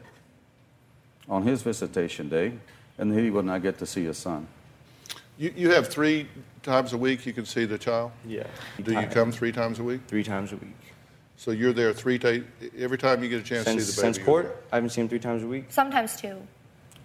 on 1.29 1.43
his 1.43 1.61
visitation 1.61 2.29
day 2.29 2.53
and 2.97 3.17
he 3.17 3.29
would 3.29 3.45
not 3.45 3.61
get 3.61 3.77
to 3.79 3.85
see 3.85 4.03
his 4.05 4.17
son. 4.17 4.47
You, 5.37 5.53
you 5.55 5.69
have 5.71 5.87
three 5.87 6.27
times 6.63 6.93
a 6.93 6.97
week 6.97 7.25
you 7.25 7.33
can 7.33 7.45
see 7.45 7.65
the 7.65 7.77
child? 7.77 8.11
Yeah. 8.25 8.43
Do 8.81 8.93
you 8.93 9.07
come 9.07 9.31
three 9.31 9.51
times 9.51 9.79
a 9.79 9.83
week? 9.83 10.01
Three 10.07 10.23
times 10.23 10.53
a 10.53 10.55
week. 10.57 10.71
So 11.37 11.51
you're 11.51 11.73
there 11.73 11.91
three 11.91 12.17
ta- 12.17 12.45
every 12.77 12.97
time 12.97 13.21
you 13.21 13.27
get 13.29 13.41
a 13.41 13.43
chance 13.43 13.65
Since, 13.65 13.85
to 13.85 13.91
see 13.91 13.95
the 13.95 14.01
baby. 14.01 14.13
since 14.13 14.17
you're 14.17 14.25
court, 14.25 14.63
I 14.71 14.77
haven't 14.77 14.91
seen 14.91 15.03
him 15.03 15.09
three 15.09 15.19
times 15.19 15.43
a 15.43 15.47
week. 15.47 15.65
Sometimes 15.69 16.15
two. 16.15 16.37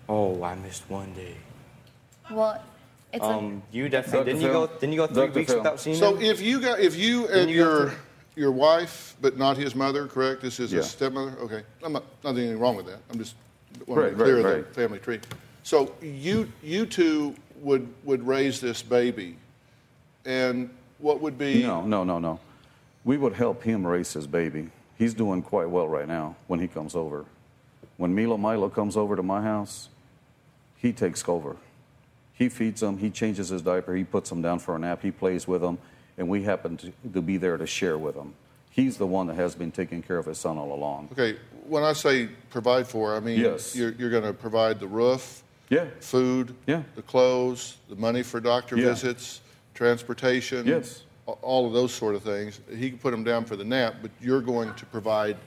Oh, 0.08 0.40
I 0.44 0.54
missed 0.54 0.88
one 0.88 1.12
day. 1.14 1.34
Well, 2.30 2.62
it's 3.12 3.24
Um, 3.24 3.62
you 3.72 3.88
definitely 3.88 4.18
Dr. 4.20 4.24
didn't 4.26 4.42
you 4.42 4.48
go 4.52 4.66
didn't 4.68 4.92
you 4.92 4.98
go 5.00 5.06
three 5.08 5.26
Dr. 5.26 5.32
weeks 5.40 5.50
Phil. 5.50 5.58
without 5.58 5.80
seeing 5.80 5.96
So 5.96 6.14
him? 6.14 6.20
So 6.20 6.30
if 6.30 6.40
you 6.40 6.60
got 6.60 6.78
if 6.78 6.96
you 6.96 7.26
and 7.26 7.50
you 7.50 7.56
go 7.64 7.68
your 7.80 7.92
your 8.36 8.52
wife, 8.52 9.16
but 9.20 9.36
not 9.36 9.56
his 9.56 9.74
mother, 9.74 10.06
correct? 10.06 10.42
This 10.42 10.60
is 10.60 10.72
Yeah. 10.72 10.80
a 10.80 10.82
stepmother. 10.82 11.32
Okay, 11.40 11.62
I'm 11.82 11.92
not 11.92 12.04
nothing 12.24 12.38
anything 12.44 12.58
wrong 12.60 12.76
with 12.76 12.86
that. 12.86 12.98
I'm 13.10 13.18
just 13.18 13.34
want 13.86 14.00
Right, 14.02 14.10
to 14.10 14.16
clear 14.16 14.36
right, 14.42 14.54
right. 14.56 14.68
the 14.68 14.74
family 14.74 14.98
tree. 14.98 15.20
So 15.62 15.92
you 16.00 16.50
you 16.62 16.86
two 16.86 17.34
would 17.60 17.88
would 18.04 18.26
raise 18.26 18.60
this 18.60 18.82
baby, 18.82 19.36
and 20.24 20.70
what 20.98 21.20
would 21.20 21.38
be 21.38 21.62
No, 21.62 21.82
no, 21.82 22.04
no, 22.04 22.18
no. 22.18 22.40
We 23.04 23.16
would 23.16 23.32
help 23.34 23.62
him 23.62 23.86
raise 23.86 24.12
his 24.12 24.26
baby. 24.26 24.70
He's 24.98 25.14
doing 25.14 25.42
quite 25.42 25.70
well 25.70 25.88
right 25.88 26.06
now 26.06 26.36
when 26.46 26.60
he 26.60 26.68
comes 26.68 26.94
over. 26.94 27.24
When 27.96 28.14
Milo 28.14 28.36
Milo 28.36 28.68
comes 28.68 28.96
over 28.96 29.16
to 29.16 29.22
my 29.22 29.42
house, 29.42 29.88
he 30.76 30.92
takes 30.92 31.26
over. 31.28 31.56
He 32.34 32.48
feeds 32.48 32.82
him, 32.82 32.96
he 32.98 33.10
changes 33.10 33.50
his 33.50 33.60
diaper, 33.62 33.94
he 33.94 34.04
puts 34.04 34.30
him 34.32 34.40
down 34.40 34.58
for 34.60 34.74
a 34.76 34.78
nap, 34.78 35.02
he 35.02 35.10
plays 35.10 35.46
with 35.46 35.62
him, 35.62 35.76
and 36.20 36.28
we 36.28 36.42
happen 36.42 36.76
to, 36.76 36.92
to 37.14 37.22
be 37.22 37.38
there 37.38 37.56
to 37.56 37.66
share 37.66 37.96
with 37.98 38.14
him. 38.14 38.34
He's 38.70 38.98
the 38.98 39.06
one 39.06 39.26
that 39.28 39.34
has 39.36 39.54
been 39.54 39.72
taking 39.72 40.02
care 40.02 40.18
of 40.18 40.26
his 40.26 40.38
son 40.38 40.58
all 40.58 40.72
along. 40.72 41.08
Okay, 41.12 41.36
when 41.66 41.82
I 41.82 41.94
say 41.94 42.28
provide 42.50 42.86
for, 42.86 43.16
I 43.16 43.20
mean 43.20 43.40
Yes. 43.40 43.74
you're, 43.74 43.92
you're 43.92 44.10
going 44.10 44.22
to 44.24 44.34
provide 44.34 44.78
the 44.78 44.86
roof, 44.86 45.42
Yeah. 45.70 45.86
food, 46.00 46.54
Yeah. 46.66 46.82
the 46.94 47.02
clothes, 47.02 47.78
the 47.88 47.96
money 47.96 48.22
for 48.22 48.38
doctor 48.38 48.76
Yeah. 48.76 48.90
visits, 48.90 49.40
transportation, 49.74 50.66
Yes. 50.66 51.02
all 51.26 51.66
of 51.66 51.72
those 51.72 51.92
sort 51.92 52.14
of 52.14 52.22
things. 52.22 52.60
He 52.76 52.90
can 52.90 52.98
put 52.98 53.14
him 53.14 53.24
down 53.24 53.46
for 53.46 53.56
the 53.56 53.64
nap, 53.64 53.94
but 54.02 54.10
you're 54.20 54.42
going 54.42 54.74
to 54.74 54.86
provide 54.86 55.38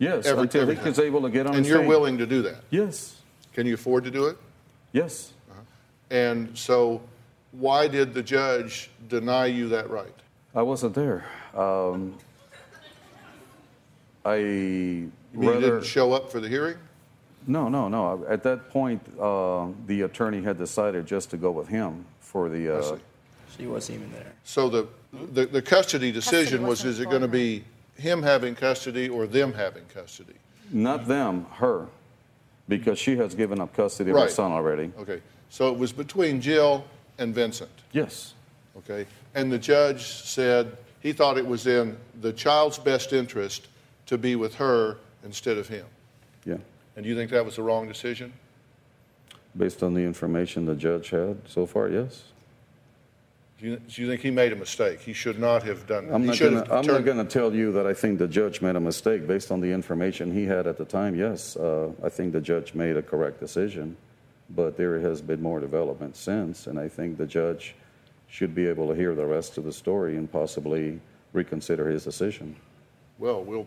Yes, 0.00 0.26
every- 0.26 0.42
until 0.42 0.62
he 0.66 0.72
everything. 0.72 0.92
is 0.92 0.98
able 0.98 1.22
to 1.22 1.30
get 1.30 1.46
on 1.46 1.54
And 1.54 1.64
you're 1.64 1.86
willing 1.86 2.18
to 2.18 2.26
do 2.26 2.42
that. 2.42 2.64
Yes. 2.70 3.14
Can 3.54 3.64
you 3.66 3.74
afford 3.74 4.02
to 4.04 4.10
do 4.10 4.26
it? 4.26 4.36
Yes. 4.92 5.32
Uh-huh. 5.50 5.60
And 6.10 6.58
so, 6.58 7.00
why 7.58 7.88
did 7.88 8.14
the 8.14 8.22
judge 8.22 8.90
deny 9.08 9.46
you 9.46 9.68
that 9.68 9.88
right? 9.90 10.14
I 10.54 10.62
wasn't 10.62 10.94
there. 10.94 11.24
Um, 11.54 12.14
I 14.24 14.36
You 14.36 14.42
mean 14.44 15.12
you 15.34 15.50
rather 15.50 15.60
didn't 15.60 15.84
show 15.84 16.12
up 16.12 16.30
for 16.30 16.40
the 16.40 16.48
hearing? 16.48 16.76
no, 17.46 17.68
no, 17.68 17.88
no. 17.88 18.24
At 18.28 18.42
that 18.42 18.70
point, 18.70 19.00
uh, 19.20 19.68
the 19.86 20.02
attorney 20.02 20.42
had 20.42 20.58
decided 20.58 21.06
just 21.06 21.30
to 21.30 21.36
go 21.36 21.50
with 21.50 21.68
him 21.68 22.04
for 22.20 22.48
the. 22.48 22.78
Uh, 22.78 22.98
she 23.56 23.66
wasn't 23.66 24.00
even 24.00 24.12
there. 24.12 24.32
So 24.44 24.68
the 24.68 24.88
the, 25.32 25.46
the 25.46 25.62
custody 25.62 26.10
decision 26.12 26.62
was: 26.62 26.84
wasn't 26.84 26.90
is 26.90 27.00
it 27.00 27.10
going 27.10 27.22
to 27.22 27.28
be 27.28 27.64
him 27.96 28.22
having 28.22 28.54
custody 28.54 29.08
or 29.08 29.26
them 29.26 29.52
having 29.52 29.84
custody? 29.94 30.34
Not 30.72 31.06
them, 31.06 31.46
her, 31.52 31.86
because 32.68 32.98
she 32.98 33.16
has 33.16 33.34
given 33.34 33.60
up 33.60 33.72
custody 33.74 34.10
of 34.10 34.18
her 34.18 34.28
son 34.28 34.50
already. 34.50 34.90
Okay, 34.98 35.20
so 35.48 35.72
it 35.72 35.78
was 35.78 35.92
between 35.92 36.40
Jill 36.40 36.84
and 37.18 37.34
Vincent. 37.34 37.70
Yes. 37.92 38.34
Okay, 38.78 39.06
and 39.34 39.50
the 39.50 39.58
judge 39.58 40.04
said 40.04 40.76
he 41.00 41.12
thought 41.12 41.38
it 41.38 41.46
was 41.46 41.66
in 41.66 41.96
the 42.20 42.32
child's 42.32 42.78
best 42.78 43.12
interest 43.12 43.68
to 44.06 44.18
be 44.18 44.36
with 44.36 44.54
her 44.56 44.98
instead 45.24 45.58
of 45.58 45.68
him. 45.68 45.86
Yeah. 46.44 46.56
And 46.94 47.04
do 47.04 47.08
you 47.08 47.16
think 47.16 47.30
that 47.30 47.44
was 47.44 47.56
the 47.56 47.62
wrong 47.62 47.88
decision? 47.88 48.32
Based 49.56 49.82
on 49.82 49.94
the 49.94 50.02
information 50.02 50.66
the 50.66 50.74
judge 50.74 51.10
had 51.10 51.38
so 51.46 51.66
far, 51.66 51.88
yes. 51.88 52.24
Do 53.58 53.66
you, 53.66 53.76
do 53.76 54.02
you 54.02 54.08
think 54.08 54.20
he 54.20 54.30
made 54.30 54.52
a 54.52 54.56
mistake? 54.56 55.00
He 55.00 55.14
should 55.14 55.38
not 55.38 55.62
have 55.62 55.86
done. 55.86 56.12
I'm 56.12 56.20
he 56.20 56.26
not 56.28 56.36
should 56.36 56.52
gonna, 56.52 56.66
have 56.66 56.72
I'm 56.72 56.86
not 56.86 57.04
going 57.06 57.16
to 57.16 57.24
tell 57.24 57.54
you 57.54 57.72
that 57.72 57.86
I 57.86 57.94
think 57.94 58.18
the 58.18 58.28
judge 58.28 58.60
made 58.60 58.76
a 58.76 58.80
mistake 58.80 59.26
based 59.26 59.50
on 59.50 59.60
the 59.60 59.72
information 59.72 60.30
he 60.30 60.44
had 60.44 60.66
at 60.66 60.76
the 60.76 60.84
time. 60.84 61.14
Yes, 61.14 61.56
uh, 61.56 61.90
I 62.04 62.10
think 62.10 62.34
the 62.34 62.40
judge 62.40 62.74
made 62.74 62.98
a 62.98 63.02
correct 63.02 63.40
decision, 63.40 63.96
but 64.50 64.76
there 64.76 65.00
has 65.00 65.20
been 65.20 65.42
more 65.42 65.60
development 65.60 66.16
since, 66.16 66.66
and 66.66 66.78
I 66.78 66.88
think 66.88 67.18
the 67.18 67.26
judge 67.26 67.74
should 68.28 68.54
be 68.54 68.66
able 68.66 68.88
to 68.88 68.94
hear 68.94 69.14
the 69.14 69.26
rest 69.26 69.58
of 69.58 69.64
the 69.64 69.72
story 69.72 70.16
and 70.16 70.30
possibly 70.30 71.00
reconsider 71.32 71.88
his 71.88 72.04
decision. 72.04 72.56
Well, 73.18 73.42
we'll 73.42 73.66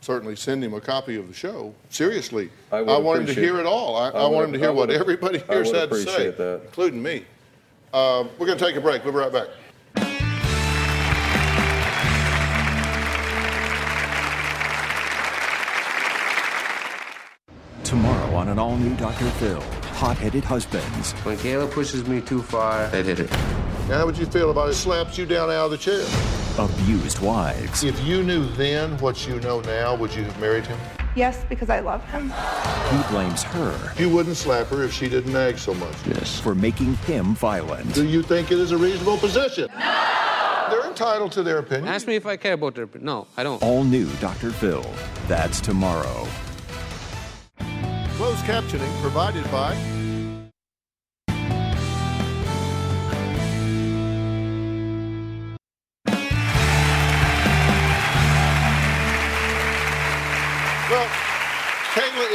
certainly 0.00 0.36
send 0.36 0.64
him 0.64 0.74
a 0.74 0.80
copy 0.80 1.16
of 1.16 1.28
the 1.28 1.34
show. 1.34 1.74
Seriously, 1.90 2.50
I 2.70 2.78
I, 2.78 2.98
want 2.98 3.20
him 3.20 3.26
to 3.26 3.34
hear 3.34 3.58
it 3.58 3.66
all. 3.66 3.96
I, 3.96 4.08
I 4.08 4.22
I, 4.22 4.26
want 4.26 4.46
him 4.46 4.52
to 4.54 4.58
hear 4.58 4.72
what 4.72 4.90
everybody 4.90 5.42
I 5.48 5.52
here's 5.52 5.68
would 5.68 5.76
had 5.76 5.90
to 5.90 5.96
say, 5.96 6.30
that. 6.30 6.62
including 6.64 7.02
me. 7.02 7.24
Uh, 7.92 8.24
we're 8.38 8.46
going 8.46 8.58
to 8.58 8.64
take 8.64 8.76
a 8.76 8.80
break. 8.80 9.04
We'll 9.04 9.12
be 9.12 9.18
right 9.18 9.32
back. 9.32 9.48
Tomorrow 17.84 18.34
on 18.34 18.48
an 18.48 18.58
all 18.58 18.76
new 18.78 18.94
Dr. 18.96 19.26
Phil, 19.32 19.62
hot 20.02 20.18
headed 20.18 20.42
husbands. 20.42 21.12
When 21.22 21.36
Kayla 21.36 21.70
pushes 21.70 22.08
me 22.08 22.20
too 22.20 22.42
far, 22.42 22.88
they 22.88 23.04
hit 23.04 23.20
it. 23.20 23.30
Now, 23.88 23.98
how 23.98 24.06
would 24.06 24.18
you 24.18 24.26
feel 24.26 24.50
about 24.50 24.68
it 24.68 24.74
slaps 24.74 25.16
you 25.16 25.26
down 25.26 25.48
out 25.48 25.66
of 25.66 25.70
the 25.70 25.78
chair? 25.78 26.04
Abused 26.58 27.20
wives. 27.20 27.84
If 27.84 28.04
you 28.04 28.24
knew 28.24 28.44
then 28.56 28.98
what 28.98 29.28
you 29.28 29.38
know 29.38 29.60
now, 29.60 29.94
would 29.94 30.12
you 30.12 30.24
have 30.24 30.40
married 30.40 30.66
him? 30.66 30.76
Yes, 31.14 31.44
because 31.48 31.70
I 31.70 31.78
love 31.78 32.04
him. 32.10 32.32
He 32.90 33.12
blames 33.14 33.44
her 33.44 33.92
You 33.96 34.08
wouldn't 34.08 34.36
slap 34.36 34.66
her 34.68 34.82
if 34.82 34.92
she 34.92 35.08
didn't 35.08 35.34
nag 35.34 35.56
so 35.56 35.72
much. 35.74 35.94
yes. 36.04 36.40
for 36.40 36.56
making 36.56 36.94
him 37.06 37.36
violent. 37.36 37.94
Do 37.94 38.04
you 38.04 38.24
think 38.24 38.50
it 38.50 38.58
is 38.58 38.72
a 38.72 38.76
reasonable 38.76 39.18
position? 39.18 39.68
No! 39.78 40.66
They're 40.68 40.88
entitled 40.88 41.30
to 41.32 41.44
their 41.44 41.58
opinion. 41.58 41.86
Ask 41.86 42.08
me 42.08 42.16
if 42.16 42.26
I 42.26 42.36
care 42.36 42.54
about 42.54 42.74
their. 42.74 42.84
Opinion. 42.84 43.06
No, 43.06 43.28
I 43.36 43.44
don't. 43.44 43.62
All 43.62 43.84
new 43.84 44.08
Dr. 44.20 44.50
Phil. 44.50 44.84
That's 45.28 45.60
tomorrow. 45.60 46.26
Closed 48.16 48.44
captioning 48.44 49.00
provided 49.00 49.44
by 49.50 49.74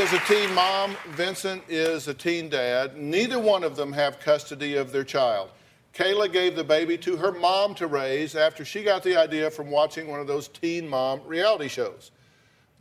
is 0.08 0.14
a 0.14 0.20
teen 0.20 0.54
mom. 0.54 0.96
Vincent 1.10 1.62
is 1.68 2.08
a 2.08 2.14
teen 2.14 2.48
dad. 2.48 2.96
Neither 2.96 3.40
one 3.40 3.62
of 3.62 3.76
them 3.76 3.92
have 3.92 4.22
custody 4.22 4.78
of 4.78 4.94
their 4.94 5.04
child. 5.04 5.50
Kayla 5.94 6.32
gave 6.32 6.56
the 6.56 6.64
baby 6.64 6.98
to 7.00 7.18
her 7.18 7.34
mom 7.34 7.76
to 7.76 7.88
raise 7.88 8.34
after 8.34 8.64
she 8.64 8.84
got 8.84 9.04
the 9.04 9.18
idea 9.18 9.52
from 9.52 9.70
watching 9.70 10.08
one 10.08 10.22
of 10.22 10.28
those 10.28 10.48
teen 10.48 10.88
mom 10.88 11.20
reality 11.26 11.68
shows. 11.68 12.12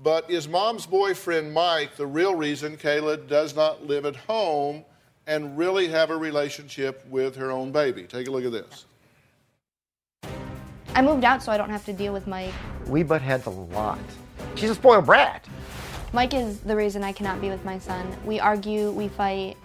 But 0.01 0.31
is 0.31 0.47
mom's 0.47 0.87
boyfriend 0.87 1.53
Mike 1.53 1.97
the 1.97 2.07
real 2.07 2.37
reason 2.37 2.77
Kayla 2.77 3.27
does 3.27 3.57
not 3.57 3.85
live 3.85 4.07
at 4.07 4.15
home 4.15 4.85
and 5.27 5.59
really 5.59 5.89
have 5.89 6.11
a 6.11 6.17
relationship 6.17 7.05
with 7.09 7.35
her 7.35 7.51
own 7.51 7.73
baby? 7.73 8.05
Take 8.05 8.29
a 8.29 8.31
look 8.31 8.45
at 8.45 8.53
this. 8.53 8.85
I 10.95 11.03
moved 11.03 11.25
out 11.25 11.43
so 11.43 11.51
I 11.51 11.57
don't 11.57 11.71
have 11.71 11.85
to 11.87 11.93
deal 11.93 12.12
with 12.12 12.29
Mike. 12.29 12.55
We 12.87 13.03
butt 13.03 13.21
heads 13.21 13.47
a 13.47 13.51
lot. 13.51 13.99
She's 14.55 14.71
a 14.71 14.77
spoiled 14.77 15.07
brat. 15.07 15.45
Mike 16.16 16.33
is 16.33 16.61
the 16.61 16.74
reason 16.74 17.05
I 17.05 17.12
cannot 17.12 17.42
be 17.42 17.50
with 17.50 17.62
my 17.62 17.79
son. 17.79 18.11
We 18.24 18.40
argue, 18.40 18.90
we 18.90 19.09
fight. 19.09 19.59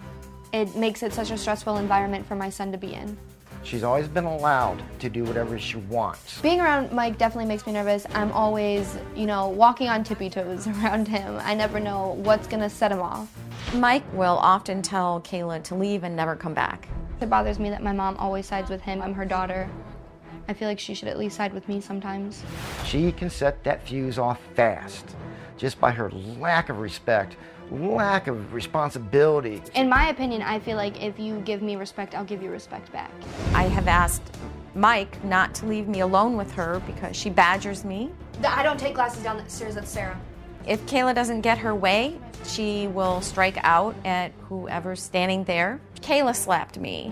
It 0.52 0.76
makes 0.76 1.02
it 1.02 1.14
such 1.14 1.30
a 1.30 1.38
stressful 1.38 1.78
environment 1.78 2.26
for 2.26 2.34
my 2.34 2.50
son 2.50 2.70
to 2.72 2.76
be 2.76 2.92
in. 2.92 3.16
She's 3.62 3.82
always 3.82 4.06
been 4.06 4.26
allowed 4.26 4.82
to 4.98 5.08
do 5.08 5.24
whatever 5.24 5.58
she 5.58 5.78
wants. 5.78 6.42
Being 6.42 6.60
around 6.60 6.92
Mike 6.92 7.16
definitely 7.16 7.46
makes 7.46 7.66
me 7.66 7.72
nervous. 7.72 8.06
I'm 8.12 8.30
always, 8.32 8.98
you 9.16 9.24
know, 9.24 9.48
walking 9.48 9.88
on 9.88 10.04
tippy 10.04 10.28
toes 10.28 10.66
around 10.84 11.08
him. 11.08 11.38
I 11.40 11.54
never 11.54 11.80
know 11.80 12.18
what's 12.22 12.46
gonna 12.46 12.68
set 12.68 12.92
him 12.92 13.00
off. 13.00 13.34
Mike 13.72 14.04
will 14.12 14.36
often 14.36 14.82
tell 14.82 15.22
Kayla 15.22 15.62
to 15.64 15.74
leave 15.74 16.04
and 16.04 16.14
never 16.14 16.36
come 16.36 16.52
back. 16.52 16.86
It 17.22 17.30
bothers 17.30 17.58
me 17.58 17.70
that 17.70 17.82
my 17.82 17.92
mom 17.92 18.18
always 18.18 18.44
sides 18.44 18.68
with 18.68 18.82
him. 18.82 19.00
I'm 19.00 19.14
her 19.14 19.24
daughter. 19.24 19.70
I 20.48 20.52
feel 20.52 20.68
like 20.68 20.78
she 20.78 20.92
should 20.92 21.08
at 21.08 21.18
least 21.18 21.34
side 21.34 21.54
with 21.54 21.66
me 21.66 21.80
sometimes. 21.80 22.42
She 22.84 23.10
can 23.10 23.30
set 23.30 23.64
that 23.64 23.88
fuse 23.88 24.18
off 24.18 24.38
fast 24.54 25.16
just 25.56 25.80
by 25.80 25.90
her 25.90 26.10
lack 26.10 26.68
of 26.68 26.78
respect, 26.78 27.36
lack 27.70 28.26
of 28.26 28.52
responsibility. 28.52 29.62
In 29.74 29.88
my 29.88 30.08
opinion, 30.08 30.42
I 30.42 30.58
feel 30.58 30.76
like 30.76 31.02
if 31.02 31.18
you 31.18 31.40
give 31.40 31.62
me 31.62 31.76
respect, 31.76 32.14
I'll 32.14 32.24
give 32.24 32.42
you 32.42 32.50
respect 32.50 32.92
back. 32.92 33.10
I 33.54 33.64
have 33.64 33.88
asked 33.88 34.22
Mike 34.74 35.22
not 35.24 35.54
to 35.56 35.66
leave 35.66 35.88
me 35.88 36.00
alone 36.00 36.36
with 36.36 36.52
her 36.52 36.80
because 36.86 37.16
she 37.16 37.30
badgers 37.30 37.84
me. 37.84 38.10
I 38.46 38.62
don't 38.62 38.78
take 38.78 38.94
glasses 38.94 39.22
down 39.22 39.36
the 39.36 39.48
stairs, 39.48 39.74
that's 39.74 39.90
Sarah. 39.90 40.18
If 40.66 40.84
Kayla 40.86 41.14
doesn't 41.14 41.40
get 41.40 41.58
her 41.58 41.74
way, 41.74 42.18
she 42.46 42.86
will 42.88 43.20
strike 43.20 43.58
out 43.62 43.94
at 44.04 44.32
whoever's 44.48 45.02
standing 45.02 45.44
there. 45.44 45.80
Kayla 46.00 46.34
slapped 46.34 46.78
me. 46.78 47.10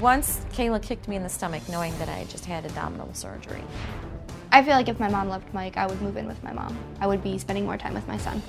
Once 0.00 0.44
Kayla 0.52 0.82
kicked 0.82 1.08
me 1.08 1.16
in 1.16 1.22
the 1.22 1.28
stomach 1.28 1.68
knowing 1.68 1.96
that 1.98 2.08
I 2.08 2.24
just 2.24 2.44
had 2.44 2.64
abdominal 2.64 3.12
surgery. 3.14 3.62
I 4.54 4.62
feel 4.62 4.74
like 4.74 4.88
if 4.88 5.00
my 5.00 5.08
mom 5.08 5.28
loved 5.28 5.52
Mike, 5.54 5.78
I 5.78 5.86
would 5.86 6.00
move 6.02 6.18
in 6.18 6.28
with 6.28 6.42
my 6.44 6.52
mom. 6.52 6.78
I 7.00 7.06
would 7.06 7.22
be 7.22 7.38
spending 7.38 7.64
more 7.64 7.78
time 7.78 7.94
with 7.94 8.06
my 8.06 8.18
son. 8.18 8.42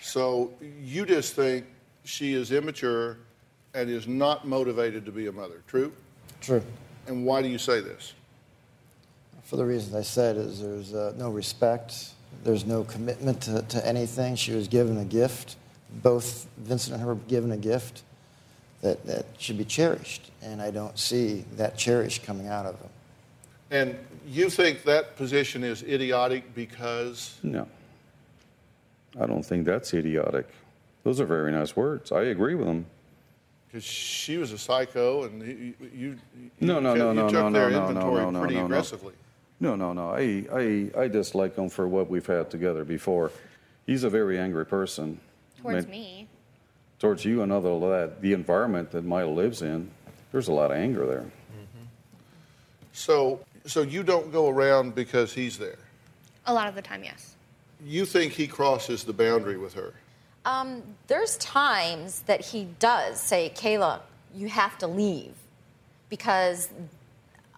So 0.00 0.52
you 0.80 1.04
just 1.04 1.34
think 1.34 1.66
she 2.04 2.32
is 2.32 2.50
immature 2.50 3.18
and 3.74 3.90
is 3.90 4.08
not 4.08 4.46
motivated 4.46 5.04
to 5.04 5.12
be 5.12 5.26
a 5.26 5.32
mother, 5.32 5.62
true? 5.66 5.92
True. 6.40 6.62
And 7.06 7.26
why 7.26 7.42
do 7.42 7.48
you 7.48 7.58
say 7.58 7.80
this? 7.80 8.14
For 9.44 9.56
the 9.56 9.66
reasons 9.66 9.94
I 9.94 10.02
said, 10.02 10.38
is 10.38 10.62
there's 10.62 10.94
uh, 10.94 11.12
no 11.18 11.28
respect, 11.28 12.12
there's 12.42 12.64
no 12.64 12.84
commitment 12.84 13.42
to, 13.42 13.60
to 13.60 13.86
anything. 13.86 14.36
She 14.36 14.52
was 14.52 14.66
given 14.66 14.96
a 14.96 15.04
gift. 15.04 15.56
Both 16.02 16.46
Vincent 16.56 16.94
and 16.94 17.02
her 17.02 17.14
were 17.14 17.20
given 17.28 17.52
a 17.52 17.58
gift 17.58 18.02
that, 18.80 19.04
that 19.04 19.26
should 19.36 19.58
be 19.58 19.66
cherished, 19.66 20.30
and 20.40 20.62
I 20.62 20.70
don't 20.70 20.98
see 20.98 21.44
that 21.56 21.76
cherish 21.76 22.22
coming 22.22 22.48
out 22.48 22.64
of 22.64 22.80
them. 22.80 22.88
And 23.72 23.96
you 24.26 24.50
think 24.50 24.82
that 24.84 25.16
position 25.16 25.64
is 25.64 25.82
idiotic 25.82 26.54
because 26.54 27.38
No. 27.42 27.66
I 29.18 29.24
don't 29.26 29.42
think 29.42 29.64
that's 29.64 29.92
idiotic. 29.94 30.46
Those 31.04 31.20
are 31.20 31.24
very 31.26 31.50
nice 31.50 31.74
words. 31.74 32.12
I 32.12 32.24
agree 32.24 32.54
with 32.54 32.66
them. 32.66 32.84
because 33.66 33.82
she 33.82 34.36
was 34.36 34.52
a 34.52 34.58
psycho 34.58 35.24
and 35.24 35.40
you, 35.42 35.74
you, 35.80 35.88
you, 35.94 36.18
No, 36.60 36.78
no, 36.80 36.94
no, 36.94 37.12
no, 37.14 37.22
took 37.28 37.32
no, 37.32 37.50
their 37.50 37.70
no, 37.70 37.78
no, 37.78 37.88
inventory 37.88 38.22
no, 38.24 38.30
no, 38.30 38.40
pretty 38.40 38.54
no, 38.56 38.60
no. 38.60 38.66
aggressively. 38.66 39.14
No, 39.58 39.74
no, 39.74 39.92
no. 39.94 40.10
I, 40.10 40.44
I, 40.52 41.02
I 41.04 41.08
dislike 41.08 41.56
him 41.56 41.70
for 41.70 41.88
what 41.88 42.10
we've 42.10 42.26
had 42.26 42.50
together 42.50 42.84
before. 42.84 43.30
He's 43.86 44.04
a 44.04 44.10
very 44.10 44.38
angry 44.38 44.66
person. 44.66 45.18
Towards 45.62 45.86
Ma- 45.86 45.90
me. 45.92 46.28
Towards 46.98 47.24
you 47.24 47.40
and 47.42 47.50
other 47.50 47.70
that 47.80 47.86
uh, 47.86 48.08
the 48.20 48.34
environment 48.34 48.90
that 48.90 49.04
Maya 49.04 49.26
lives 49.28 49.62
in. 49.62 49.90
There's 50.30 50.48
a 50.48 50.52
lot 50.52 50.70
of 50.70 50.76
anger 50.76 51.06
there. 51.06 51.24
So, 52.92 53.40
so 53.66 53.82
you 53.82 54.02
don't 54.02 54.32
go 54.32 54.48
around 54.48 54.94
because 54.94 55.32
he's 55.32 55.58
there. 55.58 55.78
A 56.46 56.54
lot 56.54 56.68
of 56.68 56.74
the 56.74 56.82
time, 56.82 57.04
yes. 57.04 57.34
You 57.84 58.04
think 58.04 58.32
he 58.32 58.46
crosses 58.46 59.04
the 59.04 59.12
boundary 59.12 59.58
with 59.58 59.74
her. 59.74 59.94
Um, 60.44 60.82
there's 61.06 61.36
times 61.38 62.22
that 62.22 62.40
he 62.40 62.68
does 62.78 63.20
say, 63.20 63.52
Kayla, 63.54 64.00
you 64.34 64.48
have 64.48 64.78
to 64.78 64.86
leave 64.86 65.34
because 66.08 66.68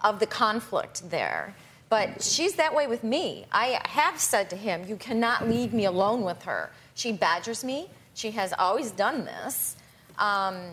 of 0.03 0.21
the 0.21 0.27
conflict 0.27 1.09
there. 1.11 1.55
But 1.89 2.23
she's 2.23 2.55
that 2.55 2.75
way 2.75 2.87
with 2.87 3.05
me. 3.05 3.47
I 3.53 3.81
have 3.85 4.19
said 4.19 4.51
to 4.51 4.57
him, 4.57 4.85
You 4.89 4.97
cannot 4.97 5.49
leave 5.49 5.73
me 5.73 5.85
alone 5.85 6.23
with 6.23 6.43
her. 6.43 6.71
She 6.95 7.13
badgers 7.13 7.65
me. 7.65 7.89
She 8.15 8.31
has 8.33 8.53
always 8.59 8.91
done 8.91 9.25
this. 9.25 9.77
Um, 10.19 10.73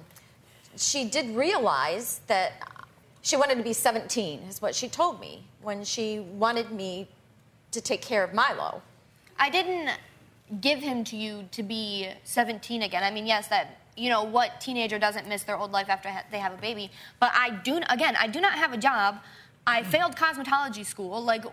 she 0.75 1.05
did 1.05 1.35
realize 1.35 2.21
that 2.27 2.53
she 3.21 3.35
wanted 3.35 3.57
to 3.57 3.63
be 3.63 3.73
17, 3.73 4.41
is 4.49 4.61
what 4.61 4.73
she 4.75 4.87
told 4.87 5.19
me 5.19 5.43
when 5.61 5.83
she 5.83 6.19
wanted 6.19 6.71
me 6.71 7.07
to 7.71 7.81
take 7.81 8.01
care 8.01 8.23
of 8.23 8.33
Milo. 8.33 8.81
I 9.39 9.49
didn't 9.49 9.91
give 10.59 10.79
him 10.79 11.03
to 11.05 11.15
you 11.15 11.47
to 11.51 11.63
be 11.63 12.09
17 12.23 12.81
again. 12.81 13.03
I 13.03 13.11
mean, 13.11 13.25
yes, 13.25 13.47
that 13.47 13.77
you 13.95 14.09
know 14.09 14.23
what 14.23 14.59
teenager 14.59 14.97
doesn't 14.99 15.27
miss 15.27 15.43
their 15.43 15.57
old 15.57 15.71
life 15.71 15.89
after 15.89 16.09
ha- 16.09 16.23
they 16.31 16.39
have 16.39 16.53
a 16.53 16.57
baby. 16.57 16.91
But 17.19 17.31
I 17.33 17.51
do 17.51 17.79
again, 17.89 18.15
I 18.19 18.27
do 18.27 18.41
not 18.41 18.53
have 18.53 18.73
a 18.73 18.77
job. 18.77 19.19
I 19.65 19.81
mm-hmm. 19.81 19.91
failed 19.91 20.15
cosmetology 20.15 20.85
school. 20.85 21.21
Like, 21.23 21.45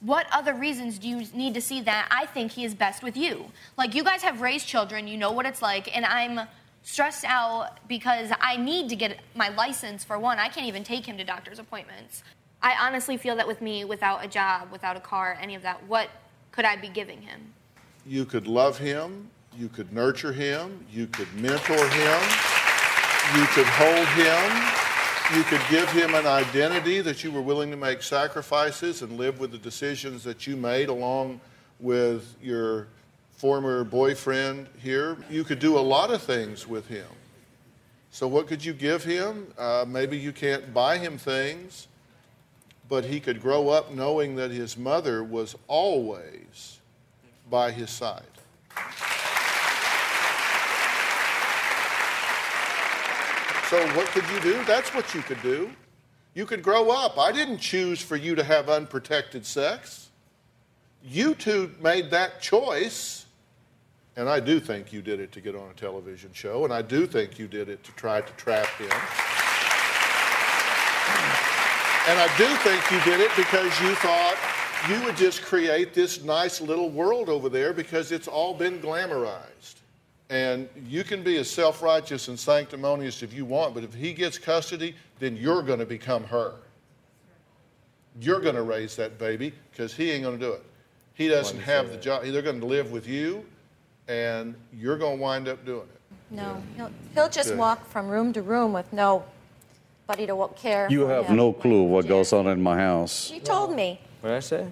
what 0.00 0.26
other 0.32 0.54
reasons 0.54 0.98
do 0.98 1.08
you 1.08 1.26
need 1.34 1.54
to 1.54 1.60
see 1.60 1.80
that 1.82 2.06
I 2.10 2.26
think 2.26 2.52
he 2.52 2.64
is 2.64 2.74
best 2.74 3.02
with 3.02 3.16
you? 3.16 3.46
Like, 3.76 3.94
you 3.94 4.04
guys 4.04 4.22
have 4.22 4.40
raised 4.40 4.66
children, 4.66 5.08
you 5.08 5.16
know 5.16 5.32
what 5.32 5.44
it's 5.44 5.60
like, 5.60 5.94
and 5.94 6.04
I'm 6.04 6.46
stressed 6.82 7.24
out 7.24 7.78
because 7.88 8.30
I 8.40 8.56
need 8.56 8.88
to 8.88 8.96
get 8.96 9.18
my 9.34 9.48
license 9.50 10.04
for 10.04 10.18
one. 10.18 10.38
I 10.38 10.48
can't 10.48 10.66
even 10.66 10.84
take 10.84 11.06
him 11.06 11.18
to 11.18 11.24
doctor's 11.24 11.58
appointments. 11.58 12.22
I 12.62 12.74
honestly 12.80 13.16
feel 13.16 13.36
that 13.36 13.46
with 13.46 13.60
me, 13.60 13.84
without 13.84 14.24
a 14.24 14.28
job, 14.28 14.72
without 14.72 14.96
a 14.96 15.00
car, 15.00 15.38
any 15.40 15.54
of 15.54 15.62
that, 15.62 15.86
what 15.86 16.08
could 16.50 16.64
I 16.64 16.76
be 16.76 16.88
giving 16.88 17.22
him? 17.22 17.52
You 18.06 18.24
could 18.24 18.46
love 18.46 18.78
him, 18.78 19.30
you 19.56 19.68
could 19.68 19.92
nurture 19.92 20.32
him, 20.32 20.84
you 20.90 21.06
could 21.06 21.32
mentor 21.34 21.76
him, 21.76 22.20
you 23.36 23.46
could 23.48 23.66
hold 23.66 24.08
him, 24.08 25.36
you 25.36 25.44
could 25.44 25.60
give 25.70 25.88
him 25.90 26.14
an 26.14 26.26
identity 26.26 27.00
that 27.00 27.22
you 27.22 27.30
were 27.30 27.42
willing 27.42 27.70
to 27.70 27.76
make 27.76 28.02
sacrifices 28.02 29.02
and 29.02 29.18
live 29.18 29.38
with 29.38 29.52
the 29.52 29.58
decisions 29.58 30.24
that 30.24 30.46
you 30.46 30.56
made 30.56 30.88
along 30.88 31.40
with 31.78 32.34
your 32.42 32.88
former 33.38 33.84
boyfriend 33.84 34.66
here. 34.82 35.16
You 35.30 35.44
could 35.44 35.60
do 35.60 35.78
a 35.78 35.80
lot 35.80 36.10
of 36.10 36.20
things 36.20 36.66
with 36.66 36.88
him. 36.88 37.06
So, 38.10 38.26
what 38.26 38.48
could 38.48 38.64
you 38.64 38.72
give 38.72 39.04
him? 39.04 39.46
Uh, 39.56 39.84
maybe 39.86 40.18
you 40.18 40.32
can't 40.32 40.74
buy 40.74 40.98
him 40.98 41.18
things, 41.18 41.86
but 42.88 43.04
he 43.04 43.20
could 43.20 43.40
grow 43.40 43.68
up 43.68 43.92
knowing 43.92 44.34
that 44.36 44.50
his 44.50 44.76
mother 44.76 45.22
was 45.22 45.54
always 45.68 46.80
by 47.48 47.70
his 47.70 47.90
side. 47.90 48.22
So, 53.70 53.86
what 53.94 54.06
could 54.08 54.24
you 54.30 54.40
do? 54.40 54.64
That's 54.64 54.92
what 54.92 55.14
you 55.14 55.20
could 55.22 55.40
do. 55.42 55.70
You 56.34 56.44
could 56.44 56.62
grow 56.62 56.90
up. 56.90 57.18
I 57.18 57.30
didn't 57.30 57.58
choose 57.58 58.00
for 58.00 58.16
you 58.16 58.34
to 58.34 58.42
have 58.42 58.68
unprotected 58.68 59.46
sex. 59.46 60.08
You 61.04 61.34
two 61.34 61.72
made 61.80 62.10
that 62.10 62.40
choice. 62.40 63.26
And 64.18 64.28
I 64.28 64.40
do 64.40 64.58
think 64.58 64.92
you 64.92 65.00
did 65.00 65.20
it 65.20 65.30
to 65.30 65.40
get 65.40 65.54
on 65.54 65.70
a 65.70 65.74
television 65.74 66.32
show, 66.32 66.64
and 66.64 66.74
I 66.74 66.82
do 66.82 67.06
think 67.06 67.38
you 67.38 67.46
did 67.46 67.68
it 67.68 67.84
to 67.84 67.92
try 67.92 68.20
to 68.20 68.32
trap 68.32 68.66
him. 68.76 68.90
And 72.08 72.18
I 72.18 72.28
do 72.36 72.46
think 72.68 72.90
you 72.90 73.00
did 73.08 73.20
it 73.20 73.30
because 73.36 73.80
you 73.80 73.94
thought 73.94 74.36
you 74.88 75.00
would 75.04 75.16
just 75.16 75.42
create 75.42 75.94
this 75.94 76.24
nice 76.24 76.60
little 76.60 76.90
world 76.90 77.28
over 77.28 77.48
there 77.48 77.72
because 77.72 78.10
it's 78.10 78.26
all 78.26 78.54
been 78.54 78.80
glamorized. 78.80 79.76
And 80.30 80.68
you 80.84 81.04
can 81.04 81.22
be 81.22 81.36
as 81.36 81.48
self 81.48 81.80
righteous 81.80 82.26
and 82.26 82.36
sanctimonious 82.36 83.22
if 83.22 83.32
you 83.32 83.44
want, 83.44 83.72
but 83.72 83.84
if 83.84 83.94
he 83.94 84.12
gets 84.12 84.36
custody, 84.36 84.96
then 85.20 85.36
you're 85.36 85.62
going 85.62 85.78
to 85.78 85.86
become 85.86 86.24
her. 86.24 86.54
You're 88.20 88.40
going 88.40 88.56
to 88.56 88.62
raise 88.62 88.96
that 88.96 89.16
baby 89.16 89.52
because 89.70 89.94
he 89.94 90.10
ain't 90.10 90.24
going 90.24 90.40
to 90.40 90.44
do 90.44 90.52
it. 90.54 90.64
He 91.14 91.28
doesn't 91.28 91.60
have 91.60 91.92
the 91.92 91.98
job. 91.98 92.24
They're 92.24 92.42
going 92.42 92.58
to 92.58 92.66
live 92.66 92.90
with 92.90 93.06
you, 93.06 93.46
and 94.08 94.54
you're 94.72 94.96
going 94.98 95.18
to 95.18 95.22
wind 95.22 95.48
up 95.48 95.64
doing 95.64 95.82
it. 95.82 96.00
No, 96.30 96.62
he'll, 96.76 96.90
he'll 97.14 97.28
just 97.28 97.50
Yeah. 97.50 97.56
walk 97.56 97.86
from 97.88 98.08
room 98.08 98.32
to 98.32 98.42
room 98.42 98.72
with 98.72 98.90
nobody 98.92 100.26
to 100.26 100.48
care. 100.56 100.88
You 100.90 101.06
have 101.06 101.26
him. 101.26 101.36
no 101.36 101.52
clue 101.52 101.84
what 101.84 102.08
goes 102.08 102.32
on 102.32 102.46
in 102.46 102.62
my 102.62 102.78
house. 102.78 103.26
She 103.26 103.38
told 103.40 103.74
me. 103.74 104.00
What 104.20 104.30
did 104.30 104.36
I 104.36 104.40
say? 104.40 104.66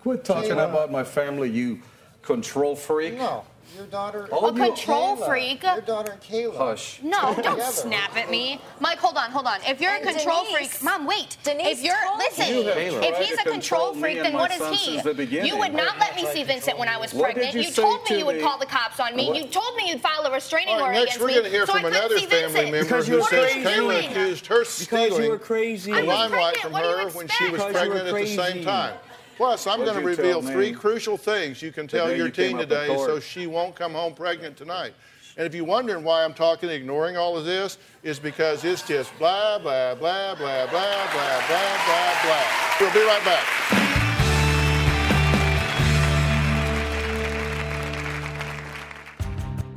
Quit 0.00 0.24
talking 0.24 0.52
about 0.52 0.90
my 0.90 1.04
family, 1.04 1.48
you 1.48 1.80
control 2.22 2.74
freak. 2.74 3.14
No, 3.18 3.44
your 3.76 3.86
daughter. 3.86 4.28
All 4.30 4.46
A 4.48 4.52
control 4.52 5.16
freak? 5.16 5.62
Your 5.62 5.80
daughter 5.80 6.12
and 6.12 6.20
Kayla. 6.20 6.56
Hush. 6.56 7.00
No, 7.02 7.20
don't 7.34 7.36
Together. 7.36 7.62
snap 7.72 8.16
at 8.16 8.30
me. 8.30 8.60
Mike, 8.80 8.98
hold 8.98 9.16
on, 9.16 9.30
hold 9.30 9.46
on. 9.46 9.58
If 9.66 9.80
you're 9.80 9.92
And 9.92 10.06
a 10.06 10.12
control 10.12 10.44
Denise- 10.44 10.76
freak, 10.76 10.82
Mom, 10.82 11.06
wait. 11.06 11.36
Denise 11.42 11.78
if 11.78 11.84
you're 11.84 11.94
told 12.04 12.18
listen, 12.18 12.46
You 12.54 12.64
have 12.64 12.76
if 12.76 12.98
tried 13.00 13.14
he's 13.24 13.28
to 13.28 13.34
a 13.34 13.36
control 13.36 13.52
control 13.52 13.94
me 13.94 14.00
freak, 14.00 14.16
and 14.18 14.26
then 14.26 14.32
my 14.34 14.40
what 14.40 14.50
is 14.52 14.58
son 14.58 14.72
he? 14.74 14.78
since 14.92 15.02
the 15.04 15.14
beginning. 15.14 15.46
You 15.46 15.58
would 15.58 15.72
not 15.74 15.98
let 15.98 16.14
me 16.16 16.26
see 16.26 16.42
Vincent 16.42 16.78
when 16.78 16.88
I 16.88 16.96
was 16.98 17.14
What 17.14 17.28
did 17.28 17.34
pregnant. 17.34 17.54
you 17.54 17.60
You, 17.62 17.70
say 17.70 17.82
told 17.82 18.04
to 18.06 18.12
me 18.12 18.18
you 18.18 18.26
would 18.26 18.36
me? 18.36 18.42
call 18.42 18.58
the 18.58 18.66
cops 18.66 19.00
on 19.00 19.16
me. 19.16 19.28
What- 19.28 19.36
You 19.36 19.44
told 19.46 19.74
me 19.76 19.88
you'd 19.88 20.00
file 20.00 20.24
a 20.26 20.30
restraining 20.32 20.74
All 20.74 20.80
right, 20.80 20.86
order 20.88 20.92
next 21.00 21.16
against 21.16 21.20
we're 21.20 21.26
me. 21.28 21.32
going 21.34 21.44
to 21.44 21.50
hear 21.50 21.66
so 21.66 21.72
from 21.72 21.78
I 21.78 21.82
couldn't 21.90 21.98
another 21.98 22.18
see 22.18 22.26
family 22.26 22.42
Vincent. 22.52 22.70
member 22.72 22.84
Because 22.84 23.06
who 23.06 23.12
you 23.14 23.20
were 23.20 23.28
says 23.28 23.52
crazy. 23.52 23.68
Kayla 23.68 24.10
accused 24.10 24.46
her 24.48 24.58
Because 24.60 24.78
you 24.80 24.84
stealing 24.86 25.30
were 25.30 25.38
crazy. 25.38 25.92
the 25.92 25.98
I 25.98 26.00
was 26.02 26.08
limelight 26.08 26.30
pregnant. 26.32 26.62
from 26.62 26.72
What 26.72 26.82
do 26.82 26.88
you 26.88 26.96
her 26.96 27.08
when 27.10 27.28
she 27.28 27.44
was 27.44 27.54
expect? 27.62 27.72
Because 27.72 27.84
you 27.86 27.90
pregnant 27.92 28.08
at 28.08 28.14
the 28.20 28.26
same 28.26 28.36
crazy. 28.52 28.64
time. 28.64 28.94
Plus, 29.36 29.66
I'm 29.66 29.80
going 29.84 29.98
to 29.98 30.04
reveal 30.04 30.42
three 30.42 30.72
crucial 30.72 31.16
things 31.16 31.62
you 31.62 31.72
can 31.72 31.86
tell 31.86 32.14
your 32.14 32.26
you 32.26 32.32
teen 32.32 32.58
today 32.58 32.86
so 32.88 33.18
she 33.18 33.46
won't 33.46 33.74
come 33.74 33.92
home 33.92 34.14
pregnant 34.14 34.56
tonight. 34.56 34.94
And 35.36 35.46
if 35.46 35.54
you're 35.54 35.64
wondering 35.64 36.04
why 36.04 36.24
I'm 36.24 36.34
talking, 36.34 36.68
ignoring 36.68 37.16
all 37.16 37.38
of 37.38 37.46
this, 37.46 37.78
is 38.02 38.18
because 38.18 38.64
it's 38.64 38.82
just 38.82 39.16
blah, 39.18 39.58
blah, 39.58 39.94
blah, 39.94 40.34
blah, 40.34 40.66
blah, 40.66 40.66
blah, 40.66 41.46
blah, 41.48 41.84
blah, 41.86 42.22
blah. 42.22 42.44
We'll 42.80 42.92
be 42.92 43.00
right 43.00 43.24
back. 43.24 43.44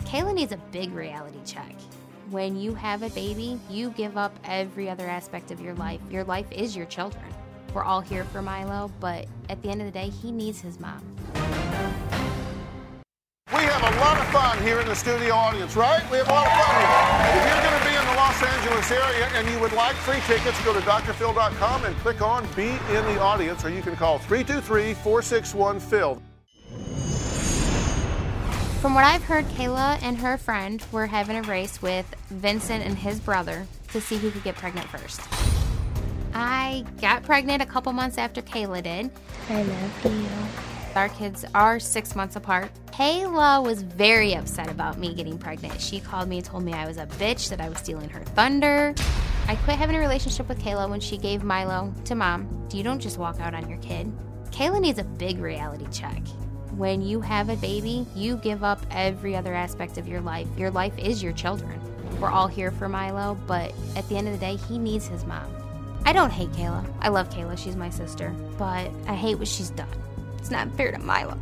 Kayla 0.05 0.33
needs 0.33 0.51
a 0.51 0.57
big 0.71 0.91
reality 0.93 1.39
check. 1.45 1.75
When 2.31 2.57
you 2.57 2.73
have 2.73 3.03
a 3.03 3.09
baby, 3.11 3.59
you 3.69 3.91
give 3.91 4.17
up 4.17 4.37
every 4.43 4.89
other 4.89 5.07
aspect 5.07 5.51
of 5.51 5.61
your 5.61 5.75
life. 5.75 6.01
Your 6.09 6.23
life 6.23 6.51
is 6.51 6.75
your 6.75 6.85
children. 6.85 7.23
We're 7.75 7.83
all 7.83 7.99
here 7.99 8.23
for 8.23 8.41
Milo, 8.41 8.89
but 9.01 9.25
at 9.49 9.61
the 9.61 9.67
end 9.67 9.81
of 9.81 9.85
the 9.85 9.91
day, 9.91 10.07
he 10.07 10.31
needs 10.31 10.61
his 10.61 10.79
mom. 10.79 11.03
We 13.53 13.61
have 13.63 13.83
a 13.83 13.99
lot 13.99 14.17
of 14.17 14.25
fun 14.27 14.63
here 14.63 14.79
in 14.79 14.87
the 14.87 14.95
studio 14.95 15.33
audience, 15.33 15.75
right? 15.75 16.01
We 16.09 16.17
have 16.17 16.29
a 16.29 16.31
lot 16.31 16.47
of 16.47 16.53
fun 16.53 16.73
here. 16.79 16.87
If 17.35 17.43
you're 17.51 17.63
going 17.69 17.77
to 17.77 17.89
be 17.89 17.95
in 17.97 18.05
the 18.05 18.15
Los 18.15 18.41
Angeles 18.41 18.91
area 18.91 19.27
and 19.35 19.49
you 19.49 19.59
would 19.59 19.73
like 19.73 19.95
free 19.97 20.21
tickets, 20.21 20.63
go 20.63 20.73
to 20.73 20.79
drphil.com 20.79 21.83
and 21.83 21.93
click 21.97 22.21
on 22.21 22.47
Be 22.55 22.69
in 22.69 23.05
the 23.13 23.19
Audience, 23.19 23.65
or 23.65 23.69
you 23.69 23.81
can 23.81 23.97
call 23.97 24.19
323 24.19 24.93
461 24.93 25.79
Phil. 25.81 26.21
From 28.79 28.93
what 28.93 29.03
I've 29.03 29.23
heard, 29.23 29.43
Kayla 29.49 30.01
and 30.01 30.17
her 30.19 30.37
friend 30.37 30.81
were 30.93 31.07
having 31.07 31.35
a 31.35 31.41
race 31.41 31.81
with 31.81 32.05
Vincent 32.29 32.85
and 32.85 32.97
his 32.97 33.19
brother 33.19 33.67
to 33.89 33.99
see 33.99 34.17
who 34.17 34.31
could 34.31 34.45
get 34.45 34.55
pregnant 34.55 34.87
first. 34.87 35.19
I 36.37 36.83
got 36.99 37.23
pregnant 37.23 37.61
a 37.61 37.65
couple 37.65 37.93
months 37.93 38.17
after 38.17 38.41
Kayla 38.41 38.83
did. 38.83 39.09
I 39.49 39.63
love 39.63 40.05
you. 40.05 40.27
Our 40.93 41.07
kids 41.07 41.45
are 41.55 41.79
six 41.79 42.13
months 42.13 42.35
apart. 42.35 42.71
Kayla 42.87 43.63
was 43.63 43.83
very 43.83 44.33
upset 44.33 44.69
about 44.69 44.97
me 44.97 45.13
getting 45.13 45.37
pregnant. 45.37 45.79
She 45.79 46.01
called 46.01 46.27
me 46.27 46.37
and 46.37 46.45
told 46.45 46.63
me 46.63 46.73
I 46.73 46.87
was 46.87 46.97
a 46.97 47.05
bitch, 47.05 47.47
that 47.49 47.61
I 47.61 47.69
was 47.69 47.77
stealing 47.77 48.09
her 48.09 48.19
thunder. 48.19 48.93
I 49.47 49.55
quit 49.55 49.77
having 49.77 49.95
a 49.95 49.99
relationship 49.99 50.49
with 50.49 50.59
Kayla 50.59 50.89
when 50.89 50.99
she 50.99 51.17
gave 51.17 51.41
Milo 51.41 51.93
to 52.03 52.15
mom. 52.15 52.67
You 52.73 52.83
don't 52.83 52.99
just 52.99 53.17
walk 53.17 53.39
out 53.39 53.53
on 53.53 53.69
your 53.69 53.79
kid. 53.79 54.11
Kayla 54.51 54.81
needs 54.81 54.99
a 54.99 55.05
big 55.05 55.39
reality 55.39 55.87
check. 55.89 56.21
When 56.75 57.01
you 57.01 57.21
have 57.21 57.47
a 57.47 57.55
baby, 57.55 58.05
you 58.13 58.35
give 58.37 58.61
up 58.61 58.85
every 58.91 59.37
other 59.37 59.53
aspect 59.53 59.97
of 59.97 60.05
your 60.05 60.19
life. 60.19 60.47
Your 60.57 60.69
life 60.69 60.97
is 60.97 61.23
your 61.23 61.31
children. 61.31 61.79
We're 62.19 62.29
all 62.29 62.47
here 62.47 62.71
for 62.71 62.89
Milo, 62.89 63.37
but 63.47 63.73
at 63.95 64.07
the 64.09 64.17
end 64.17 64.27
of 64.27 64.33
the 64.33 64.39
day, 64.39 64.57
he 64.67 64.77
needs 64.77 65.07
his 65.07 65.23
mom. 65.23 65.64
I 66.05 66.13
don't 66.13 66.29
hate 66.29 66.51
Kayla. 66.51 66.85
I 67.01 67.09
love 67.09 67.29
Kayla. 67.29 67.57
She's 67.57 67.75
my 67.75 67.89
sister. 67.89 68.29
But 68.59 68.91
I 69.07 69.15
hate 69.15 69.35
what 69.35 69.47
she's 69.47 69.71
done. 69.71 69.89
It's 70.37 70.51
not 70.51 70.71
fair 70.77 70.91
to 70.91 70.99
Milo. 70.99 71.35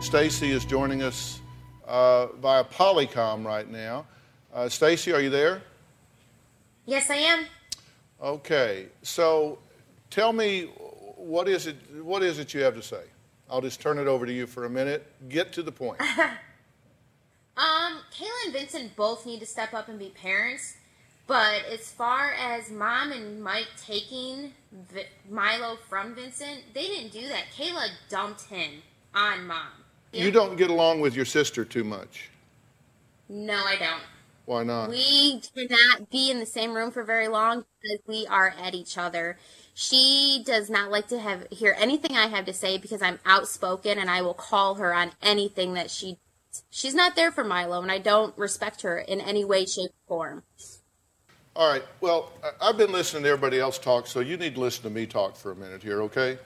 Stacy 0.00 0.50
is 0.50 0.64
joining 0.64 1.02
us 1.02 1.40
uh, 1.86 2.26
via 2.40 2.64
Polycom 2.64 3.44
right 3.44 3.68
now. 3.70 4.06
Uh, 4.52 4.68
Stacy, 4.68 5.12
are 5.12 5.20
you 5.20 5.30
there? 5.30 5.62
Yes, 6.84 7.08
I 7.08 7.16
am. 7.16 7.46
Okay, 8.20 8.86
so 9.02 9.58
tell 10.10 10.32
me 10.32 10.64
what 11.16 11.48
is 11.48 11.66
it? 11.66 11.76
What 12.02 12.22
is 12.22 12.38
it 12.38 12.54
you 12.54 12.62
have 12.62 12.74
to 12.74 12.82
say? 12.82 13.02
I'll 13.48 13.60
just 13.60 13.80
turn 13.80 13.98
it 13.98 14.06
over 14.06 14.26
to 14.26 14.32
you 14.32 14.46
for 14.46 14.64
a 14.64 14.70
minute. 14.70 15.06
Get 15.28 15.52
to 15.52 15.62
the 15.62 15.72
point. 15.72 16.00
Um, 17.56 18.00
Kayla 18.12 18.44
and 18.44 18.52
Vincent 18.52 18.96
both 18.96 19.24
need 19.24 19.40
to 19.40 19.46
step 19.46 19.72
up 19.72 19.88
and 19.88 19.98
be 19.98 20.10
parents. 20.10 20.74
But 21.26 21.64
as 21.72 21.90
far 21.90 22.32
as 22.32 22.70
mom 22.70 23.10
and 23.10 23.42
Mike 23.42 23.68
taking 23.80 24.52
Vi- 24.92 25.06
Milo 25.28 25.76
from 25.88 26.14
Vincent, 26.14 26.62
they 26.72 26.86
didn't 26.86 27.12
do 27.12 27.26
that. 27.28 27.44
Kayla 27.56 27.88
dumped 28.08 28.42
him 28.42 28.82
on 29.14 29.46
mom. 29.46 29.68
You 30.12 30.30
don't 30.30 30.56
get 30.56 30.70
along 30.70 31.00
with 31.00 31.14
your 31.16 31.24
sister 31.24 31.64
too 31.64 31.84
much. 31.84 32.30
No, 33.28 33.54
I 33.54 33.76
don't. 33.76 34.02
Why 34.46 34.62
not? 34.62 34.88
We 34.90 35.40
cannot 35.54 36.10
be 36.10 36.30
in 36.30 36.38
the 36.38 36.46
same 36.46 36.72
room 36.74 36.92
for 36.92 37.02
very 37.02 37.26
long 37.26 37.64
because 37.82 37.98
we 38.06 38.26
are 38.28 38.54
at 38.62 38.74
each 38.74 38.96
other. 38.96 39.36
She 39.74 40.42
does 40.46 40.70
not 40.70 40.90
like 40.92 41.08
to 41.08 41.18
have 41.18 41.48
hear 41.50 41.74
anything 41.76 42.16
I 42.16 42.28
have 42.28 42.44
to 42.46 42.52
say 42.52 42.78
because 42.78 43.02
I'm 43.02 43.18
outspoken 43.26 43.98
and 43.98 44.08
I 44.08 44.22
will 44.22 44.34
call 44.34 44.76
her 44.76 44.94
on 44.94 45.10
anything 45.20 45.74
that 45.74 45.90
she 45.90 46.18
she's 46.70 46.94
not 46.94 47.16
there 47.16 47.30
for 47.30 47.44
Milo 47.44 47.82
and 47.82 47.90
I 47.90 47.98
don't 47.98 48.36
respect 48.38 48.82
her 48.82 48.98
in 48.98 49.20
any 49.20 49.44
way 49.44 49.66
shape 49.66 49.90
or 50.06 50.08
form. 50.08 50.42
All 51.54 51.70
right. 51.70 51.82
Well, 52.00 52.32
I've 52.60 52.76
been 52.76 52.92
listening 52.92 53.22
to 53.22 53.30
everybody 53.30 53.58
else 53.58 53.78
talk, 53.78 54.06
so 54.06 54.20
you 54.20 54.36
need 54.36 54.56
to 54.56 54.60
listen 54.60 54.82
to 54.82 54.90
me 54.90 55.06
talk 55.06 55.36
for 55.36 55.52
a 55.52 55.56
minute 55.56 55.82
here, 55.82 56.02
okay? 56.02 56.38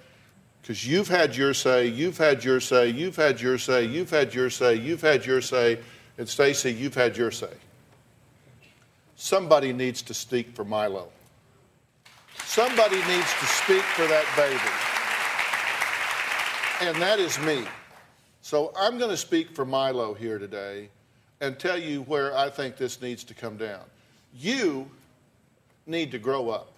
Because 0.62 0.86
you've 0.86 1.08
had 1.08 1.36
your 1.36 1.52
say, 1.52 1.86
you've 1.86 2.16
had 2.16 2.44
your 2.44 2.60
say, 2.60 2.88
you've 2.88 3.16
had 3.16 3.40
your 3.40 3.58
say, 3.58 3.84
you've 3.84 4.10
had 4.10 4.34
your 4.34 4.50
say, 4.50 4.74
you've 4.74 5.00
had 5.00 5.26
your 5.26 5.40
say, 5.40 5.80
and 6.16 6.28
Stacy, 6.28 6.72
you've 6.72 6.94
had 6.94 7.16
your 7.16 7.30
say. 7.30 7.50
Somebody 9.16 9.72
needs 9.72 10.00
to 10.02 10.14
speak 10.14 10.54
for 10.54 10.64
Milo. 10.64 11.08
Somebody 12.44 12.96
needs 12.96 13.32
to 13.40 13.46
speak 13.46 13.82
for 13.82 14.06
that 14.06 14.24
baby. 14.36 14.58
And 16.88 17.02
that 17.02 17.18
is 17.18 17.38
me. 17.40 17.64
So 18.42 18.72
I'm 18.76 18.98
going 18.98 19.10
to 19.10 19.16
speak 19.16 19.50
for 19.50 19.64
Milo 19.64 20.14
here 20.14 20.38
today 20.38 20.88
and 21.40 21.58
tell 21.58 21.78
you 21.78 22.02
where 22.02 22.36
I 22.36 22.50
think 22.50 22.76
this 22.76 23.00
needs 23.00 23.24
to 23.24 23.34
come 23.34 23.56
down. 23.56 23.82
You 24.34 24.90
need 25.86 26.10
to 26.12 26.18
grow 26.18 26.50
up. 26.50 26.72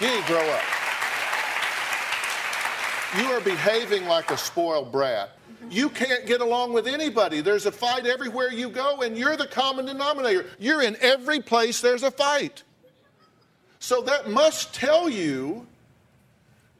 You 0.00 0.08
need 0.08 0.20
to 0.22 0.26
grow 0.26 0.50
up. 0.50 0.62
You 3.18 3.24
are 3.26 3.40
behaving 3.40 4.06
like 4.06 4.30
a 4.32 4.36
spoiled 4.36 4.90
brat. 4.90 5.30
You 5.70 5.88
can't 5.88 6.26
get 6.26 6.40
along 6.40 6.72
with 6.72 6.86
anybody. 6.86 7.40
There's 7.40 7.66
a 7.66 7.72
fight 7.72 8.06
everywhere 8.06 8.52
you 8.52 8.68
go, 8.68 9.02
and 9.02 9.16
you're 9.16 9.36
the 9.36 9.46
common 9.46 9.86
denominator. 9.86 10.46
You're 10.58 10.82
in 10.82 10.96
every 11.00 11.40
place 11.40 11.80
there's 11.80 12.02
a 12.02 12.10
fight. 12.10 12.64
So 13.78 14.02
that 14.02 14.28
must 14.28 14.74
tell 14.74 15.08
you 15.08 15.66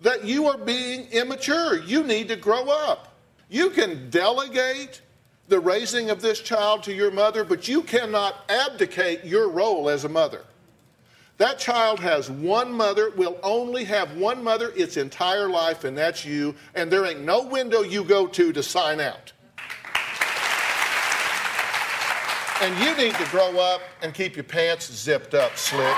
that 0.01 0.25
you 0.25 0.47
are 0.47 0.59
being 0.59 1.07
immature. 1.13 1.79
You 1.79 2.03
need 2.03 2.29
to 2.29 2.37
grow 2.37 2.69
up. 2.69 3.14
You 3.55 3.71
can 3.71 4.11
delegate 4.11 5.01
the 5.47 5.61
raising 5.61 6.11
of 6.11 6.21
this 6.21 6.41
child 6.41 6.83
to 6.83 6.93
your 6.93 7.13
mother, 7.13 7.45
but 7.45 7.69
you 7.69 7.83
cannot 7.83 8.35
abdicate 8.49 9.25
your 9.25 9.49
role 9.49 9.89
as 9.89 10.03
a 10.03 10.09
mother. 10.09 10.43
That 11.37 11.61
child 11.61 12.01
has 12.01 12.29
one 12.29 12.73
mother, 12.73 13.11
will 13.11 13.39
only 13.45 13.85
have 13.85 14.17
one 14.17 14.43
mother 14.43 14.73
its 14.75 14.97
entire 14.97 15.49
life, 15.49 15.85
and 15.85 15.97
that's 15.97 16.25
you, 16.25 16.57
and 16.75 16.91
there 16.91 17.07
ain't 17.07 17.21
no 17.21 17.47
window 17.47 17.83
you 17.83 18.03
go 18.03 18.27
to 18.27 18.53
to 18.53 18.61
sign 18.61 18.99
out. 18.99 19.33
And 22.61 22.77
you 22.85 22.97
need 22.97 23.15
to 23.15 23.25
grow 23.31 23.57
up 23.61 23.83
and 24.03 24.13
keep 24.13 24.35
your 24.35 24.43
pants 24.43 24.93
zipped 24.93 25.33
up, 25.33 25.57
slick. 25.57 25.97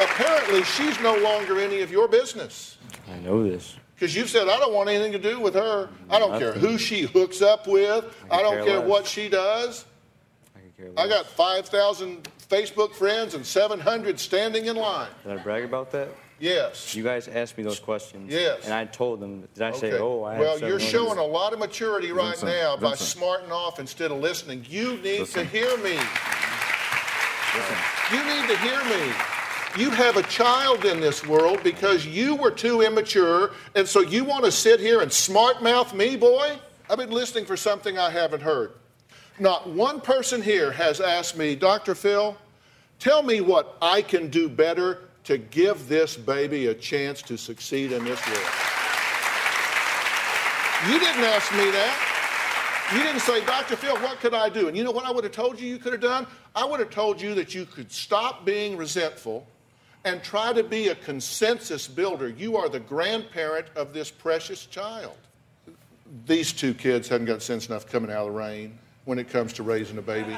Apparently, 0.00 0.62
she's 0.64 0.98
no 1.00 1.16
longer 1.16 1.58
any 1.58 1.80
of 1.82 1.90
your 1.90 2.08
business. 2.08 2.78
I 3.10 3.18
know 3.18 3.42
this. 3.42 3.76
Because 3.94 4.16
you've 4.16 4.30
said, 4.30 4.48
I 4.48 4.58
don't 4.58 4.72
want 4.72 4.88
anything 4.88 5.12
to 5.12 5.18
do 5.18 5.38
with 5.38 5.54
her. 5.54 5.90
I 6.08 6.18
don't 6.18 6.38
care 6.38 6.52
who 6.52 6.78
she 6.78 7.02
hooks 7.02 7.42
up 7.42 7.66
with. 7.66 8.04
I, 8.30 8.36
could 8.38 8.42
don't 8.42 8.54
care 8.54 8.64
care 8.64 8.80
what 8.80 9.06
she 9.06 9.28
does. 9.28 9.84
I 10.56 11.02
I 11.02 11.06
got 11.06 11.26
5,000 11.26 12.26
Facebook 12.48 12.94
friends 12.94 13.34
and 13.34 13.44
700 13.44 14.18
standing 14.18 14.66
in 14.66 14.76
line. 14.76 15.10
Did 15.22 15.38
I 15.38 15.42
brag 15.42 15.64
about 15.64 15.90
that? 15.92 16.08
Yes. 16.38 16.94
You 16.94 17.04
guys 17.04 17.28
asked 17.28 17.58
me 17.58 17.64
those 17.64 17.78
questions. 17.78 18.32
Yes. 18.32 18.64
And 18.64 18.72
I 18.72 18.86
told 18.86 19.20
them. 19.20 19.46
Did 19.52 19.62
I 19.62 19.72
say, 19.72 19.92
oh, 19.98 20.22
I 20.22 20.38
well, 20.40 20.54
seven 20.54 20.68
you're 20.70 20.80
showing 20.80 21.18
a 21.18 21.24
lot 21.24 21.52
of 21.52 21.58
maturity 21.58 22.10
right 22.12 22.30
Vincent, 22.30 22.52
now 22.52 22.76
by 22.76 22.90
Vincent. 22.90 23.10
smarting 23.10 23.52
off 23.52 23.78
instead 23.78 24.10
of 24.10 24.18
listening. 24.18 24.64
You 24.66 24.96
need 24.96 25.20
Listen. 25.20 25.44
to 25.44 25.50
hear 25.50 25.76
me. 25.78 25.98
You 28.10 28.24
need 28.24 28.48
to 28.48 28.56
hear 28.58 28.82
me. 28.84 29.12
You 29.78 29.90
have 29.90 30.16
a 30.16 30.22
child 30.24 30.84
in 30.84 31.00
this 31.00 31.24
world 31.24 31.62
because 31.62 32.04
you 32.04 32.34
were 32.34 32.50
too 32.50 32.82
immature, 32.82 33.52
and 33.76 33.86
so 33.86 34.00
you 34.00 34.24
want 34.24 34.44
to 34.44 34.50
sit 34.50 34.80
here 34.80 35.00
and 35.00 35.12
smart 35.12 35.62
mouth 35.62 35.94
me, 35.94 36.16
boy? 36.16 36.58
I've 36.88 36.98
been 36.98 37.12
listening 37.12 37.44
for 37.44 37.56
something 37.56 37.96
I 37.96 38.10
haven't 38.10 38.42
heard. 38.42 38.72
Not 39.38 39.70
one 39.70 40.00
person 40.00 40.42
here 40.42 40.72
has 40.72 41.00
asked 41.00 41.36
me, 41.36 41.54
Dr. 41.54 41.94
Phil, 41.94 42.36
tell 42.98 43.22
me 43.22 43.40
what 43.40 43.76
I 43.80 44.02
can 44.02 44.28
do 44.28 44.48
better 44.48 45.04
to 45.24 45.38
give 45.38 45.88
this 45.88 46.16
baby 46.16 46.66
a 46.66 46.74
chance 46.74 47.22
to 47.22 47.38
succeed 47.38 47.92
in 47.92 48.04
this 48.04 48.26
world. 48.26 48.50
You 50.88 50.98
didn't 50.98 51.24
ask 51.24 51.52
me 51.52 51.70
that. 51.70 52.06
You 52.92 53.04
didn't 53.04 53.20
say, 53.20 53.44
Dr. 53.46 53.76
Phil, 53.76 53.96
what 53.98 54.18
could 54.18 54.34
I 54.34 54.48
do? 54.48 54.66
And 54.66 54.76
you 54.76 54.82
know 54.82 54.90
what 54.90 55.04
I 55.04 55.12
would 55.12 55.22
have 55.22 55.32
told 55.32 55.60
you 55.60 55.68
you 55.68 55.78
could 55.78 55.92
have 55.92 56.02
done? 56.02 56.26
I 56.56 56.64
would 56.64 56.80
have 56.80 56.90
told 56.90 57.20
you 57.20 57.36
that 57.36 57.54
you 57.54 57.64
could 57.64 57.92
stop 57.92 58.44
being 58.44 58.76
resentful 58.76 59.46
and 60.04 60.22
try 60.22 60.52
to 60.52 60.62
be 60.62 60.88
a 60.88 60.94
consensus 60.94 61.86
builder. 61.86 62.28
You 62.28 62.56
are 62.56 62.68
the 62.68 62.80
grandparent 62.80 63.66
of 63.76 63.92
this 63.92 64.10
precious 64.10 64.66
child. 64.66 65.16
These 66.26 66.52
two 66.52 66.74
kids 66.74 67.08
haven't 67.08 67.26
got 67.26 67.42
sense 67.42 67.68
enough 67.68 67.86
coming 67.86 68.10
out 68.10 68.26
of 68.26 68.32
the 68.32 68.38
rain 68.38 68.78
when 69.04 69.18
it 69.18 69.28
comes 69.28 69.52
to 69.54 69.62
raising 69.62 69.98
a 69.98 70.02
baby. 70.02 70.36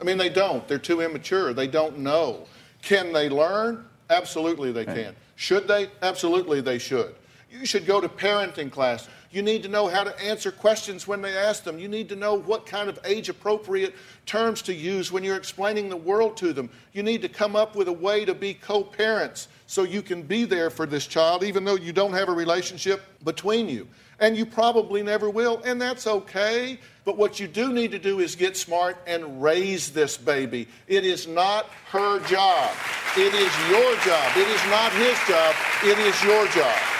I 0.00 0.04
mean, 0.04 0.16
they 0.16 0.28
don't. 0.28 0.66
They're 0.66 0.78
too 0.78 1.02
immature. 1.02 1.52
They 1.52 1.66
don't 1.66 1.98
know. 1.98 2.46
Can 2.82 3.12
they 3.12 3.28
learn? 3.28 3.84
Absolutely, 4.08 4.72
they 4.72 4.84
can. 4.84 5.14
Should 5.36 5.68
they? 5.68 5.90
Absolutely, 6.02 6.60
they 6.60 6.78
should. 6.78 7.14
You 7.50 7.66
should 7.66 7.86
go 7.86 8.00
to 8.00 8.08
parenting 8.08 8.70
class. 8.70 9.08
You 9.32 9.42
need 9.42 9.62
to 9.62 9.68
know 9.68 9.86
how 9.86 10.02
to 10.02 10.20
answer 10.20 10.50
questions 10.50 11.06
when 11.06 11.22
they 11.22 11.36
ask 11.36 11.62
them. 11.62 11.78
You 11.78 11.86
need 11.86 12.08
to 12.08 12.16
know 12.16 12.34
what 12.34 12.66
kind 12.66 12.88
of 12.88 12.98
age 13.04 13.28
appropriate 13.28 13.94
terms 14.26 14.60
to 14.62 14.74
use 14.74 15.12
when 15.12 15.22
you're 15.22 15.36
explaining 15.36 15.88
the 15.88 15.96
world 15.96 16.36
to 16.38 16.52
them. 16.52 16.68
You 16.92 17.04
need 17.04 17.22
to 17.22 17.28
come 17.28 17.54
up 17.54 17.76
with 17.76 17.86
a 17.86 17.92
way 17.92 18.24
to 18.24 18.34
be 18.34 18.54
co 18.54 18.82
parents 18.82 19.46
so 19.68 19.84
you 19.84 20.02
can 20.02 20.22
be 20.22 20.44
there 20.44 20.68
for 20.68 20.84
this 20.84 21.06
child, 21.06 21.44
even 21.44 21.64
though 21.64 21.76
you 21.76 21.92
don't 21.92 22.12
have 22.12 22.28
a 22.28 22.32
relationship 22.32 23.02
between 23.22 23.68
you. 23.68 23.86
And 24.18 24.36
you 24.36 24.44
probably 24.44 25.02
never 25.02 25.30
will, 25.30 25.62
and 25.64 25.80
that's 25.80 26.08
okay. 26.08 26.80
But 27.04 27.16
what 27.16 27.38
you 27.38 27.46
do 27.46 27.72
need 27.72 27.92
to 27.92 27.98
do 27.98 28.18
is 28.18 28.34
get 28.34 28.56
smart 28.56 28.96
and 29.06 29.40
raise 29.40 29.90
this 29.90 30.16
baby. 30.16 30.66
It 30.88 31.06
is 31.06 31.28
not 31.28 31.66
her 31.92 32.18
job, 32.26 32.70
it 33.16 33.32
is 33.32 33.70
your 33.70 33.96
job. 34.00 34.36
It 34.36 34.48
is 34.48 34.64
not 34.70 34.92
his 34.92 35.16
job, 35.28 35.54
it 35.84 35.98
is 36.00 36.22
your 36.24 36.46
job. 36.48 36.99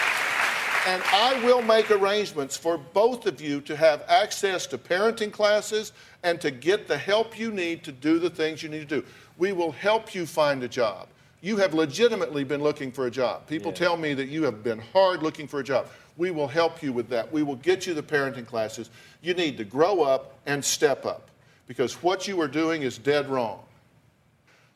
And 0.86 1.02
I 1.12 1.44
will 1.44 1.60
make 1.60 1.90
arrangements 1.90 2.56
for 2.56 2.78
both 2.78 3.26
of 3.26 3.40
you 3.40 3.60
to 3.62 3.76
have 3.76 4.02
access 4.08 4.66
to 4.68 4.78
parenting 4.78 5.30
classes 5.30 5.92
and 6.22 6.40
to 6.40 6.50
get 6.50 6.88
the 6.88 6.96
help 6.96 7.38
you 7.38 7.50
need 7.50 7.84
to 7.84 7.92
do 7.92 8.18
the 8.18 8.30
things 8.30 8.62
you 8.62 8.70
need 8.70 8.88
to 8.88 9.00
do. 9.02 9.06
We 9.36 9.52
will 9.52 9.72
help 9.72 10.14
you 10.14 10.24
find 10.26 10.62
a 10.62 10.68
job. 10.68 11.08
You 11.42 11.58
have 11.58 11.74
legitimately 11.74 12.44
been 12.44 12.62
looking 12.62 12.92
for 12.92 13.06
a 13.06 13.10
job. 13.10 13.46
People 13.46 13.72
Yeah. 13.72 13.78
tell 13.78 13.96
me 13.96 14.14
that 14.14 14.28
you 14.28 14.44
have 14.44 14.62
been 14.62 14.78
hard 14.92 15.22
looking 15.22 15.46
for 15.48 15.60
a 15.60 15.64
job. 15.64 15.86
We 16.16 16.30
will 16.30 16.48
help 16.48 16.82
you 16.82 16.92
with 16.92 17.08
that. 17.10 17.30
We 17.32 17.42
will 17.42 17.56
get 17.56 17.86
you 17.86 17.94
the 17.94 18.02
parenting 18.02 18.46
classes. 18.46 18.90
You 19.22 19.34
need 19.34 19.58
to 19.58 19.64
grow 19.64 20.02
up 20.02 20.34
and 20.46 20.64
step 20.64 21.04
up 21.06 21.28
because 21.66 22.02
what 22.02 22.26
you 22.26 22.40
are 22.40 22.48
doing 22.48 22.82
is 22.82 22.98
dead 22.98 23.28
wrong. 23.28 23.60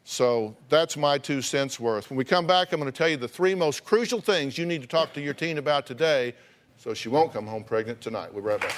So 0.05 0.55
that's 0.69 0.99
my 0.99 1.17
two 1.17 1.41
cents 1.41 1.81
worth. 1.81 2.11
When 2.11 2.19
we 2.19 2.25
come 2.25 2.47
back, 2.47 2.73
I'm 2.73 2.81
going 2.81 2.93
to 2.93 2.97
tell 2.97 3.09
you 3.09 3.17
the 3.17 3.27
three 3.27 3.55
most 3.55 3.85
crucial 3.85 4.21
things 4.21 4.59
you 4.59 4.67
need 4.67 4.83
to 4.83 4.87
talk 4.87 5.15
to 5.15 5.21
your 5.21 5.33
teen 5.33 5.57
about 5.57 5.87
today 5.87 6.35
so 6.77 6.93
she 6.93 7.09
won't 7.09 7.33
come 7.33 7.47
home 7.47 7.65
pregnant 7.65 8.03
tonight. 8.03 8.33
We'll 8.33 8.43
be 8.43 8.49
right 8.51 8.61
back. 8.61 8.71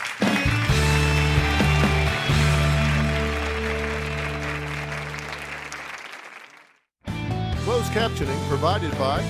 Closed 7.64 7.90
captioning 7.90 8.48
provided 8.48 8.96
by 8.96 9.24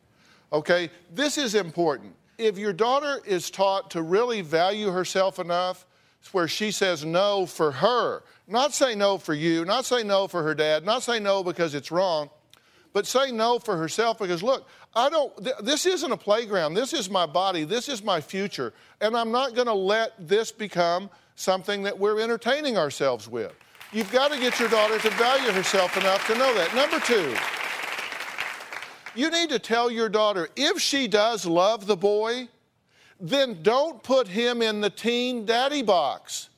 Okay? 0.51 0.89
This 1.14 1.38
is 1.38 1.56
important. 1.56 2.16
If 2.38 2.58
your 2.58 2.74
daughter 2.74 3.22
is 3.26 3.49
taught 3.49 3.91
to 3.91 4.01
really 4.01 4.41
value 4.41 4.89
herself 4.89 5.39
enough 5.39 5.86
where 6.32 6.47
she 6.47 6.72
says 6.72 7.04
no 7.04 7.45
for 7.45 7.72
her, 7.72 8.24
not 8.47 8.74
say 8.74 8.95
no 8.95 9.18
for 9.18 9.34
you, 9.34 9.66
not 9.66 9.86
say 9.86 10.04
no 10.04 10.28
for 10.28 10.43
her 10.43 10.56
dad, 10.56 10.86
not 10.86 11.04
say 11.04 11.20
no 11.20 11.43
because 11.43 11.76
it's 11.76 11.91
wrong, 11.91 12.30
but 12.93 13.06
say 13.06 13.32
no 13.32 13.60
for 13.60 13.76
herself 13.78 14.20
because 14.20 14.43
look, 14.43 14.68
I 14.95 15.10
don't, 15.10 15.36
th- 15.43 15.58
this 15.64 15.86
isn't 15.86 16.12
a 16.12 16.18
playground. 16.18 16.76
This 16.76 16.93
is 16.93 17.10
my 17.10 17.26
body. 17.26 17.64
This 17.64 17.89
is 17.89 18.04
my 18.04 18.22
future. 18.22 18.74
And 19.01 19.18
I'm 19.18 19.32
not 19.32 19.56
going 19.56 19.68
to 19.68 19.74
let 19.74 20.14
this 20.20 20.51
become 20.51 21.10
something 21.36 21.84
that 21.84 21.97
we're 21.97 22.20
entertaining 22.20 22.78
ourselves 22.78 23.28
with. 23.28 23.54
You've 23.94 24.12
got 24.12 24.32
to 24.32 24.39
get 24.39 24.60
your 24.60 24.70
daughter 24.70 24.98
to 24.98 25.10
value 25.12 25.52
herself 25.52 25.96
enough 25.98 26.26
to 26.26 26.36
know 26.36 26.52
that. 26.56 26.74
Number 26.76 27.00
two, 27.00 27.36
you 29.14 29.30
need 29.30 29.50
to 29.50 29.60
tell 29.60 29.91
your 29.91 30.10
daughter 30.10 30.50
if 30.56 30.82
she 30.82 31.08
does 31.08 31.46
love 31.46 31.86
the 31.86 31.96
boy, 31.96 32.48
then 33.20 33.62
don't 33.62 34.02
put 34.02 34.28
him 34.28 34.64
in 34.64 34.82
the 34.82 34.89
teen 34.89 35.46
daddy 35.46 35.84
box. 35.84 36.50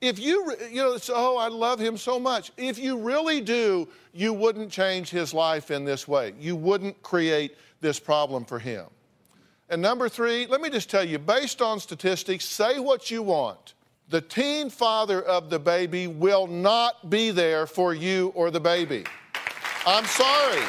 If 0.00 0.18
you, 0.18 0.54
you 0.70 0.76
know, 0.76 0.96
oh, 1.10 1.36
I 1.36 1.48
love 1.48 1.78
him 1.78 1.98
so 1.98 2.18
much. 2.18 2.52
If 2.56 2.78
you 2.78 2.96
really 2.96 3.42
do, 3.42 3.86
you 4.14 4.32
wouldn't 4.32 4.70
change 4.70 5.10
his 5.10 5.34
life 5.34 5.70
in 5.70 5.84
this 5.84 6.08
way. 6.08 6.32
You 6.40 6.56
wouldn't 6.56 7.02
create 7.02 7.56
this 7.82 8.00
problem 8.00 8.46
for 8.46 8.58
him. 8.58 8.86
And 9.68 9.82
number 9.82 10.08
three, 10.08 10.46
let 10.46 10.62
me 10.62 10.70
just 10.70 10.88
tell 10.88 11.04
you, 11.04 11.18
based 11.18 11.60
on 11.60 11.80
statistics, 11.80 12.46
say 12.46 12.80
what 12.80 13.10
you 13.10 13.22
want. 13.22 13.74
The 14.10 14.20
teen 14.22 14.70
father 14.70 15.20
of 15.20 15.50
the 15.50 15.58
baby 15.58 16.06
will 16.06 16.46
not 16.46 17.10
be 17.10 17.30
there 17.30 17.66
for 17.66 17.92
you 17.92 18.32
or 18.34 18.50
the 18.50 18.60
baby. 18.60 19.04
I'm 19.86 20.06
sorry. 20.06 20.62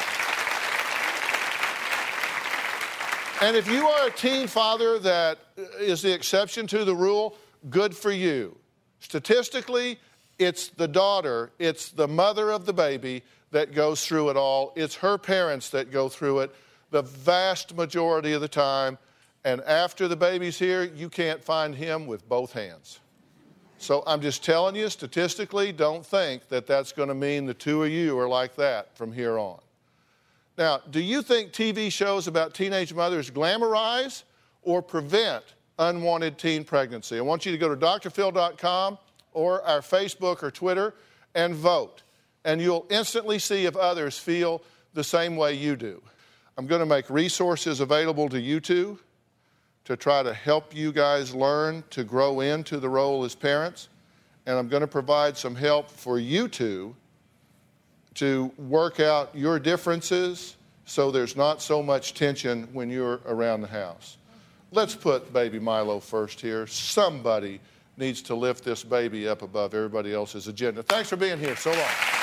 And 3.42 3.56
if 3.56 3.66
you 3.70 3.86
are 3.86 4.08
a 4.08 4.10
teen 4.10 4.46
father 4.46 4.98
that 4.98 5.38
is 5.78 6.02
the 6.02 6.12
exception 6.12 6.66
to 6.66 6.84
the 6.84 6.94
rule, 6.94 7.36
good 7.70 7.96
for 7.96 8.12
you. 8.12 8.58
Statistically, 8.98 9.98
it's 10.38 10.68
the 10.68 10.88
daughter, 10.88 11.50
it's 11.58 11.90
the 11.90 12.08
mother 12.08 12.50
of 12.50 12.66
the 12.66 12.74
baby 12.74 13.22
that 13.52 13.72
goes 13.74 14.06
through 14.06 14.28
it 14.28 14.36
all. 14.36 14.74
It's 14.76 14.96
her 14.96 15.16
parents 15.16 15.70
that 15.70 15.90
go 15.90 16.10
through 16.10 16.40
it 16.40 16.54
the 16.90 17.02
vast 17.02 17.74
majority 17.74 18.32
of 18.32 18.40
the 18.40 18.48
time. 18.48 18.98
And 19.44 19.62
after 19.62 20.08
the 20.08 20.16
baby's 20.16 20.58
here, 20.58 20.82
you 20.84 21.08
can't 21.08 21.42
find 21.42 21.74
him 21.74 22.06
with 22.06 22.28
both 22.28 22.52
hands. 22.52 23.00
So 23.80 24.02
I'm 24.06 24.20
just 24.20 24.44
telling 24.44 24.76
you, 24.76 24.90
statistically, 24.90 25.72
don't 25.72 26.04
think 26.04 26.48
that 26.48 26.66
that's 26.66 26.92
going 26.92 27.08
to 27.08 27.14
mean 27.14 27.46
the 27.46 27.54
two 27.54 27.82
of 27.82 27.90
you 27.90 28.18
are 28.18 28.28
like 28.28 28.54
that 28.56 28.94
from 28.94 29.10
here 29.10 29.38
on. 29.38 29.58
Now, 30.58 30.82
do 30.90 31.00
you 31.00 31.22
think 31.22 31.52
TV 31.52 31.90
shows 31.90 32.26
about 32.26 32.52
teenage 32.52 32.92
mothers 32.92 33.30
glamorize 33.30 34.24
or 34.60 34.82
prevent 34.82 35.42
unwanted 35.78 36.36
teen 36.36 36.62
pregnancy? 36.62 37.16
I 37.16 37.22
want 37.22 37.46
you 37.46 37.52
to 37.52 37.58
go 37.58 37.74
to 37.74 37.76
drphil.com 37.76 38.98
or 39.32 39.62
our 39.62 39.80
Facebook 39.80 40.42
or 40.42 40.50
Twitter 40.50 40.92
and 41.34 41.54
vote. 41.54 42.02
And 42.44 42.60
you'll 42.60 42.84
instantly 42.90 43.38
see 43.38 43.64
if 43.64 43.76
others 43.76 44.18
feel 44.18 44.60
the 44.92 45.04
same 45.04 45.36
way 45.36 45.54
you 45.54 45.74
do. 45.74 46.02
I'm 46.58 46.66
going 46.66 46.80
to 46.80 46.86
make 46.86 47.08
resources 47.08 47.80
available 47.80 48.28
to 48.28 48.38
you 48.38 48.60
two 48.60 48.98
to 49.84 49.96
try 49.96 50.22
to 50.22 50.32
help 50.32 50.74
you 50.74 50.92
guys 50.92 51.34
learn 51.34 51.82
to 51.90 52.04
grow 52.04 52.40
into 52.40 52.78
the 52.78 52.88
role 52.88 53.24
as 53.24 53.34
parents. 53.34 53.88
And 54.46 54.58
I'm 54.58 54.68
going 54.68 54.82
to 54.82 54.86
provide 54.86 55.36
some 55.36 55.54
help 55.54 55.90
for 55.90 56.18
you 56.18 56.48
two 56.48 56.94
to 58.14 58.52
work 58.56 59.00
out 59.00 59.34
your 59.34 59.58
differences 59.58 60.56
so 60.84 61.10
there's 61.10 61.36
not 61.36 61.62
so 61.62 61.82
much 61.82 62.14
tension 62.14 62.68
when 62.72 62.90
you're 62.90 63.20
around 63.26 63.60
the 63.60 63.68
house. 63.68 64.18
Let's 64.72 64.94
put 64.94 65.32
baby 65.32 65.58
Milo 65.58 66.00
first 66.00 66.40
here. 66.40 66.66
Somebody 66.66 67.60
needs 67.96 68.22
to 68.22 68.34
lift 68.34 68.64
this 68.64 68.82
baby 68.82 69.28
up 69.28 69.42
above 69.42 69.74
everybody 69.74 70.12
else's 70.12 70.48
agenda. 70.48 70.82
Thanks 70.82 71.08
for 71.08 71.16
being 71.16 71.38
here. 71.38 71.56
So 71.56 71.70
long. 71.70 72.19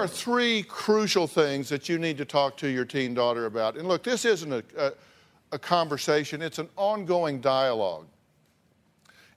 Are 0.00 0.08
three 0.08 0.62
crucial 0.62 1.26
things 1.26 1.68
that 1.68 1.88
you 1.88 1.98
need 1.98 2.16
to 2.16 2.24
talk 2.24 2.56
to 2.56 2.68
your 2.68 2.86
teen 2.86 3.12
daughter 3.12 3.44
about. 3.44 3.76
And 3.76 3.86
look, 3.86 4.02
this 4.02 4.24
isn't 4.24 4.52
a, 4.52 4.64
a, 4.78 4.92
a 5.52 5.58
conversation, 5.58 6.40
it's 6.40 6.58
an 6.58 6.70
ongoing 6.76 7.40
dialogue. 7.40 8.06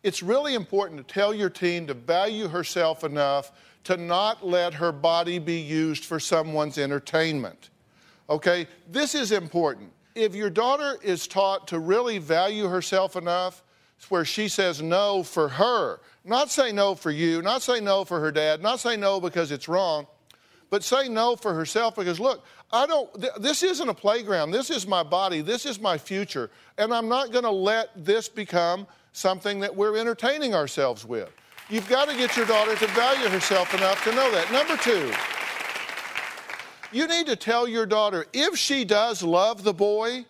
It's 0.04 0.24
really 0.24 0.54
important 0.54 1.06
to 1.06 1.14
tell 1.14 1.34
your 1.34 1.50
teen 1.50 1.88
to 1.88 1.94
value 1.94 2.48
herself 2.48 3.04
enough 3.04 3.52
to 3.86 3.98
not 3.98 4.46
let 4.46 4.74
her 4.74 4.94
body 4.94 5.38
be 5.38 5.60
used 5.60 6.06
for 6.06 6.20
someone's 6.20 6.78
entertainment. 6.78 7.70
Okay? 8.30 8.68
This 8.90 9.16
is 9.16 9.34
important. 9.34 9.92
If 10.16 10.34
your 10.34 10.50
daughter 10.50 10.98
is 11.04 11.28
taught 11.28 11.68
to 11.70 11.80
really 11.80 12.20
value 12.20 12.68
herself 12.68 13.16
enough 13.18 13.64
where 14.10 14.26
she 14.26 14.48
says 14.48 14.82
no 14.82 15.24
for 15.24 15.48
her, 15.48 16.00
not 16.26 16.50
say 16.52 16.72
no 16.72 16.96
for 16.96 17.12
you, 17.12 17.42
not 17.42 17.62
say 17.62 17.80
no 17.80 18.06
for 18.06 18.20
her 18.20 18.32
dad, 18.32 18.62
not 18.62 18.80
say 18.80 18.96
no 18.96 19.20
because 19.20 19.52
it's 19.52 19.68
wrong, 19.68 20.08
but 20.74 20.84
say 20.84 21.08
no 21.08 21.36
for 21.36 21.54
herself 21.54 21.98
because 21.98 22.20
look, 22.20 22.44
I 22.72 22.88
don't, 22.88 23.14
th- 23.22 23.34
this 23.40 23.62
isn't 23.62 23.88
a 23.88 23.94
playground. 23.94 24.50
This 24.50 24.72
is 24.72 24.88
my 24.88 25.04
body. 25.04 25.42
This 25.42 25.68
is 25.68 25.80
my 25.80 26.00
future. 26.00 26.50
And 26.80 26.92
I'm 26.92 27.08
not 27.08 27.32
going 27.32 27.44
to 27.44 27.52
let 27.52 27.92
this 27.96 28.28
become 28.28 28.88
something 29.12 29.60
that 29.60 29.76
we're 29.76 29.96
entertaining 29.98 30.56
ourselves 30.56 31.06
with. 31.06 31.30
You've 31.70 31.88
got 31.88 32.10
to 32.10 32.18
get 32.18 32.36
your 32.36 32.48
daughter 32.48 32.76
to 32.76 32.88
value 32.88 33.30
herself 33.30 33.72
enough 33.76 34.04
to 34.06 34.16
know 34.16 34.32
that. 34.32 34.52
Number 34.52 34.76
two, 34.78 35.14
you 36.92 37.08
need 37.08 37.28
to 37.28 37.36
tell 37.36 37.68
your 37.68 37.86
daughter 37.86 38.26
if 38.34 38.58
she 38.58 38.84
does 38.84 39.22
love 39.22 39.62
the 39.62 39.76
boy, 39.76 40.26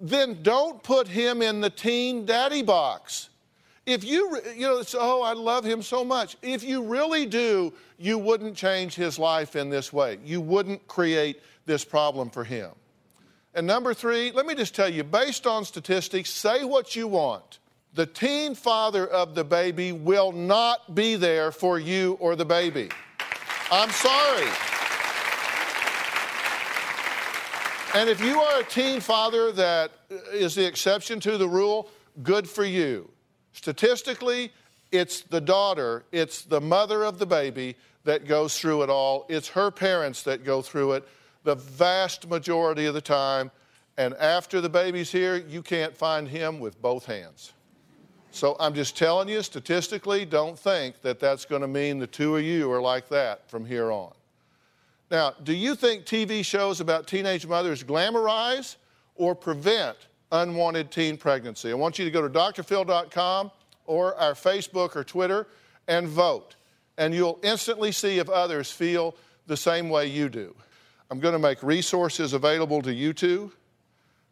then 0.00 0.42
don't 0.42 0.82
put 0.82 1.06
him 1.06 1.42
in 1.42 1.60
the 1.60 1.68
teen 1.68 2.24
daddy 2.24 2.62
box. 2.62 3.28
If 3.86 4.02
you, 4.02 4.40
you 4.56 4.62
know, 4.62 4.82
oh, 4.94 5.22
I 5.22 5.32
love 5.32 5.64
him 5.64 5.80
so 5.80 6.04
much. 6.04 6.36
If 6.42 6.64
you 6.64 6.82
really 6.82 7.24
do, 7.24 7.72
you 7.98 8.18
wouldn't 8.18 8.56
change 8.56 8.96
his 8.96 9.16
life 9.16 9.54
in 9.54 9.70
this 9.70 9.92
way. 9.92 10.18
You 10.24 10.40
wouldn't 10.40 10.86
create 10.88 11.40
this 11.66 11.84
problem 11.84 12.28
for 12.28 12.42
him. 12.42 12.72
And 13.54 13.64
number 13.66 13.94
three, 13.94 14.32
let 14.32 14.44
me 14.44 14.54
just 14.56 14.74
tell 14.74 14.88
you 14.88 15.04
based 15.04 15.46
on 15.46 15.64
statistics, 15.64 16.30
say 16.30 16.64
what 16.64 16.96
you 16.96 17.06
want. 17.06 17.60
The 17.94 18.06
teen 18.06 18.54
father 18.54 19.06
of 19.06 19.34
the 19.34 19.44
baby 19.44 19.92
will 19.92 20.32
not 20.32 20.94
be 20.94 21.14
there 21.14 21.52
for 21.52 21.78
you 21.78 22.18
or 22.20 22.36
the 22.36 22.44
baby. 22.44 22.90
I'm 23.70 23.90
sorry. 23.90 24.48
And 27.94 28.10
if 28.10 28.20
you 28.20 28.38
are 28.38 28.60
a 28.60 28.64
teen 28.64 29.00
father 29.00 29.52
that 29.52 29.92
is 30.32 30.54
the 30.54 30.66
exception 30.66 31.20
to 31.20 31.38
the 31.38 31.48
rule, 31.48 31.88
good 32.22 32.46
for 32.46 32.64
you. 32.64 33.10
Statistically, 33.56 34.52
it's 34.92 35.22
the 35.22 35.40
daughter, 35.40 36.04
it's 36.12 36.42
the 36.42 36.60
mother 36.60 37.04
of 37.04 37.18
the 37.18 37.24
baby 37.24 37.74
that 38.04 38.28
goes 38.28 38.60
through 38.60 38.82
it 38.82 38.90
all. 38.90 39.24
It's 39.30 39.48
her 39.48 39.70
parents 39.70 40.22
that 40.24 40.44
go 40.44 40.60
through 40.60 40.92
it 40.92 41.08
the 41.42 41.54
vast 41.54 42.28
majority 42.28 42.84
of 42.84 42.92
the 42.92 43.00
time. 43.00 43.50
And 43.96 44.14
after 44.16 44.60
the 44.60 44.68
baby's 44.68 45.10
here, 45.10 45.36
you 45.36 45.62
can't 45.62 45.96
find 45.96 46.28
him 46.28 46.60
with 46.60 46.80
both 46.82 47.06
hands. 47.06 47.54
So 48.30 48.56
I'm 48.60 48.74
just 48.74 48.94
telling 48.94 49.28
you, 49.30 49.42
statistically, 49.42 50.26
don't 50.26 50.58
think 50.58 51.00
that 51.00 51.18
that's 51.18 51.46
going 51.46 51.62
to 51.62 51.68
mean 51.68 51.98
the 51.98 52.06
two 52.06 52.36
of 52.36 52.42
you 52.42 52.70
are 52.70 52.82
like 52.82 53.08
that 53.08 53.48
from 53.48 53.64
here 53.64 53.90
on. 53.90 54.12
Now, 55.10 55.32
do 55.42 55.54
you 55.54 55.74
think 55.74 56.04
TV 56.04 56.44
shows 56.44 56.80
about 56.80 57.06
teenage 57.06 57.46
mothers 57.46 57.82
glamorize 57.82 58.76
or 59.14 59.34
prevent 59.34 59.96
unwanted 60.32 60.90
teen 60.90 61.16
pregnancy. 61.16 61.70
I 61.70 61.74
want 61.74 61.98
you 61.98 62.04
to 62.04 62.10
go 62.10 62.26
to 62.26 62.28
drphil.com 62.28 63.50
or 63.86 64.14
our 64.16 64.34
Facebook 64.34 64.96
or 64.96 65.04
Twitter 65.04 65.46
and 65.88 66.08
vote. 66.08 66.56
And 66.98 67.14
you'll 67.14 67.38
instantly 67.42 67.92
see 67.92 68.18
if 68.18 68.28
others 68.28 68.70
feel 68.70 69.14
the 69.46 69.56
same 69.56 69.88
way 69.88 70.06
you 70.06 70.28
do. 70.28 70.54
I'm 71.10 71.20
going 71.20 71.34
to 71.34 71.38
make 71.38 71.62
resources 71.62 72.32
available 72.32 72.82
to 72.82 72.92
you 72.92 73.12
two 73.12 73.52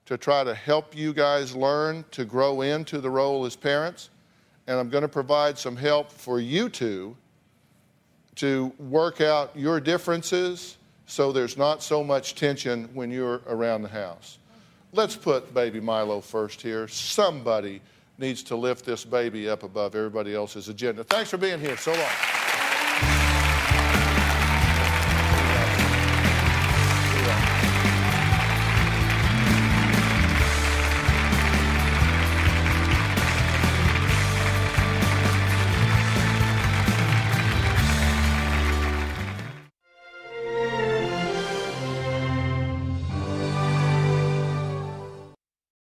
to 0.07 0.19
try 0.19 0.45
to 0.45 0.55
help 0.55 0.97
you 0.97 1.13
guys 1.13 1.55
learn 1.55 2.05
to 2.11 2.25
grow 2.25 2.61
into 2.63 3.01
the 3.01 3.11
role 3.11 3.45
as 3.45 3.57
parents. 3.57 4.11
And 4.67 4.79
I'm 4.79 4.89
going 4.89 5.03
to 5.03 5.09
provide 5.09 5.59
some 5.59 5.77
help 5.77 6.11
for 6.11 6.41
you 6.41 6.69
two 6.69 7.17
to 8.37 8.73
work 8.79 9.21
out 9.21 9.53
your 9.55 9.79
differences 9.79 10.77
so 11.07 11.33
there's 11.33 11.57
not 11.57 11.83
so 11.83 12.03
much 12.03 12.35
tension 12.35 12.89
when 12.95 13.11
you're 13.11 13.43
around 13.47 13.83
the 13.83 13.89
house. 13.89 14.39
Let's 14.95 15.17
put 15.17 15.53
baby 15.53 15.81
Milo 15.81 16.21
first 16.21 16.63
here. 16.63 16.87
Somebody 16.87 17.81
needs 18.17 18.45
to 18.45 18.55
lift 18.55 18.85
this 18.87 19.05
baby 19.05 19.49
up 19.49 19.65
above 19.65 19.97
everybody 19.97 20.37
else's 20.37 20.69
agenda. 20.69 21.03
Thanks 21.03 21.31
for 21.31 21.37
being 21.37 21.59
here 21.59 21.77
so 21.77 21.91
long. 21.91 22.44